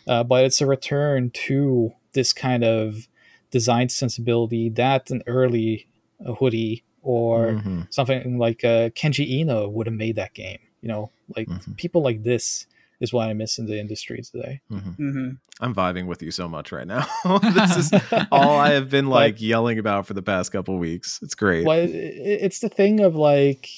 [0.09, 3.09] uh, but it's a return to this kind of
[3.51, 5.87] design sensibility that an early
[6.25, 7.93] uh, Horii or Mhm.
[7.93, 10.59] something like uh, Kenji Eno would have made that game.
[10.81, 11.77] You know, like Mhm.
[11.77, 12.67] people like this
[13.01, 14.61] is what I miss in the industry today.
[14.71, 14.97] Mhm.
[14.97, 15.29] hmm
[15.61, 17.05] I'm vibing with you so much right now.
[17.55, 17.93] this is
[18.33, 21.19] all I have been like yelling about for the past couple weeks.
[21.23, 21.65] It's great.
[21.67, 23.69] well, it, it- it's the thing of like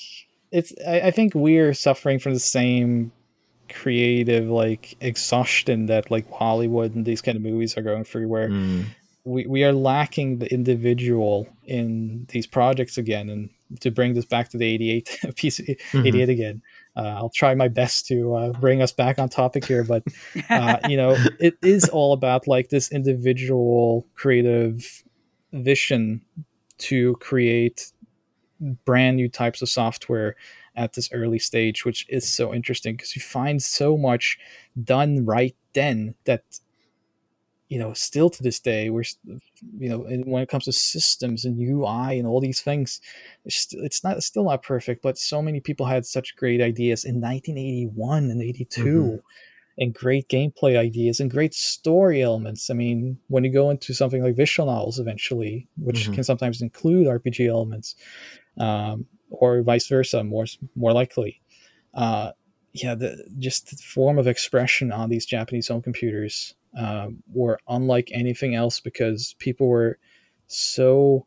[0.53, 3.13] it's I, I think we're suffering from the same
[3.69, 8.49] creative like exhaustion that like hollywood and these kind of movies are going through where
[8.51, 8.85] Mm.
[9.25, 14.51] We, we are lacking the individual in these projects again and to bring this back
[14.51, 16.07] to the 88 piece Mhm.
[16.07, 16.63] 88 again
[16.97, 20.03] uh, i'll try my best to uh, bring us back on topic here but
[20.51, 25.03] uh, you know it is all about like this individual creative
[25.53, 26.21] vision
[26.79, 27.93] to create
[28.85, 30.37] brand new types of software
[30.77, 34.39] at this early stage which is so interesting because you find so much
[34.83, 36.43] done right then that
[37.69, 39.05] you know still to this day we're
[39.79, 43.01] you know and when it comes to systems and ui and all these things
[43.45, 47.21] it's, not it's still not perfect but so many people had such great ideas in
[47.21, 49.21] 1981 and 82 Mhm.
[49.79, 54.23] and great gameplay ideas and great story elements i mean when you go into something
[54.23, 56.15] like visual novels eventually which Mhm.
[56.15, 57.97] can sometimes include rpg elements
[58.59, 60.45] um, or vice versa more
[60.77, 61.41] more likely
[61.95, 62.31] uh,
[62.75, 68.11] yeah, the just the form of expression on these Japanese home computers um, were unlike
[68.13, 69.97] anything else because people were
[70.49, 71.27] so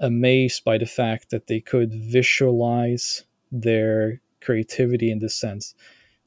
[0.00, 5.74] amazed by the fact that they could visualize their creativity in this sense,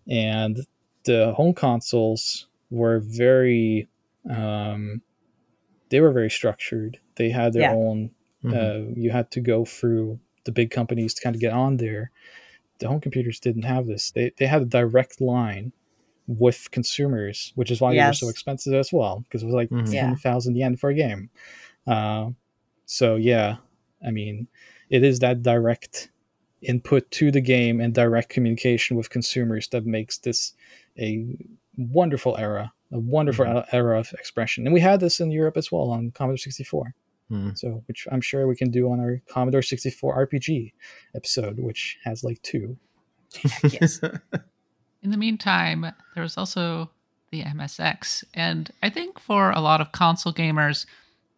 [0.10, 0.65] and
[1.03, 3.88] the home consoles were very,
[4.30, 5.02] um,
[5.90, 6.99] they were very structured.
[7.15, 7.73] They had their Yeah.
[7.73, 8.11] own.
[8.44, 8.53] Mhm.
[8.56, 12.11] Uh, you had to go through the big companies to kind of get on there
[12.84, 14.11] the home computers didn't have this.
[14.11, 15.72] They they had a direct line
[16.27, 19.69] with consumers, which is why they were so expensive as well, because it was like
[19.69, 19.93] Mhm.
[19.93, 20.01] Yeah.
[20.07, 21.30] ten thousand yen for a game.
[21.88, 22.31] Uh,
[22.85, 23.57] so yeah,
[24.05, 24.47] I mean,
[24.89, 26.10] it is that direct
[26.61, 30.53] input to the game and direct communication with consumers that makes this
[30.97, 31.26] a
[31.77, 33.65] wonderful era, a wonderful Mhm.
[33.73, 34.65] era of expression.
[34.65, 36.93] And we had this in Europe as well on Commodore 64
[37.32, 37.58] Mhm.
[37.58, 40.74] so which I'm sure we can do on our Commodore 64 RPG
[41.16, 42.78] episode, which has like two.
[43.64, 44.00] Yes.
[45.02, 45.82] In the meantime,
[46.14, 46.90] there was also
[47.32, 48.24] the MSX.
[48.34, 50.86] And I think for a lot of console gamers,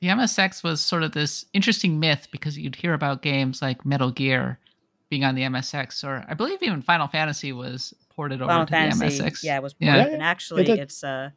[0.01, 4.11] the MSX was sort of this interesting myth because you'd hear about games like Metal
[4.11, 4.59] Gear
[5.09, 8.71] being on the MSX, or I believe even Final Fantasy was ported over Final to
[8.71, 9.43] Fantasy, the MSX.
[9.43, 9.93] yeah, it was Yeah.
[9.93, 10.07] ported.
[10.09, 10.79] Yeah, and actually, did.
[10.79, 11.29] it's uh,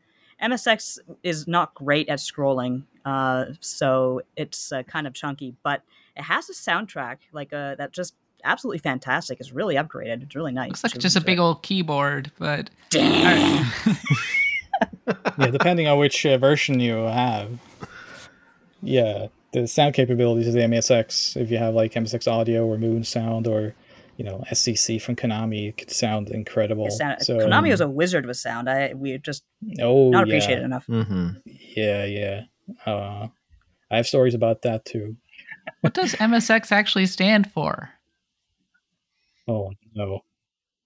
[0.43, 5.83] MSX is not great at scrolling, uh, so it's uh, kind of chunky, but
[6.17, 9.41] it has a soundtrack like uh, that just absolutely fantastic.
[9.41, 10.23] It's really upgraded.
[10.23, 10.83] It's really nice.
[10.83, 11.43] Looks like just a big it.
[11.43, 13.67] old keyboard, but Damn.
[15.39, 17.59] Yeah, depending on which uh, version you have.
[18.83, 23.05] Yeah, the sound capabilities of the MSX, if you have like MSX Audio or Moon
[23.05, 23.75] Sound or
[24.19, 26.91] you know SCC from Konami, could sound incredible.
[26.91, 28.69] Sound- so, Konami was a wizard with sound.
[28.69, 29.45] I we just
[29.81, 30.35] oh, not yeah.
[30.35, 30.87] appreciate it enough.
[30.89, 31.41] Mhm.
[31.47, 32.43] Yeah, yeah.
[32.85, 33.29] Uh,
[33.91, 35.17] I have stories about that too.
[35.81, 37.91] what does MSX actually stand for?
[39.47, 40.25] Oh no,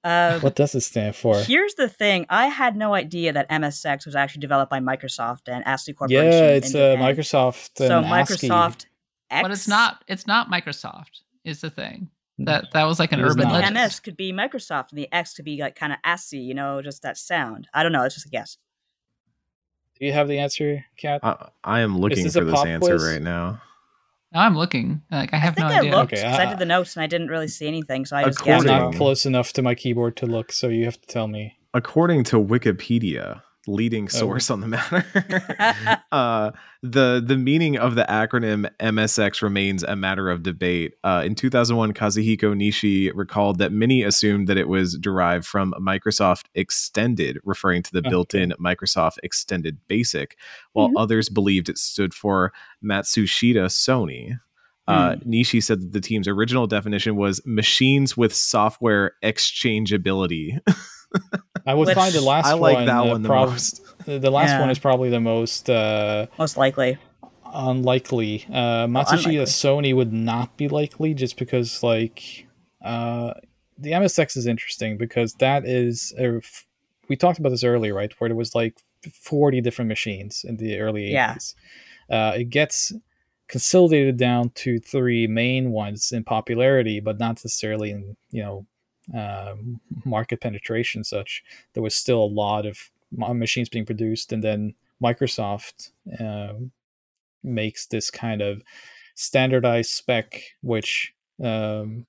[0.05, 1.37] Uh, what does it stand for?
[1.41, 5.65] Here's the thing: I had no idea that MSX was actually developed by Microsoft and
[5.67, 6.33] ASCII Corporation.
[6.33, 7.81] Yeah, it's uh, Microsoft.
[7.81, 8.49] And So ASCII.
[8.49, 8.87] Microsoft
[9.31, 12.11] X, But it's not it's not Microsoft is the thing.
[12.47, 13.53] That that was like an It is urban not.
[13.55, 13.75] the legend.
[13.77, 16.39] MS could be Microsoft, and the X could be like kind of ASCII.
[16.39, 17.69] You know, just that sound.
[17.75, 18.03] I don't know.
[18.05, 18.57] It's just a guess.
[19.99, 21.21] Do you have the answer, Kat?
[21.23, 23.05] I, I am looking this for this answer quiz?
[23.05, 23.61] right now.
[24.33, 25.03] Now I'm looking.
[25.11, 25.91] Like I have I have think no I idea.
[25.97, 28.17] looked Okay, 'cause I uh, did the notes and I didn't really see anything, so
[28.17, 28.65] I just It's guessed.
[28.67, 31.59] not close enough to my keyboard to look, so you have to tell me.
[31.75, 35.05] according to Wikipedia, leading source on the matter,
[36.13, 36.51] uh,
[36.83, 40.95] the the meaning of the acronym MSX remains a matter of debate.
[41.05, 46.45] Uh, in 2001, Kazuhiko Nishi recalled that many assumed that it was derived from Microsoft
[46.55, 48.11] Extended, referring to the Okay.
[48.11, 50.37] built-in Microsoft Extended Basic,
[50.73, 50.95] while Mhm.
[50.97, 52.53] others believed it stood for
[52.85, 54.41] Matsushita Sony.
[54.89, 60.59] Uh, Nishi said that the team's original definition was machines with software exchangeability.
[61.67, 62.87] I would Which- find the last I like one.
[62.87, 63.81] that one the prob- most.
[64.05, 64.61] The last Yeah.
[64.61, 66.99] one is probably the most uh, Most likely.
[67.55, 68.45] unlikely.
[68.51, 69.37] Uh, Matsushita unlikely.
[69.47, 72.47] Sony would not be likely just because, like,
[72.85, 73.35] uh,
[73.79, 76.41] the MSX is interesting because that is a
[77.09, 78.13] we talked about this earlier, right?
[78.19, 78.75] Where there was like
[79.13, 81.33] forty different machines in the early Yeah.
[81.33, 81.55] eighties.
[82.11, 82.93] Uh, it gets
[83.49, 88.67] consolidated down to three main ones in popularity, but not necessarily in you know
[89.15, 91.05] um, market penetration.
[91.05, 91.43] Such
[91.75, 96.71] there was still a lot of machines being produced, and then Microsoft um,
[97.43, 98.63] makes this kind of
[99.15, 101.13] standardized spec which
[101.43, 102.07] um,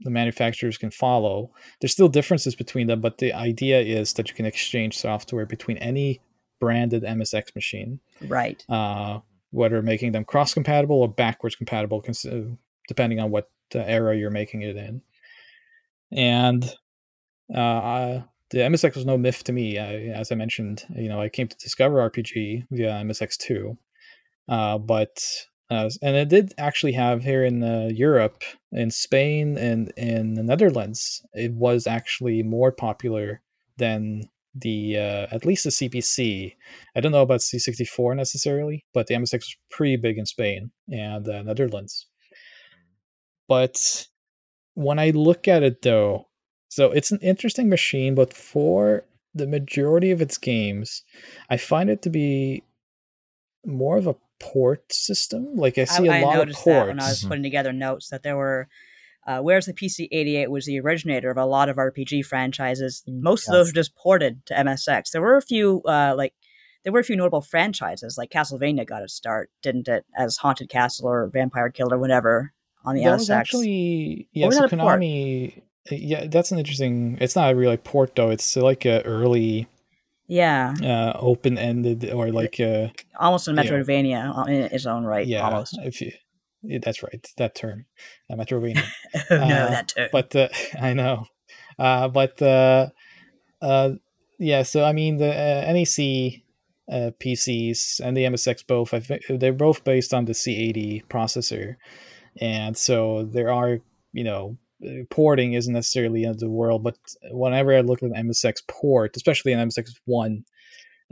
[0.00, 1.50] the manufacturers can follow.
[1.80, 5.78] There's still differences between them, but the idea is that you can exchange software between
[5.78, 6.20] any
[6.60, 8.62] branded MSX machine, Right.
[8.68, 9.20] uh,
[9.50, 12.40] whether making them cross compatible or backwards compatible, uh,
[12.88, 15.00] depending on what uh, era you're making it in.
[16.12, 16.64] And
[17.54, 19.78] uh, I- the MSX was no myth to me.
[19.78, 23.76] I, as I mentioned, you know, I came to discover RPG via MSX2,
[24.48, 25.18] uh, but
[25.68, 30.44] uh, and it did actually have here in uh, Europe, in Spain, and in the
[30.44, 33.42] Netherlands, it was actually more popular
[33.78, 34.22] than
[34.54, 36.54] the uh, at least the CPC.
[36.94, 41.28] I don't know about C64 necessarily, but the MSX was pretty big in Spain and
[41.28, 42.06] uh, Netherlands.
[43.48, 44.06] But
[44.76, 46.28] when I look at it though,
[46.68, 49.04] so it's an interesting machine, but for
[49.34, 51.02] the majority of its games,
[51.50, 52.62] I find it to be
[53.64, 55.56] more of a port system.
[55.56, 57.72] Like I see a I, I lot of noticed that when I was putting together
[57.72, 58.68] notes that there were,
[59.26, 63.48] uh, whereas the PC 88 was the originator of a lot of RPG franchises, most
[63.48, 65.10] of those were just ported to MSX.
[65.10, 66.34] There were a few, uh, like,
[66.84, 70.68] there were a few notable franchises, like Castlevania got its start, didn't it, as Haunted
[70.68, 72.52] Castle or Vampire Killer, whatever,
[72.86, 74.48] on the that was actually yeah.
[74.50, 74.66] So?
[74.68, 77.18] Konami, yeah, that's an interesting.
[77.20, 78.30] It's not a really port though.
[78.30, 79.68] It's like a early
[80.28, 82.88] yeah, uh, open ended or like uh,
[83.18, 83.52] almost a.
[83.52, 85.42] Metroidvania uh, in its own right, yeah.
[85.42, 85.78] almost.
[85.82, 86.12] If you,
[86.80, 87.26] that's right.
[87.36, 87.86] That term,
[88.30, 88.84] uh, Metroidvania.
[89.30, 90.06] no, Uh, that too.
[90.12, 90.48] but uh,
[90.80, 91.26] I know,
[91.78, 92.88] uh, but uh,
[93.60, 93.90] uh,
[94.38, 94.62] yeah.
[94.62, 96.42] So I mean, the uh, NEC
[96.90, 101.76] uh, PCs and the MSX both, I think they're both based on the Z80 processor,
[102.40, 103.78] and so there are,
[104.12, 104.56] you know,
[105.10, 106.82] porting isn't necessarily the end of the world.
[106.82, 106.96] But
[107.30, 110.44] whenever I look at an MSX port, especially an MSX one,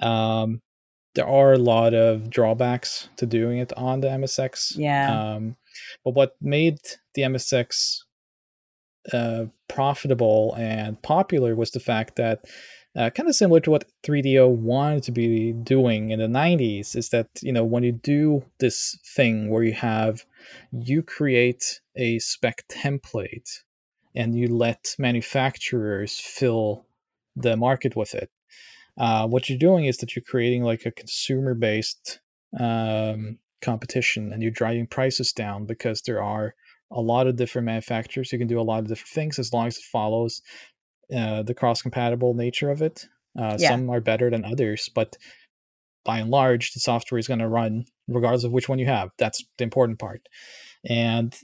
[0.02, 0.60] um,
[1.14, 4.76] there are a lot of drawbacks to doing it on the MSX.
[4.76, 5.34] Yeah.
[5.34, 5.56] Um,
[6.04, 6.78] but what made
[7.14, 8.00] the MSX
[9.12, 12.44] uh, profitable and popular was the fact that,
[12.96, 17.10] uh, kind of similar to what 3DO wanted to be doing in the 90s, is
[17.10, 20.24] that, you know, when you do this thing where you have,
[20.72, 23.60] you create a spec template
[24.14, 26.86] and you let manufacturers fill
[27.36, 28.30] the market with it.
[28.96, 32.20] Uh, what you're doing is that you're creating like a consumer based
[32.60, 36.54] um, competition and you're driving prices down because there are
[36.92, 39.66] a lot of different manufacturers who can do a lot of different things as long
[39.66, 40.42] as it follows
[41.14, 43.06] uh, the cross compatible nature of it.
[43.36, 43.70] Uh, Yeah.
[43.70, 45.16] Some are better than others, but
[46.04, 49.10] by and large, the software is going to run regardless of which one you have.
[49.18, 50.28] That's the important part.
[50.88, 51.34] And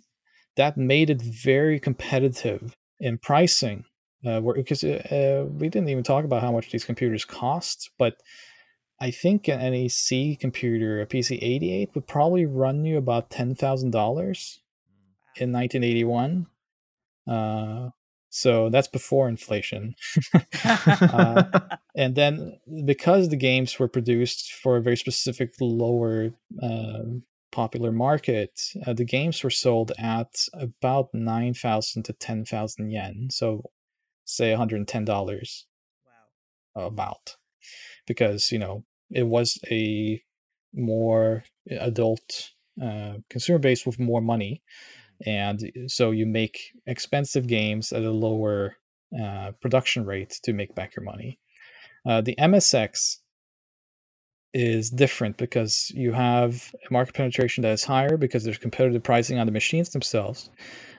[0.57, 3.85] that made it very competitive in pricing.
[4.25, 8.17] Uh, where, because uh, we didn't even talk about how much these computers cost, but
[9.01, 13.93] I think an NEC computer, a PC 88, would probably run you about ten thousand
[13.93, 14.61] dollars
[15.37, 16.47] in 1981.
[17.27, 17.91] Uh,
[18.31, 19.95] so that's before inflation.
[20.65, 21.45] Uh,
[21.97, 26.33] and then because the games were produced for a very specific lower
[26.63, 27.03] uh,
[27.51, 33.29] popular market, uh, the games were sold at about 9,000 to 10,000 yen.
[33.31, 33.71] So
[34.25, 35.65] say $110
[36.77, 36.87] wow.
[36.87, 37.37] about
[38.07, 40.23] because you know it was a
[40.73, 42.51] more adult
[42.83, 44.63] uh, consumer base with more money
[45.27, 48.77] and so you make expensive games at a lower
[49.21, 51.39] uh, production rate to make back your money
[52.07, 53.17] uh, the msx
[54.53, 59.39] is different because you have a market penetration that is higher because there's competitive pricing
[59.39, 60.51] on the machines themselves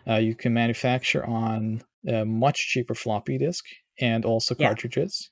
[0.08, 3.66] uh, you can manufacture on a much cheaper floppy disk
[4.00, 4.68] and also Yeah.
[4.68, 5.30] cartridges.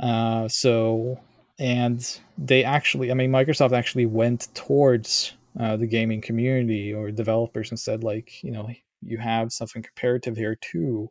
[0.00, 1.18] Uh, so,
[1.58, 7.70] and they actually, I mean, Microsoft actually went towards uh, the gaming community or developers
[7.70, 8.68] and said, like, you know,
[9.02, 11.10] you have something comparative here to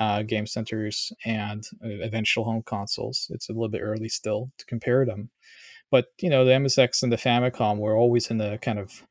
[0.00, 3.26] uh, game centers and uh, eventual home consoles.
[3.30, 5.30] It's a little bit early still to compare them.
[5.90, 9.06] But, you know, the MSX and the Famicom were always in the kind of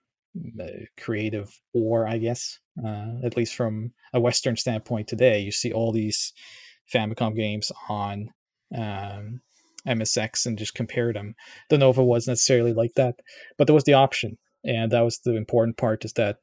[0.60, 5.40] uh, creative war, I guess, uh, at least from a Western standpoint today.
[5.40, 6.34] You see all these
[6.92, 8.32] Famicom games on
[8.76, 9.42] um,
[9.88, 11.36] MSX and just compare them.
[11.70, 13.16] Don't know if it was necessarily like that,
[13.58, 14.38] but there was the option.
[14.64, 16.40] And that was the important part is that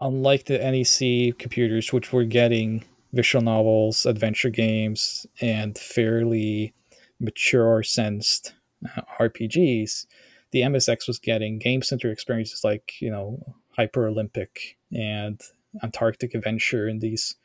[0.00, 6.74] unlike the NEC computers, which were getting visual novels, adventure games, and fairly
[7.20, 8.54] mature sensed
[8.96, 10.06] uh, RPGs,
[10.50, 15.40] the MSX was getting game center experiences like, you know, Hyper Olympic and
[15.82, 17.36] Antarctic Adventure and these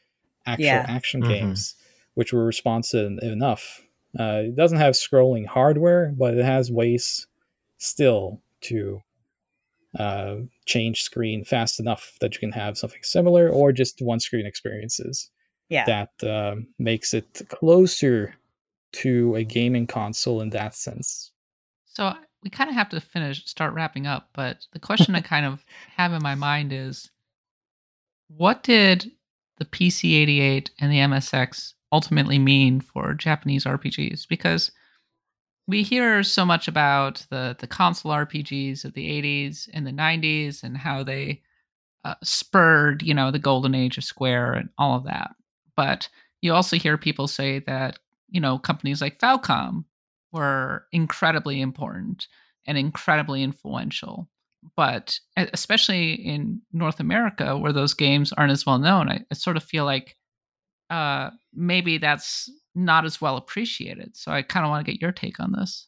[0.45, 0.85] actual Yeah.
[0.87, 1.27] action Mhm.
[1.27, 1.75] games,
[2.15, 3.81] which were responsive enough.
[4.19, 7.27] Uh, it doesn't have scrolling hardware, but it has ways
[7.77, 9.01] still to
[9.97, 10.35] uh,
[10.65, 15.29] change screen fast enough that you can have something similar or just one screen experiences
[15.69, 15.85] Yeah.
[15.85, 18.35] that um, makes it closer
[18.93, 21.31] to a gaming console in that sense.
[21.85, 22.13] So
[22.43, 24.29] we kind of have to finish, start wrapping up.
[24.33, 25.63] But the question I kind of
[25.97, 27.09] have in my mind is
[28.29, 29.11] what did
[29.57, 34.27] the PC 88 and the MSX ultimately mean for Japanese RPGs?
[34.27, 34.71] Because
[35.71, 40.63] we hear so much about the, the console RPGs of the 80s and the 90s
[40.63, 41.41] and how they
[42.03, 45.31] uh, spurred, you know, the golden age of Square and all of that.
[45.77, 46.09] But
[46.41, 47.99] you also hear people say that,
[48.29, 49.85] you know, companies like Falcom
[50.33, 52.27] were incredibly important
[52.67, 54.29] and incredibly influential.
[54.75, 59.55] But especially in North America, where those games aren't as well known, I, I sort
[59.55, 60.17] of feel like
[60.89, 64.15] uh, maybe that's not as well appreciated.
[64.15, 65.87] So I kind of want to get your take on this.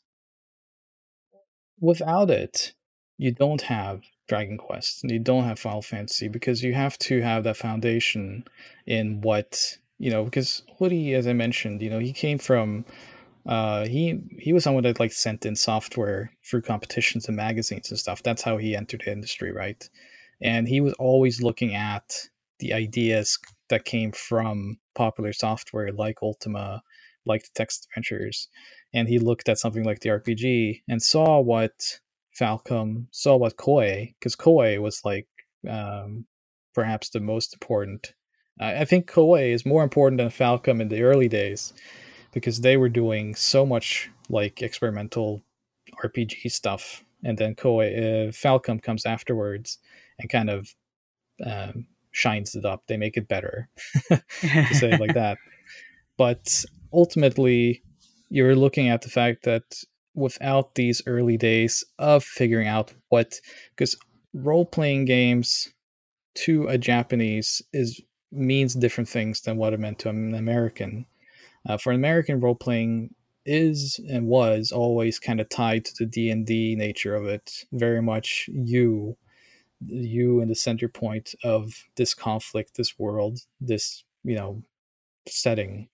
[1.80, 2.74] Without it,
[3.18, 7.22] you don't have Dragon Quest and you don't have Final Fantasy because you have to
[7.22, 8.46] have that foundation
[8.86, 10.24] in what you know.
[10.24, 12.86] Because Horii, as I mentioned, you know, he came from
[13.46, 18.00] uh he he was someone that like sent in software through competitions and magazines and
[18.00, 19.90] stuff that's how he entered the industry right
[20.42, 22.30] and he was always looking at
[22.60, 23.38] the ideas
[23.70, 26.82] that came from popular software like ultima
[27.26, 28.50] like the text adventures
[28.94, 32.00] and he looked at something like the rpg and saw what
[32.40, 35.28] falcom saw what koei because koei was like
[35.70, 36.26] um
[36.74, 38.14] perhaps the most important.
[38.60, 41.74] I think koei is more important than falcom in the early days
[42.34, 45.42] because they were doing so much like experimental
[46.04, 49.80] RPG stuff, and then Koei uh, Falcom comes afterwards
[50.20, 50.76] and kind of
[51.46, 52.84] um, shines it up.
[52.88, 53.70] They make it better,
[54.10, 55.38] to say it like that.
[56.18, 56.64] But
[56.94, 57.84] ultimately,
[58.30, 59.64] you're looking at the fact that
[60.16, 63.40] without these early days of figuring out what,
[63.76, 63.98] because
[64.34, 65.68] role playing games
[66.36, 68.00] to a Japanese is
[68.32, 71.06] means different things than what it meant to an American
[71.68, 73.14] uh, for American role playing
[73.46, 77.66] is and was always kind of tied to the D and D nature of it.
[77.72, 79.18] Very much you,
[79.88, 84.64] you in the center point of this conflict, this world, this you know
[85.28, 85.90] setting.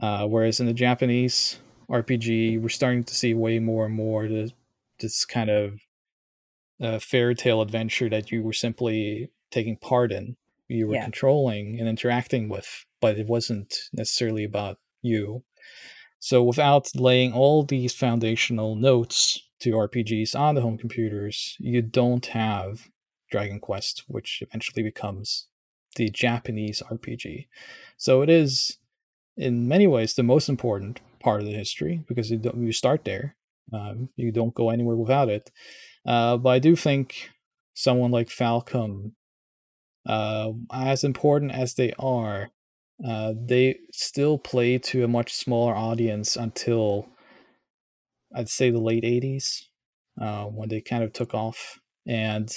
[0.00, 1.58] Uh, whereas in the Japanese
[1.90, 4.52] RPG, we're starting to see way more and more the,
[5.00, 5.80] this kind of
[6.80, 10.36] uh, fairy tale adventure that you were simply taking part in,
[10.68, 11.04] you were Yeah.
[11.04, 15.42] controlling and interacting with, but it wasn't necessarily about you.
[16.20, 22.26] So without laying all these foundational notes to RPGs on the home computers, you don't
[22.26, 22.88] have
[23.30, 25.48] Dragon Quest, which eventually becomes
[25.96, 27.46] the Japanese RPG.
[27.96, 28.78] So it is,
[29.36, 33.36] in many ways, the most important part of the history because you, you start there.
[33.72, 35.50] Um, you don't go anywhere without it.
[36.06, 37.30] Uh, but I do think
[37.74, 39.12] someone like Falcom,
[40.06, 42.50] uh, as important as they are,
[43.06, 47.08] uh, they still play to a much smaller audience until
[48.34, 49.64] I'd say the late 80s
[50.20, 51.78] uh, when they kind of took off.
[52.06, 52.50] And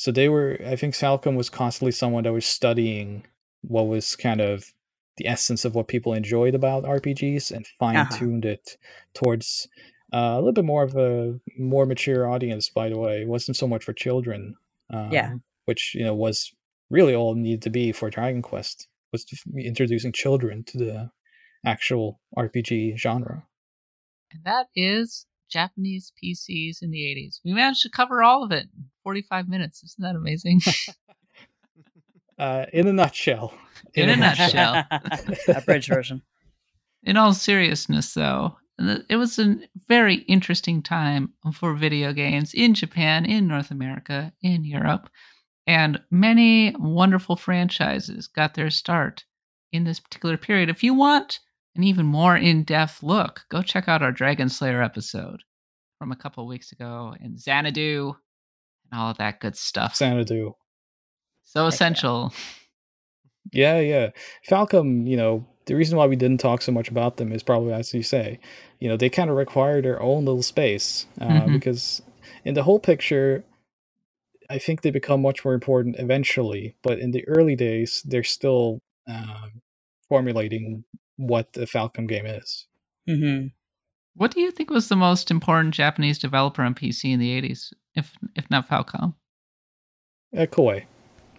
[0.00, 3.26] so they were, I think Falcom was constantly someone that was studying
[3.60, 4.72] what was kind of
[5.18, 8.78] the essence of what people enjoyed about RPGs and fine tuned it
[9.12, 9.68] towards
[10.10, 13.20] uh, a little bit more of a more mature audience, by the way.
[13.20, 14.54] It wasn't so much for children.
[14.88, 15.34] Um, Yeah.
[15.66, 16.50] Which, you know, was
[16.88, 21.10] really all needed to be for Dragon Quest was introducing children to the
[21.66, 23.44] actual RPG genre.
[24.32, 27.40] And that is Japanese PCs in the 80s.
[27.44, 29.82] We managed to cover all of it in 45 minutes.
[29.82, 30.60] Isn't that amazing?
[32.38, 33.52] Uh, in a nutshell.
[33.92, 34.82] In a nutshell.
[35.48, 36.22] Abridged version.
[37.02, 38.56] In all seriousness, though,
[39.10, 39.56] it was a
[39.88, 45.10] very interesting time for video games in Japan, in North America, in Europe,
[45.66, 49.24] and many wonderful franchises got their start
[49.70, 50.70] in this particular period.
[50.70, 51.40] If you want
[51.76, 55.42] an even more in depth look, go check out our Dragon Slayer episode
[55.98, 58.14] from a couple weeks ago and Xanadu
[58.90, 59.96] and all of that good stuff.
[59.96, 60.54] Xanadu.
[61.44, 62.32] So essential.
[63.52, 64.10] Yeah, yeah.
[64.48, 67.72] Falcom, you know, the reason why we didn't talk so much about them is probably
[67.72, 68.38] as you say,
[68.78, 71.52] you know, they kind of require their own little space uh, Mhm.
[71.52, 72.02] because
[72.44, 73.44] in the whole picture,
[74.48, 76.76] I think they become much more important eventually.
[76.82, 79.60] But in the early days, they're still um,
[80.08, 80.84] formulating
[81.16, 82.66] what the Falcom game is.
[83.06, 83.46] hmm
[84.14, 87.72] What do you think was the most important Japanese developer on PC in the 80s,
[87.94, 89.14] if if not Falcom?
[90.36, 90.84] Uh, Koei,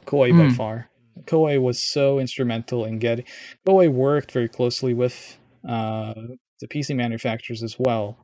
[0.05, 0.55] Koei by Mm.
[0.57, 0.89] far.
[1.25, 3.25] Koei was so instrumental in getting.
[3.67, 5.37] Koei worked very closely with
[5.67, 6.13] uh,
[6.59, 8.17] the PC manufacturers as well,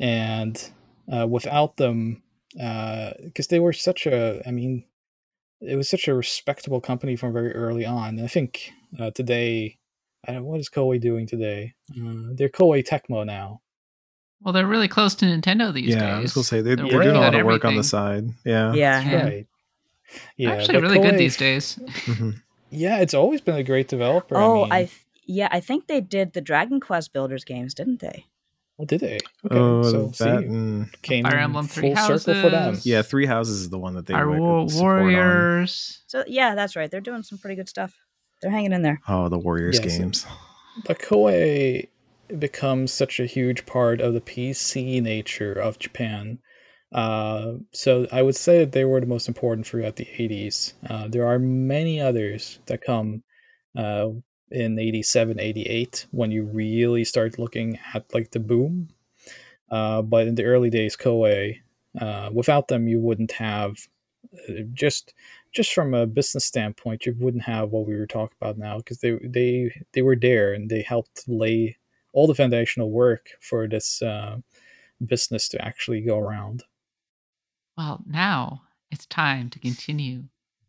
[0.00, 0.70] and
[1.12, 2.22] uh, without them,
[2.52, 4.84] because they were such a, I mean,
[5.60, 8.16] it was such a respectable company from very early on.
[8.16, 9.78] And I think uh, today,
[10.26, 11.74] I don't, what is Koei doing today?
[11.90, 13.60] Uh, they're Koei Tecmo now.
[14.42, 16.02] Well, they're really close to Nintendo these yeah, days.
[16.14, 18.28] I was gonna say they're, They're they're doing a lot of work on the side.
[18.44, 18.72] Yeah.
[18.72, 19.00] Yeah.
[19.02, 19.22] Yeah.
[19.24, 19.46] Right.
[20.36, 21.78] Yeah, Actually, but really good these days.
[22.06, 22.40] Mhm.
[22.70, 24.36] Yeah, it's always been a great developer.
[24.36, 28.00] Oh, mean, I th- yeah, I think they did the Dragon Quest Builders games, didn't
[28.00, 28.26] they?
[28.78, 29.18] Oh, did they?
[29.46, 32.78] Okay, Oh, so that see, and came Fire in Emblem Three full circle for them.
[32.82, 34.68] Yeah, Three Houses is the one that they Our would on.
[34.74, 36.00] Warriors.
[36.06, 36.90] So yeah, that's right.
[36.90, 37.96] They're doing some pretty good stuff.
[38.40, 39.00] They're hanging in there.
[39.08, 39.98] Oh, the Warriors Yes.
[39.98, 40.26] games.
[40.86, 41.88] But Koei
[42.38, 46.38] becomes such a huge part of the PC nature of Japan.
[46.92, 50.72] Uh, so I would say that they were the most important throughout the 80s.
[50.88, 53.22] Uh, there are many others that come
[53.76, 54.08] uh,
[54.50, 58.88] in 87, 88 when you really start looking at like the boom.
[59.70, 61.58] Uh, but in the early days, Koei,
[62.00, 63.76] uh, without them, you wouldn't have
[64.48, 65.14] uh, just
[65.52, 68.98] just from a business standpoint, you wouldn't have what we were talking about now because
[68.98, 71.76] they they they were there and they helped lay
[72.12, 74.36] all the foundational work for this uh,
[75.06, 76.64] business to actually go around.
[77.76, 80.24] Well, now it's time to continue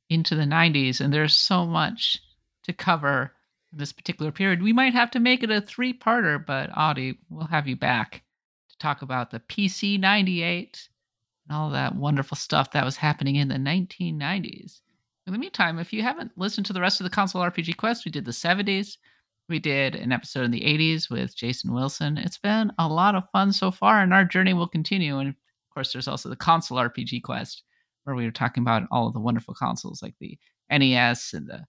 [0.09, 2.19] into the 90s, and there's so much
[2.63, 3.33] to cover
[3.71, 4.61] in this particular period.
[4.61, 8.23] We might have to make it a three parter, but Audi, we'll have you back
[8.69, 10.89] to talk about the PC 98
[11.47, 14.81] and all that wonderful stuff that was happening in the 1990s.
[15.27, 18.05] In the meantime, if you haven't listened to the rest of the console RPG quest,
[18.05, 18.97] we did the 70s.
[19.49, 22.17] We did an episode in the 80s with Jason Wilson.
[22.17, 25.17] It's been a lot of fun so far, and our journey will continue.
[25.17, 27.63] And of course, there's also the console RPG quest,
[28.03, 30.37] where we were talking about all of the wonderful consoles like the
[30.71, 31.65] NES and the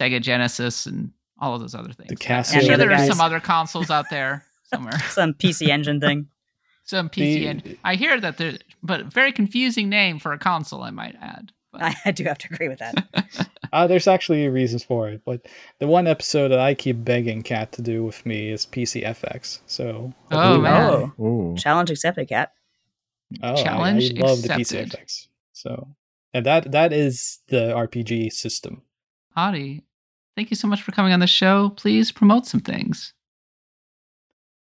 [0.00, 2.10] Sega Genesis and all of those other things.
[2.20, 4.98] Casio I'm sure there are some other consoles out there somewhere.
[5.10, 6.26] Some PC Engine thing.
[6.84, 7.14] some PC.
[7.14, 11.14] The- and I hear that there, but very confusing name for a console, I might
[11.20, 11.52] add.
[11.72, 13.48] But, I, I do have to agree with that.
[13.72, 15.46] Uh, there's actually reasons for it, but
[15.78, 19.60] the one episode that I keep begging Kat to do with me is PCFX.
[19.66, 21.12] So Oh, hopefully- man.
[21.18, 22.52] Oh, challenge accepted, Kat.
[23.42, 24.48] Oh, I- Challenge I, love the.
[24.48, 25.28] PCFX.
[25.54, 25.88] So
[26.34, 28.82] and that that is the RPG system.
[29.36, 29.82] Audi,
[30.36, 31.70] thank you so much for coming on the show.
[31.70, 33.14] Please promote some things.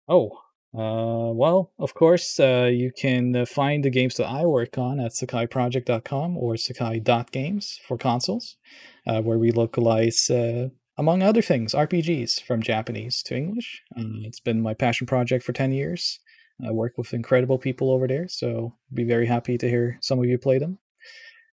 [0.08, 0.40] Oh,
[0.74, 5.00] uh, well, of course, uh, you can uh, find the games that I work on
[5.00, 8.56] at sekaiproject.com or sekai.games for consoles,
[9.06, 10.68] uh, where we localize, uh,
[10.98, 13.82] among other things, RPGs from Japanese to English.
[13.96, 16.20] Um, it's been my passion project for 10 years.
[16.62, 20.26] I work with incredible people over there, so be very happy to hear some of
[20.26, 20.78] you play them.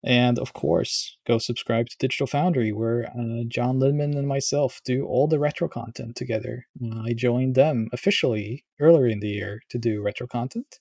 [0.03, 5.05] And of course, go subscribe to Digital Foundry, where uh, John Linneman and myself do
[5.05, 6.65] all the retro content together.
[6.83, 10.79] Uh, I joined them officially earlier in the year to do retro content,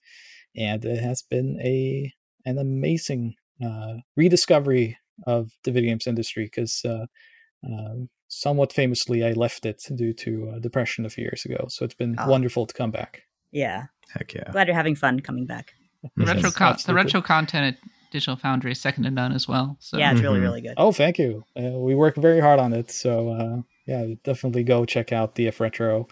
[0.56, 2.12] and it has been a
[2.46, 7.04] an amazing uh, rediscovery of the video games industry because uh,
[7.70, 7.94] uh,
[8.28, 11.66] somewhat famously I left it due to uh, depression a few years ago.
[11.68, 12.26] So it's been Ah.
[12.26, 13.22] wonderful to come back.
[13.52, 13.88] Yeah.
[14.14, 14.50] Heck yeah.
[14.50, 15.74] Glad you're having fun coming back.
[16.16, 19.76] Retro, con- the retro content at Digital Foundry is second to none as well.
[19.80, 20.42] So Yeah, it's really, Mhm.
[20.42, 20.74] really good.
[20.76, 21.44] Oh, thank you.
[21.56, 22.90] Uh, we work very hard on it.
[22.90, 26.08] So, uh, yeah, definitely go check out DF Retro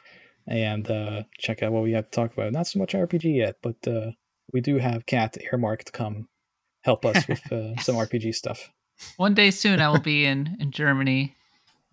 [0.46, 2.52] and uh, check out what we have to talk about.
[2.52, 4.12] Not so much RPG yet, but uh,
[4.52, 6.28] we do have Cat Earmark to come
[6.82, 8.70] help us with uh, some RPG stuff.
[9.16, 11.34] one day soon I will be in in Germany.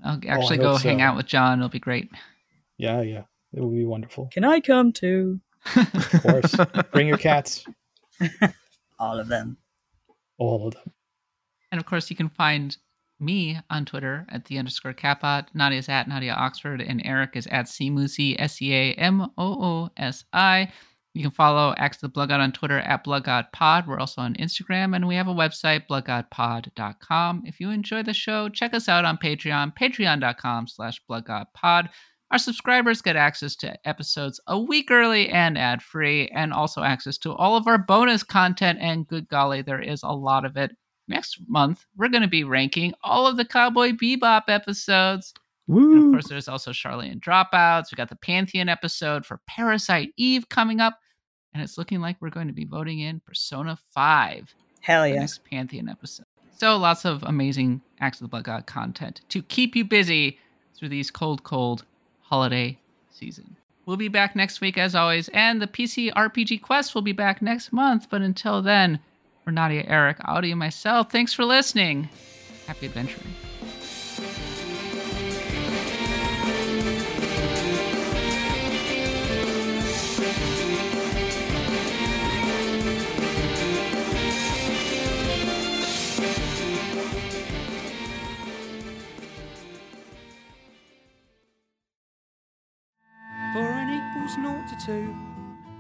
[0.04, 1.60] I'll actually go hope hang out with John.
[1.60, 2.10] It'll be great.
[2.78, 3.24] Yeah, yeah.
[3.54, 4.28] It will be wonderful.
[4.34, 5.40] Can I come too?
[5.76, 6.56] Of course.
[6.92, 7.66] Bring your cats.
[9.00, 9.58] All of them.
[10.38, 10.92] All of them.
[11.72, 12.78] And of course, you can find
[13.20, 15.46] me on Twitter at the underscore Kappa.
[15.54, 19.90] Nadia's at Nadia Oxford, and Eric is at Seamoosi, S E A M O O
[19.98, 20.72] S I.
[21.14, 23.88] You can follow Axe the Blood God on Twitter at Blood God Pod.
[23.88, 27.44] We're also on Instagram, and we have a website, bloodgodpod.com.
[27.46, 31.88] If you enjoy the show, check us out on Patreon, patreon.com slash bloodgodpod.
[32.32, 37.18] Our subscribers get access to episodes a week early and ad free, and also access
[37.20, 38.80] to all of our bonus content.
[38.82, 40.76] And good golly, there is a lot of it.
[41.08, 45.34] Next month, we're going to be ranking all of the Cowboy Bebop episodes.
[45.68, 47.92] And of course, there's also Charlene Dropouts.
[47.92, 51.00] We got the Pantheon episode for Parasite Eve coming up.
[51.54, 55.20] And it's looking like we're going to be voting in Persona 5 Hell the yeah.
[55.20, 56.26] next Pantheon episode.
[56.58, 60.40] So lots of amazing Axe of the Blood God content to keep you busy
[60.76, 61.86] through these cold, cold
[62.28, 62.78] holiday
[63.12, 63.56] season.
[63.86, 67.42] We'll be back next week as always, and the PC RPG Quest will be back
[67.42, 68.08] next month.
[68.10, 69.00] But until then,
[69.44, 72.10] for Nadia, Eric, Audi, and myself, thanks for listening.
[72.66, 73.34] Happy adventuring.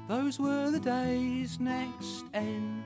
[0.08, 2.84] Those were the days next N